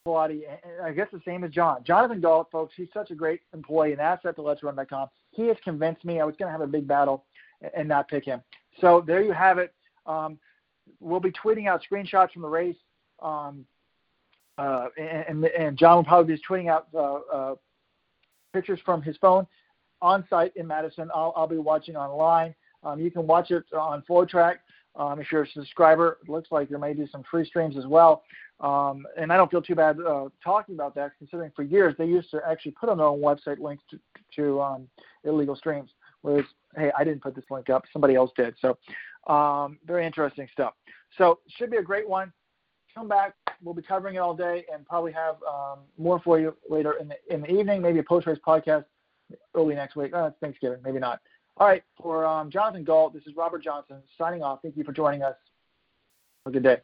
and 0.06 0.44
I 0.84 0.92
guess 0.92 1.08
the 1.14 1.22
same 1.26 1.44
as 1.44 1.52
John. 1.52 1.84
Jonathan 1.86 2.20
Gault, 2.20 2.50
folks, 2.52 2.74
he's 2.76 2.90
such 2.94 3.12
a 3.12 3.16
great 3.16 3.42
employee 3.54 3.94
and 3.94 4.02
asset 4.02 4.36
to 4.36 4.42
Let'sRun.com. 4.42 5.08
He 5.32 5.48
has 5.48 5.58
convinced 5.64 6.04
me 6.04 6.20
I 6.20 6.26
was 6.26 6.36
going 6.38 6.48
to 6.48 6.52
have 6.52 6.62
a 6.62 6.68
big 6.68 6.88
battle 6.88 7.24
and 7.76 7.88
not 7.88 8.10
pick 8.10 8.26
him. 8.26 8.42
So 8.82 9.04
there 9.06 9.22
you 9.22 9.32
have 9.32 9.60
it. 9.60 9.74
Um, 10.06 10.38
we'll 11.00 11.22
be 11.22 11.32
tweeting 11.32 11.68
out 11.68 11.82
screenshots 11.90 12.32
from 12.32 12.42
the 12.42 12.50
race, 12.50 12.76
um, 13.22 13.66
uh, 14.58 14.88
and, 14.98 15.46
and, 15.46 15.78
John 15.78 15.98
will 15.98 16.04
probably 16.04 16.36
be 16.36 16.42
tweeting 16.48 16.70
out 16.70 16.88
uh, 16.94 17.14
uh, 17.34 17.56
pictures 18.52 18.80
from 18.86 19.02
his 19.02 19.18
phone 19.18 19.48
on 20.04 20.26
site 20.30 20.56
in 20.56 20.68
Madison. 20.68 21.10
I'll, 21.16 21.34
I'll 21.36 21.48
be 21.48 21.58
watching 21.58 21.96
online. 21.96 22.54
Um, 22.84 23.00
you 23.00 23.10
can 23.10 23.26
watch 23.26 23.50
it 23.50 23.64
on 23.74 24.04
FloTrack. 24.08 24.58
Um, 24.96 25.20
if 25.20 25.32
you're 25.32 25.44
a 25.44 25.50
subscriber, 25.50 26.20
it 26.22 26.30
looks 26.30 26.52
like 26.52 26.70
there 26.70 26.78
may 26.78 26.94
be 26.94 27.08
some 27.12 27.24
free 27.32 27.46
streams 27.46 27.78
as 27.78 27.88
well. 27.88 28.24
Um, 28.60 29.06
and 29.18 29.34
I 29.34 29.38
don't 29.38 29.50
feel 29.50 29.62
too 29.62 29.76
bad 29.76 29.98
uh, 30.00 30.26
talking 30.44 30.76
about 30.76 30.94
that, 30.96 31.14
considering 31.18 31.52
for 31.56 31.64
years 31.64 31.96
they 31.98 32.06
used 32.06 32.30
to 32.32 32.42
actually 32.48 32.74
put 32.74 32.90
on 32.90 32.98
their 32.98 33.08
own 33.08 33.20
website 33.20 33.60
links 33.60 33.84
to, 33.90 34.00
to 34.36 34.62
um, 34.62 34.88
illegal 35.24 35.56
streams. 35.56 35.90
Whereas, 36.22 36.46
hey, 36.76 36.92
I 36.98 37.04
didn't 37.04 37.24
put 37.24 37.36
this 37.36 37.46
link 37.50 37.70
up; 37.70 37.84
somebody 37.92 38.16
else 38.16 38.32
did. 38.38 38.56
So, 38.62 38.78
um, 39.34 39.80
very 39.86 40.06
interesting 40.06 40.48
stuff. 40.52 40.74
So, 41.18 41.40
should 41.58 41.72
be 41.72 41.78
a 41.78 41.84
great 41.84 42.08
one. 42.08 42.32
Come 42.94 43.08
back. 43.08 43.34
We'll 43.62 43.74
be 43.74 43.82
covering 43.82 44.16
it 44.16 44.20
all 44.20 44.36
day, 44.36 44.66
and 44.72 44.86
probably 44.86 45.12
have 45.12 45.36
um, 45.50 45.80
more 45.98 46.20
for 46.20 46.40
you 46.40 46.56
later 46.70 46.94
in 47.02 47.10
the 47.10 47.16
in 47.30 47.42
the 47.42 47.52
evening. 47.52 47.82
Maybe 47.82 48.00
a 48.00 48.04
post 48.04 48.28
race 48.28 48.38
podcast 48.46 48.86
early 49.56 49.76
next 49.76 49.96
week. 49.96 50.12
Oh, 50.14 50.34
Thanksgiving, 50.42 50.80
maybe 50.84 51.00
not. 51.00 51.20
All 51.58 51.68
right, 51.68 51.84
for 52.02 52.26
um, 52.26 52.50
Jonathan 52.50 52.84
Gault, 52.84 53.14
this 53.14 53.24
is 53.28 53.36
Robert 53.36 53.64
Johnson 53.64 53.98
signing 54.18 54.42
off. 54.42 54.60
Thank 54.64 54.76
you 54.76 54.84
for 54.84 54.92
joining 54.92 55.22
us. 55.22 55.36
Have 56.46 56.52
a 56.52 56.60
good 56.60 56.64
day. 56.64 56.78